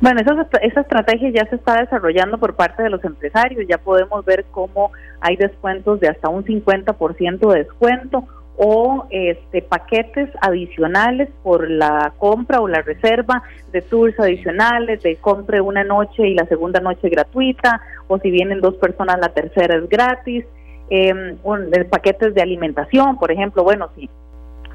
Bueno, 0.01 0.21
esa, 0.21 0.49
esa 0.63 0.81
estrategia 0.81 1.31
ya 1.31 1.47
se 1.49 1.57
está 1.57 1.81
desarrollando 1.81 2.39
por 2.39 2.55
parte 2.55 2.83
de 2.83 2.91
los 2.91 3.05
empresarios, 3.05 3.65
ya 3.69 3.79
podemos 3.79 4.25
ver 4.25 4.45
cómo 4.51 4.91
hay 5.21 5.37
descuentos 5.37 6.01
de 6.01 6.09
hasta 6.09 6.29
un 6.29 6.45
50% 6.45 7.53
de 7.53 7.59
descuento 7.59 8.27
o 8.61 9.07
este, 9.11 9.63
paquetes 9.63 10.29
adicionales 10.41 11.29
por 11.45 11.71
la 11.71 12.13
compra 12.19 12.61
o 12.61 12.67
la 12.67 12.83
reserva 12.83 13.45
de 13.73 13.83
tours 13.83 14.19
adicionales, 14.19 15.01
de 15.03 15.15
compre 15.17 15.61
una 15.61 15.85
noche 15.85 16.27
y 16.27 16.35
la 16.35 16.45
segunda 16.47 16.81
noche 16.81 17.09
gratuita, 17.09 17.81
o 18.09 18.19
si 18.19 18.33
vienen 18.33 18.61
dos 18.61 18.75
personas, 18.75 19.21
la 19.21 19.29
tercera 19.29 19.77
es 19.77 19.89
gratis, 19.89 20.45
eh, 20.91 21.37
paquetes 21.89 22.35
de 22.35 22.43
alimentación, 22.43 23.17
por 23.19 23.31
ejemplo, 23.31 23.63
bueno, 23.63 23.91
si, 23.95 24.11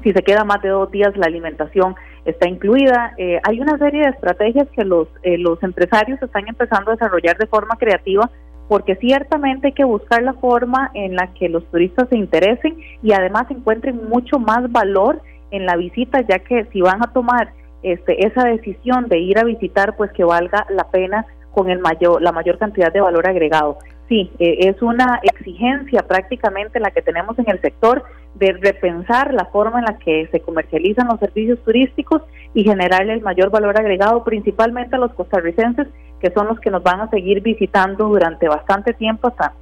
si 0.02 0.12
se 0.12 0.22
queda 0.22 0.44
más 0.44 0.62
de 0.62 0.70
dos 0.70 0.90
días, 0.90 1.14
la 1.18 1.26
alimentación 1.26 1.94
está 2.24 2.48
incluida. 2.48 3.12
Eh, 3.18 3.38
hay 3.42 3.60
una 3.60 3.76
serie 3.76 4.04
de 4.04 4.10
estrategias 4.10 4.66
que 4.70 4.84
los, 4.84 5.08
eh, 5.22 5.36
los 5.36 5.62
empresarios 5.62 6.22
están 6.22 6.48
empezando 6.48 6.90
a 6.90 6.94
desarrollar 6.94 7.36
de 7.36 7.46
forma 7.46 7.76
creativa 7.76 8.30
porque 8.68 8.96
ciertamente 8.96 9.68
hay 9.68 9.72
que 9.72 9.84
buscar 9.84 10.22
la 10.22 10.34
forma 10.34 10.90
en 10.94 11.16
la 11.16 11.32
que 11.34 11.48
los 11.48 11.64
turistas 11.70 12.08
se 12.08 12.16
interesen 12.16 12.76
y 13.02 13.12
además 13.12 13.44
encuentren 13.50 14.08
mucho 14.08 14.38
más 14.38 14.70
valor 14.72 15.20
en 15.50 15.66
la 15.66 15.76
visita, 15.76 16.20
ya 16.22 16.38
que 16.38 16.64
si 16.72 16.80
van 16.80 17.02
a 17.02 17.12
tomar 17.12 17.52
este, 17.82 18.26
esa 18.26 18.44
decisión 18.44 19.08
de 19.08 19.18
ir 19.18 19.38
a 19.38 19.44
visitar, 19.44 19.96
pues 19.96 20.10
que 20.12 20.24
valga 20.24 20.66
la 20.70 20.90
pena 20.90 21.26
con 21.52 21.70
el 21.70 21.78
mayor, 21.78 22.20
la 22.22 22.32
mayor 22.32 22.58
cantidad 22.58 22.92
de 22.92 23.00
valor 23.00 23.28
agregado. 23.28 23.78
Sí, 24.08 24.30
eh, 24.38 24.68
es 24.68 24.82
una 24.82 25.20
exigencia 25.22 26.02
prácticamente 26.06 26.78
la 26.78 26.90
que 26.90 27.00
tenemos 27.00 27.38
en 27.38 27.48
el 27.48 27.60
sector 27.60 28.04
de 28.34 28.52
repensar 28.52 29.32
la 29.32 29.46
forma 29.46 29.78
en 29.78 29.86
la 29.86 29.98
que 29.98 30.28
se 30.30 30.40
comercializan 30.40 31.08
los 31.08 31.20
servicios 31.20 31.58
turísticos 31.64 32.22
y 32.52 32.64
generarle 32.64 33.14
el 33.14 33.22
mayor 33.22 33.50
valor 33.50 33.78
agregado 33.78 34.22
principalmente 34.24 34.96
a 34.96 34.98
los 34.98 35.14
costarricenses, 35.14 35.88
que 36.20 36.30
son 36.32 36.48
los 36.48 36.60
que 36.60 36.70
nos 36.70 36.82
van 36.82 37.00
a 37.00 37.10
seguir 37.10 37.40
visitando 37.42 38.08
durante 38.08 38.48
bastante 38.48 38.92
tiempo 38.92 39.28
hasta 39.28 39.54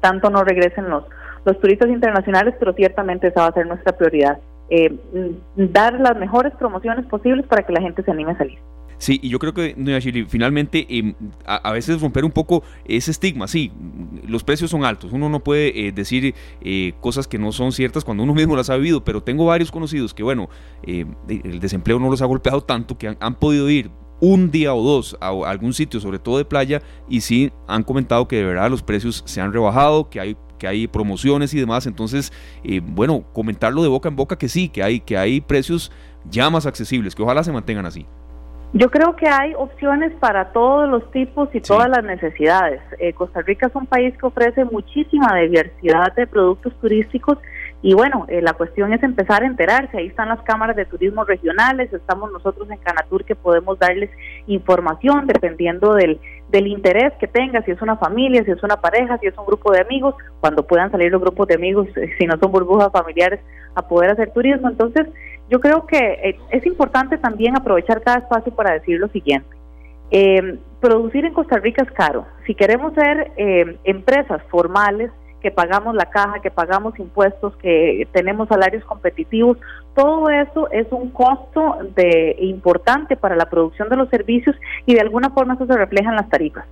tanto 0.00 0.30
no 0.30 0.44
regresen 0.44 0.88
los, 0.88 1.04
los 1.44 1.60
turistas 1.60 1.88
internacionales, 1.88 2.54
pero 2.58 2.72
ciertamente 2.72 3.26
esa 3.28 3.42
va 3.42 3.46
a 3.48 3.52
ser 3.52 3.66
nuestra 3.66 3.96
prioridad. 3.96 4.38
Eh, 4.70 4.96
dar 5.56 5.94
las 5.94 6.16
mejores 6.16 6.54
promociones 6.54 7.04
posibles 7.06 7.44
para 7.46 7.66
que 7.66 7.72
la 7.72 7.80
gente 7.80 8.04
se 8.04 8.10
anime 8.10 8.32
a 8.32 8.38
salir. 8.38 8.58
Sí, 9.00 9.18
y 9.22 9.30
yo 9.30 9.38
creo 9.38 9.54
que, 9.54 9.74
finalmente 10.28 10.86
em, 10.90 11.14
a, 11.46 11.72
veces 11.72 12.02
romper 12.02 12.22
un 12.22 12.30
poco 12.30 12.62
ese 12.84 13.10
estigma, 13.10 13.48
sí, 13.48 13.72
los 14.28 14.44
precios 14.44 14.70
son 14.70 14.84
altos, 14.84 15.12
uno 15.12 15.30
no 15.30 15.42
puede 15.42 15.88
eh, 15.88 15.90
decir 15.90 16.34
eh, 16.60 16.92
cosas 17.00 17.26
que 17.26 17.38
no 17.38 17.50
son 17.50 17.72
ciertas 17.72 18.04
cuando 18.04 18.24
uno 18.24 18.34
mismo 18.40 18.54
las 18.56 18.68
ha 18.68 18.76
vivido, 18.76 19.02
pero 19.02 19.22
tengo 19.22 19.46
varios 19.46 19.72
conocidos 19.72 20.12
que, 20.12 20.22
bueno, 20.22 20.50
eh, 20.82 21.06
el 21.28 21.60
desempleo 21.60 21.98
no 21.98 22.10
los 22.10 22.20
ha 22.20 22.26
golpeado 22.26 22.60
tanto 22.60 22.98
que 22.98 23.16
han, 23.18 23.34
podido 23.36 23.70
ir 23.70 23.90
un 24.20 24.50
día 24.50 24.74
o 24.74 24.82
dos 24.82 25.16
a 25.18 25.30
algún 25.46 25.72
sitio, 25.72 25.98
sobre 25.98 26.18
todo 26.18 26.36
de 26.36 26.44
playa, 26.44 26.82
y 27.08 27.22
sí 27.22 27.50
han 27.66 27.84
comentado 27.84 28.28
que 28.28 28.36
de 28.36 28.44
verdad 28.44 28.70
los 28.70 28.82
precios 28.82 29.22
se 29.24 29.40
han 29.40 29.50
rebajado, 29.50 30.10
que 30.10 30.20
hay 30.20 30.36
que 30.58 30.68
hay 30.68 30.86
promociones 30.86 31.54
y 31.54 31.58
demás. 31.58 31.86
Entonces, 31.86 32.32
eh, 32.62 32.80
bueno, 32.84 33.24
comentarlo 33.32 33.82
de 33.82 33.88
boca 33.88 34.10
en 34.10 34.16
boca 34.16 34.36
que 34.36 34.50
sí, 34.50 34.68
que 34.68 34.82
hay, 34.82 35.00
que 35.00 35.16
hay 35.16 35.40
precios 35.40 35.90
ya 36.30 36.50
más 36.50 36.66
accesibles, 36.66 37.14
que 37.16 37.22
ojalá 37.22 37.42
se 37.42 37.50
mantengan 37.50 37.86
así. 37.86 38.06
Yo 38.72 38.88
creo 38.88 39.16
que 39.16 39.26
hay 39.26 39.52
opciones 39.54 40.12
para 40.20 40.52
todos 40.52 40.88
los 40.88 41.10
tipos 41.10 41.48
y 41.52 41.60
todas 41.60 41.88
las 41.88 42.04
necesidades. 42.04 42.80
Eh, 43.00 43.12
Costa 43.14 43.42
Rica 43.42 43.66
es 43.66 43.74
un 43.74 43.86
país 43.86 44.16
que 44.16 44.26
ofrece 44.26 44.64
muchísima 44.64 45.34
diversidad 45.36 46.14
de 46.14 46.28
productos 46.28 46.72
turísticos 46.80 47.38
y 47.82 47.94
bueno, 47.94 48.26
eh, 48.28 48.42
la 48.42 48.52
cuestión 48.52 48.92
es 48.92 49.02
empezar 49.02 49.42
a 49.42 49.46
enterarse. 49.46 49.98
Ahí 49.98 50.06
están 50.06 50.28
las 50.28 50.40
cámaras 50.42 50.76
de 50.76 50.84
turismo 50.84 51.24
regionales, 51.24 51.92
estamos 51.92 52.30
nosotros 52.30 52.70
en 52.70 52.76
Canatur 52.78 53.24
que 53.24 53.34
podemos 53.34 53.76
darles 53.76 54.10
información 54.46 55.26
dependiendo 55.26 55.94
del, 55.94 56.20
del 56.50 56.66
interés 56.68 57.12
que 57.18 57.26
tenga, 57.26 57.62
si 57.62 57.72
es 57.72 57.82
una 57.82 57.96
familia, 57.96 58.44
si 58.44 58.52
es 58.52 58.62
una 58.62 58.76
pareja, 58.76 59.18
si 59.18 59.26
es 59.26 59.38
un 59.38 59.46
grupo 59.46 59.72
de 59.72 59.80
amigos, 59.80 60.14
cuando 60.40 60.64
puedan 60.64 60.92
salir 60.92 61.10
los 61.10 61.20
grupos 61.20 61.48
de 61.48 61.54
amigos, 61.54 61.88
eh, 61.96 62.10
si 62.18 62.26
no 62.26 62.38
son 62.38 62.52
burbujas 62.52 62.92
familiares, 62.92 63.40
a 63.74 63.88
poder 63.88 64.10
hacer 64.10 64.32
turismo. 64.32 64.68
Entonces, 64.68 65.06
yo 65.50 65.60
creo 65.60 65.86
que 65.86 65.98
eh, 65.98 66.38
es 66.50 66.64
importante 66.64 67.18
también 67.18 67.56
aprovechar 67.56 68.00
cada 68.02 68.18
espacio 68.18 68.54
para 68.54 68.72
decir 68.72 68.98
lo 68.98 69.08
siguiente. 69.08 69.48
producir 70.80 71.24
en 71.24 71.34
Costa 71.34 71.58
Rica 71.58 71.82
es 71.82 71.92
caro. 71.92 72.26
Si 72.46 72.54
queremos 72.54 72.94
ser 72.94 73.32
empresas 73.84 74.42
formales, 74.50 75.10
que 75.40 75.50
pagamos 75.50 75.94
la 75.94 76.06
caja, 76.06 76.40
que 76.40 76.50
pagamos 76.50 76.98
impuestos, 76.98 77.56
que 77.56 78.06
tenemos 78.12 78.48
salarios 78.48 78.84
competitivos, 78.84 79.58
todo 79.94 80.28
eso 80.28 80.70
es 80.70 80.86
un 80.90 81.10
costo 81.10 81.78
de 81.94 82.36
importante 82.40 83.16
para 83.16 83.36
la 83.36 83.48
producción 83.48 83.88
de 83.88 83.96
los 83.96 84.08
servicios 84.10 84.56
y 84.86 84.94
de 84.94 85.00
alguna 85.00 85.30
forma 85.30 85.54
eso 85.54 85.66
se 85.66 85.76
refleja 85.76 86.10
en 86.10 86.16
las 86.16 86.28
tarifas. 86.28 86.66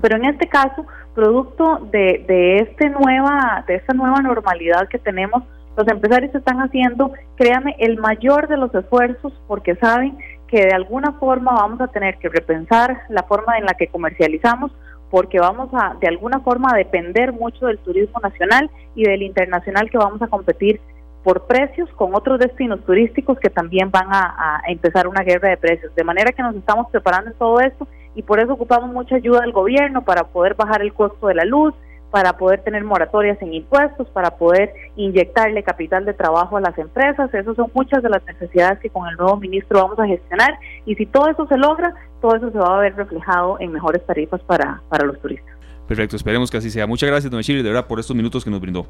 Pero 0.00 0.16
en 0.16 0.26
este 0.26 0.48
caso, 0.48 0.86
producto 1.14 1.88
de, 1.90 2.24
de 2.26 2.56
este 2.58 2.88
nueva 2.88 3.64
de 3.66 3.74
esta 3.76 3.94
nueva 3.94 4.20
normalidad 4.22 4.88
que 4.88 4.98
tenemos, 4.98 5.42
los 5.78 5.86
empresarios 5.86 6.34
están 6.34 6.58
haciendo, 6.58 7.12
créame, 7.36 7.76
el 7.78 7.98
mayor 7.98 8.48
de 8.48 8.56
los 8.56 8.74
esfuerzos 8.74 9.32
porque 9.46 9.76
saben 9.76 10.18
que 10.48 10.64
de 10.64 10.74
alguna 10.74 11.12
forma 11.12 11.52
vamos 11.52 11.80
a 11.80 11.86
tener 11.86 12.18
que 12.18 12.28
repensar 12.28 13.02
la 13.10 13.22
forma 13.22 13.56
en 13.58 13.64
la 13.64 13.74
que 13.74 13.86
comercializamos, 13.86 14.72
porque 15.08 15.38
vamos 15.38 15.68
a 15.72 15.94
de 16.00 16.08
alguna 16.08 16.40
forma 16.40 16.70
a 16.72 16.76
depender 16.76 17.32
mucho 17.32 17.66
del 17.66 17.78
turismo 17.78 18.18
nacional 18.20 18.68
y 18.96 19.04
del 19.04 19.22
internacional 19.22 19.88
que 19.88 19.98
vamos 19.98 20.20
a 20.20 20.26
competir 20.26 20.80
por 21.22 21.46
precios 21.46 21.88
con 21.90 22.12
otros 22.16 22.40
destinos 22.40 22.84
turísticos 22.84 23.38
que 23.38 23.48
también 23.50 23.92
van 23.92 24.08
a, 24.10 24.62
empezar 24.66 25.06
una 25.06 25.22
guerra 25.22 25.50
de 25.50 25.56
precios. 25.58 25.94
De 25.94 26.02
manera 26.02 26.32
que 26.32 26.42
nos 26.42 26.56
estamos 26.56 26.90
preparando 26.90 27.30
en 27.30 27.38
todo 27.38 27.60
esto 27.60 27.86
y 28.16 28.22
por 28.22 28.40
eso 28.40 28.54
ocupamos 28.54 28.92
mucha 28.92 29.14
ayuda 29.14 29.42
del 29.42 29.52
gobierno 29.52 30.04
para 30.04 30.24
poder 30.24 30.54
bajar 30.54 30.82
el 30.82 30.92
costo 30.92 31.28
de 31.28 31.34
la 31.34 31.44
luz, 31.44 31.72
para 32.10 32.36
poder 32.36 32.62
tener 32.62 32.84
moratorias 32.84 33.40
en 33.42 33.52
impuestos, 33.52 34.08
para 34.08 34.36
poder 34.36 34.72
inyectarle 34.96 35.62
capital 35.62 36.04
de 36.04 36.14
trabajo 36.14 36.56
a 36.56 36.60
las 36.60 36.76
empresas. 36.78 37.32
Esas 37.32 37.56
son 37.56 37.70
muchas 37.74 38.02
de 38.02 38.08
las 38.08 38.24
necesidades 38.24 38.78
que 38.80 38.90
con 38.90 39.08
el 39.08 39.16
nuevo 39.16 39.36
ministro 39.36 39.82
vamos 39.82 39.98
a 39.98 40.06
gestionar 40.06 40.58
y 40.86 40.94
si 40.94 41.06
todo 41.06 41.28
eso 41.28 41.46
se 41.46 41.56
logra, 41.56 41.94
todo 42.20 42.36
eso 42.36 42.50
se 42.50 42.58
va 42.58 42.76
a 42.76 42.80
ver 42.80 42.96
reflejado 42.96 43.58
en 43.60 43.72
mejores 43.72 44.04
tarifas 44.06 44.40
para, 44.42 44.80
para 44.88 45.06
los 45.06 45.20
turistas. 45.20 45.54
Perfecto, 45.86 46.16
esperemos 46.16 46.50
que 46.50 46.58
así 46.58 46.70
sea. 46.70 46.86
Muchas 46.86 47.08
gracias, 47.08 47.30
don 47.30 47.42
Chile, 47.42 47.62
de 47.62 47.70
verdad, 47.70 47.86
por 47.86 47.98
estos 47.98 48.14
minutos 48.14 48.44
que 48.44 48.50
nos 48.50 48.60
brindó. 48.60 48.86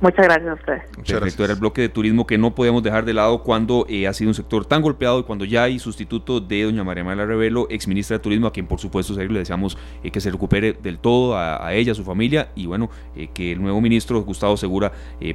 Muchas 0.00 0.26
gracias 0.26 0.50
a 0.50 0.54
ustedes. 0.54 0.82
Perfecto, 1.06 1.44
era 1.44 1.54
el 1.54 1.58
bloque 1.58 1.80
de 1.80 1.88
turismo 1.88 2.26
que 2.26 2.36
no 2.36 2.54
podemos 2.54 2.82
dejar 2.82 3.06
de 3.06 3.14
lado 3.14 3.42
cuando 3.42 3.86
eh, 3.88 4.06
ha 4.06 4.12
sido 4.12 4.28
un 4.28 4.34
sector 4.34 4.66
tan 4.66 4.82
golpeado 4.82 5.20
y 5.20 5.22
cuando 5.22 5.46
ya 5.46 5.62
hay 5.62 5.78
sustituto 5.78 6.38
de 6.40 6.64
doña 6.64 6.84
María 6.84 7.02
Mala 7.02 7.24
Revelo, 7.24 7.66
ex 7.70 7.88
ministra 7.88 8.18
de 8.18 8.22
Turismo, 8.22 8.46
a 8.46 8.52
quien 8.52 8.66
por 8.66 8.78
supuesto 8.78 9.14
le 9.14 9.38
deseamos 9.38 9.78
eh, 10.02 10.10
que 10.10 10.20
se 10.20 10.30
recupere 10.30 10.74
del 10.74 10.98
todo 10.98 11.36
a, 11.36 11.72
ella, 11.72 11.92
a 11.92 11.94
su 11.94 12.04
familia 12.04 12.50
y 12.54 12.66
bueno, 12.66 12.90
eh, 13.14 13.28
que 13.32 13.52
el 13.52 13.62
nuevo 13.62 13.80
ministro 13.80 14.20
Gustavo 14.22 14.56
Segura 14.56 14.92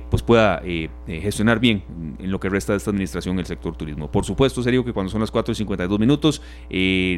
pues 0.10 0.22
pueda 0.22 0.62
gestionar 1.08 1.60
bien 1.60 1.84
en 2.20 2.32
lo 2.32 2.40
que 2.40 2.50
resta 2.50 2.74
de 2.74 2.78
esta 2.78 2.92
administración 2.92 3.40
el 3.40 3.46
sector 3.46 3.76
turismo. 3.76 4.12
Por 4.12 4.26
supuesto, 4.26 4.62
serio 4.62 4.86
que 4.86 4.94
cuando 4.94 5.12
son 5.12 5.22
las 5.22 5.32
4 5.32 5.54
y 5.54 5.56
52 5.56 6.00
minutos, 6.00 6.42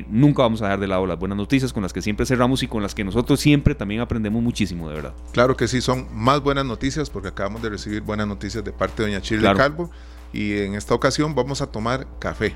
nunca 0.10 0.44
vamos 0.44 0.62
a 0.62 0.66
dejar 0.66 0.80
de 0.80 0.88
lado 0.88 1.06
las 1.06 1.20
buenas 1.20 1.38
noticias 1.38 1.74
con 1.74 1.84
las 1.84 1.91
que 1.91 2.02
siempre 2.02 2.26
cerramos 2.26 2.64
y 2.64 2.68
con 2.68 2.82
las 2.82 2.96
que 2.96 3.04
nosotros 3.04 3.39
siempre 3.39 3.76
también 3.76 4.02
aprendemos 4.02 4.41
muchísimo, 4.41 4.88
de 4.89 4.96
verdad. 4.96 5.14
Claro 5.32 5.58
que 5.58 5.68
sí, 5.68 5.82
son 5.82 6.08
más 6.14 6.41
buenas 6.41 6.66
noticias 6.66 7.10
porque 7.10 7.33
acabamos 7.34 7.62
de 7.62 7.70
recibir 7.70 8.02
buenas 8.02 8.28
noticias 8.28 8.64
de 8.64 8.72
parte 8.72 9.02
de 9.04 9.10
doña 9.10 9.22
Chile 9.22 9.52
Calvo 9.58 9.90
y 10.32 10.60
en 10.60 10.76
esta 10.76 10.94
ocasión 10.94 11.36
vamos 11.36 11.62
a 11.62 11.68
tomar 11.68 12.08
café. 12.20 12.56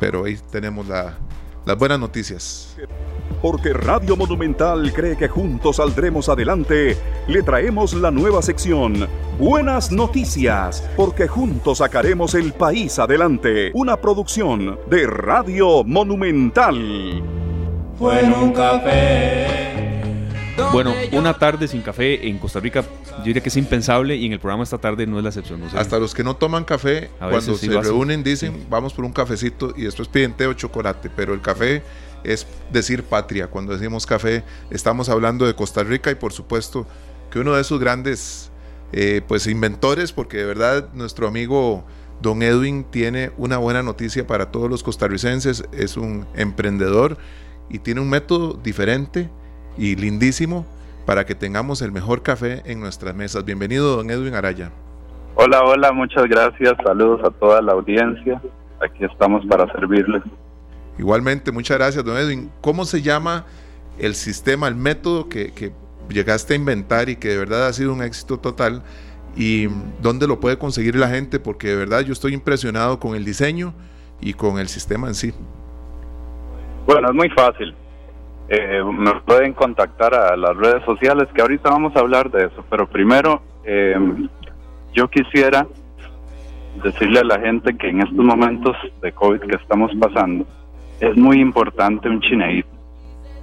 Pero 0.00 0.24
ahí 0.24 0.38
tenemos 0.50 0.86
las 0.86 1.78
buenas 1.78 1.98
noticias. 1.98 2.76
Porque 3.42 3.72
Radio 3.72 4.16
Monumental 4.16 4.92
cree 4.92 5.16
que 5.16 5.28
juntos 5.28 5.76
saldremos 5.76 6.28
adelante, 6.28 6.96
le 7.26 7.42
traemos 7.42 7.94
la 7.94 8.10
nueva 8.10 8.42
sección 8.42 9.08
Buenas 9.38 9.92
Noticias, 9.92 10.88
porque 10.96 11.28
juntos 11.28 11.78
sacaremos 11.78 12.34
el 12.34 12.52
país 12.52 12.98
adelante. 12.98 13.70
Una 13.74 13.96
producción 14.00 14.78
de 14.88 15.06
Radio 15.06 15.84
Monumental. 15.84 17.22
Fue 17.98 18.22
un 18.22 18.52
café 18.52 19.55
bueno, 20.72 20.94
una 21.12 21.34
tarde 21.34 21.68
sin 21.68 21.82
café 21.82 22.28
en 22.28 22.38
Costa 22.38 22.60
Rica, 22.60 22.84
yo 23.18 23.24
diría 23.24 23.42
que 23.42 23.48
es 23.48 23.56
impensable 23.56 24.16
y 24.16 24.26
en 24.26 24.32
el 24.32 24.40
programa 24.40 24.62
esta 24.64 24.78
tarde 24.78 25.06
no 25.06 25.18
es 25.18 25.22
la 25.22 25.30
excepción. 25.30 25.62
Hasta 25.74 25.98
los 25.98 26.14
que 26.14 26.24
no 26.24 26.36
toman 26.36 26.64
café, 26.64 27.10
cuando 27.18 27.56
se 27.56 27.80
reúnen 27.80 28.22
dicen, 28.22 28.66
vamos 28.68 28.92
por 28.94 29.04
un 29.04 29.12
cafecito 29.12 29.72
y 29.76 29.82
después 29.82 30.08
piden 30.08 30.34
té 30.34 30.46
o 30.46 30.54
chocolate, 30.54 31.10
pero 31.14 31.34
el 31.34 31.40
café 31.40 31.82
es 32.24 32.46
decir 32.72 33.02
patria. 33.04 33.46
Cuando 33.48 33.72
decimos 33.72 34.06
café, 34.06 34.44
estamos 34.70 35.08
hablando 35.08 35.46
de 35.46 35.54
Costa 35.54 35.82
Rica 35.84 36.10
y 36.10 36.16
por 36.16 36.32
supuesto 36.32 36.86
que 37.30 37.38
uno 37.38 37.54
de 37.54 37.60
esos 37.60 37.78
grandes 37.78 38.50
eh, 38.92 39.20
pues 39.26 39.46
inventores, 39.46 40.12
porque 40.12 40.38
de 40.38 40.44
verdad 40.44 40.88
nuestro 40.94 41.28
amigo 41.28 41.84
Don 42.22 42.42
Edwin 42.42 42.84
tiene 42.84 43.30
una 43.36 43.58
buena 43.58 43.82
noticia 43.82 44.26
para 44.26 44.50
todos 44.50 44.70
los 44.70 44.82
costarricenses, 44.82 45.64
es 45.72 45.96
un 45.96 46.26
emprendedor 46.34 47.18
y 47.68 47.80
tiene 47.80 48.00
un 48.00 48.08
método 48.08 48.54
diferente 48.54 49.28
y 49.76 49.96
lindísimo 49.96 50.66
para 51.06 51.24
que 51.24 51.34
tengamos 51.34 51.82
el 51.82 51.92
mejor 51.92 52.22
café 52.22 52.62
en 52.66 52.80
nuestras 52.80 53.14
mesas. 53.14 53.44
Bienvenido, 53.44 53.96
don 53.96 54.10
Edwin 54.10 54.34
Araya. 54.34 54.72
Hola, 55.36 55.62
hola, 55.62 55.92
muchas 55.92 56.24
gracias. 56.24 56.74
Saludos 56.84 57.20
a 57.24 57.30
toda 57.30 57.62
la 57.62 57.72
audiencia. 57.72 58.40
Aquí 58.80 59.04
estamos 59.04 59.46
para 59.46 59.70
servirles. 59.72 60.22
Igualmente, 60.98 61.52
muchas 61.52 61.78
gracias, 61.78 62.04
don 62.04 62.16
Edwin. 62.16 62.50
¿Cómo 62.60 62.84
se 62.84 63.02
llama 63.02 63.44
el 63.98 64.14
sistema, 64.14 64.66
el 64.66 64.74
método 64.74 65.28
que, 65.28 65.52
que 65.52 65.72
llegaste 66.08 66.54
a 66.54 66.56
inventar 66.56 67.08
y 67.08 67.16
que 67.16 67.28
de 67.28 67.38
verdad 67.38 67.68
ha 67.68 67.72
sido 67.72 67.92
un 67.92 68.02
éxito 68.02 68.38
total? 68.38 68.82
¿Y 69.36 69.68
dónde 70.00 70.26
lo 70.26 70.40
puede 70.40 70.58
conseguir 70.58 70.96
la 70.96 71.08
gente? 71.08 71.38
Porque 71.38 71.68
de 71.68 71.76
verdad 71.76 72.00
yo 72.00 72.14
estoy 72.14 72.32
impresionado 72.32 72.98
con 72.98 73.14
el 73.14 73.24
diseño 73.24 73.74
y 74.20 74.32
con 74.32 74.58
el 74.58 74.68
sistema 74.68 75.06
en 75.08 75.14
sí. 75.14 75.34
Bueno, 76.86 77.08
es 77.08 77.14
muy 77.14 77.28
fácil 77.30 77.74
eh, 78.48 78.82
me 78.84 79.12
pueden 79.20 79.52
contactar 79.54 80.14
a 80.14 80.36
las 80.36 80.56
redes 80.56 80.84
sociales, 80.84 81.28
que 81.34 81.42
ahorita 81.42 81.70
vamos 81.70 81.96
a 81.96 82.00
hablar 82.00 82.30
de 82.30 82.46
eso, 82.46 82.64
pero 82.70 82.86
primero 82.86 83.42
eh, 83.64 83.96
yo 84.92 85.08
quisiera 85.08 85.66
decirle 86.82 87.20
a 87.20 87.24
la 87.24 87.40
gente 87.40 87.76
que 87.76 87.88
en 87.88 88.02
estos 88.02 88.24
momentos 88.24 88.76
de 89.02 89.12
COVID 89.12 89.40
que 89.40 89.56
estamos 89.56 89.90
pasando, 90.00 90.46
es 91.00 91.16
muy 91.16 91.40
importante 91.40 92.08
un 92.08 92.20
chineíto, 92.20 92.68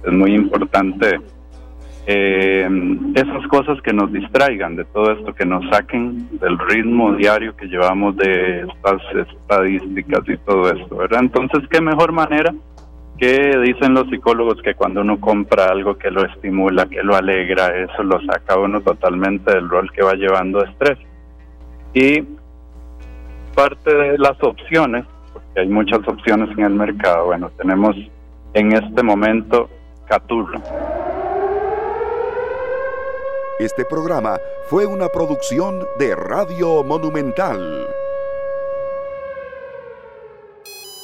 es 0.04 0.12
muy 0.12 0.34
importante 0.34 1.20
eh, 2.06 2.68
esas 3.14 3.46
cosas 3.48 3.80
que 3.82 3.92
nos 3.92 4.12
distraigan 4.12 4.76
de 4.76 4.84
todo 4.84 5.12
esto, 5.12 5.34
que 5.34 5.46
nos 5.46 5.68
saquen 5.70 6.28
del 6.38 6.58
ritmo 6.58 7.14
diario 7.14 7.56
que 7.56 7.66
llevamos 7.66 8.16
de 8.16 8.60
estas 8.60 9.02
estadísticas 9.14 10.20
y 10.28 10.36
todo 10.38 10.70
esto, 10.70 10.96
¿verdad? 10.96 11.20
Entonces, 11.20 11.62
¿qué 11.70 11.80
mejor 11.80 12.12
manera? 12.12 12.54
Que 13.18 13.58
dicen 13.58 13.94
los 13.94 14.08
psicólogos 14.08 14.60
que 14.62 14.74
cuando 14.74 15.00
uno 15.00 15.20
compra 15.20 15.66
algo 15.66 15.96
que 15.96 16.10
lo 16.10 16.24
estimula, 16.26 16.86
que 16.86 17.02
lo 17.02 17.14
alegra, 17.14 17.74
eso 17.76 18.02
lo 18.02 18.20
saca 18.22 18.58
uno 18.58 18.80
totalmente 18.80 19.52
del 19.52 19.68
rol 19.68 19.90
que 19.92 20.02
va 20.02 20.14
llevando 20.14 20.64
estrés. 20.64 20.98
Y 21.92 22.24
parte 23.54 23.94
de 23.94 24.18
las 24.18 24.42
opciones, 24.42 25.04
porque 25.32 25.60
hay 25.60 25.68
muchas 25.68 26.00
opciones 26.08 26.50
en 26.58 26.64
el 26.64 26.74
mercado, 26.74 27.26
bueno, 27.26 27.50
tenemos 27.56 27.96
en 28.52 28.72
este 28.72 29.02
momento 29.02 29.68
Caturro. 30.06 30.60
Este 33.60 33.84
programa 33.84 34.36
fue 34.66 34.84
una 34.86 35.08
producción 35.08 35.86
de 35.98 36.16
Radio 36.16 36.82
Monumental. 36.82 37.86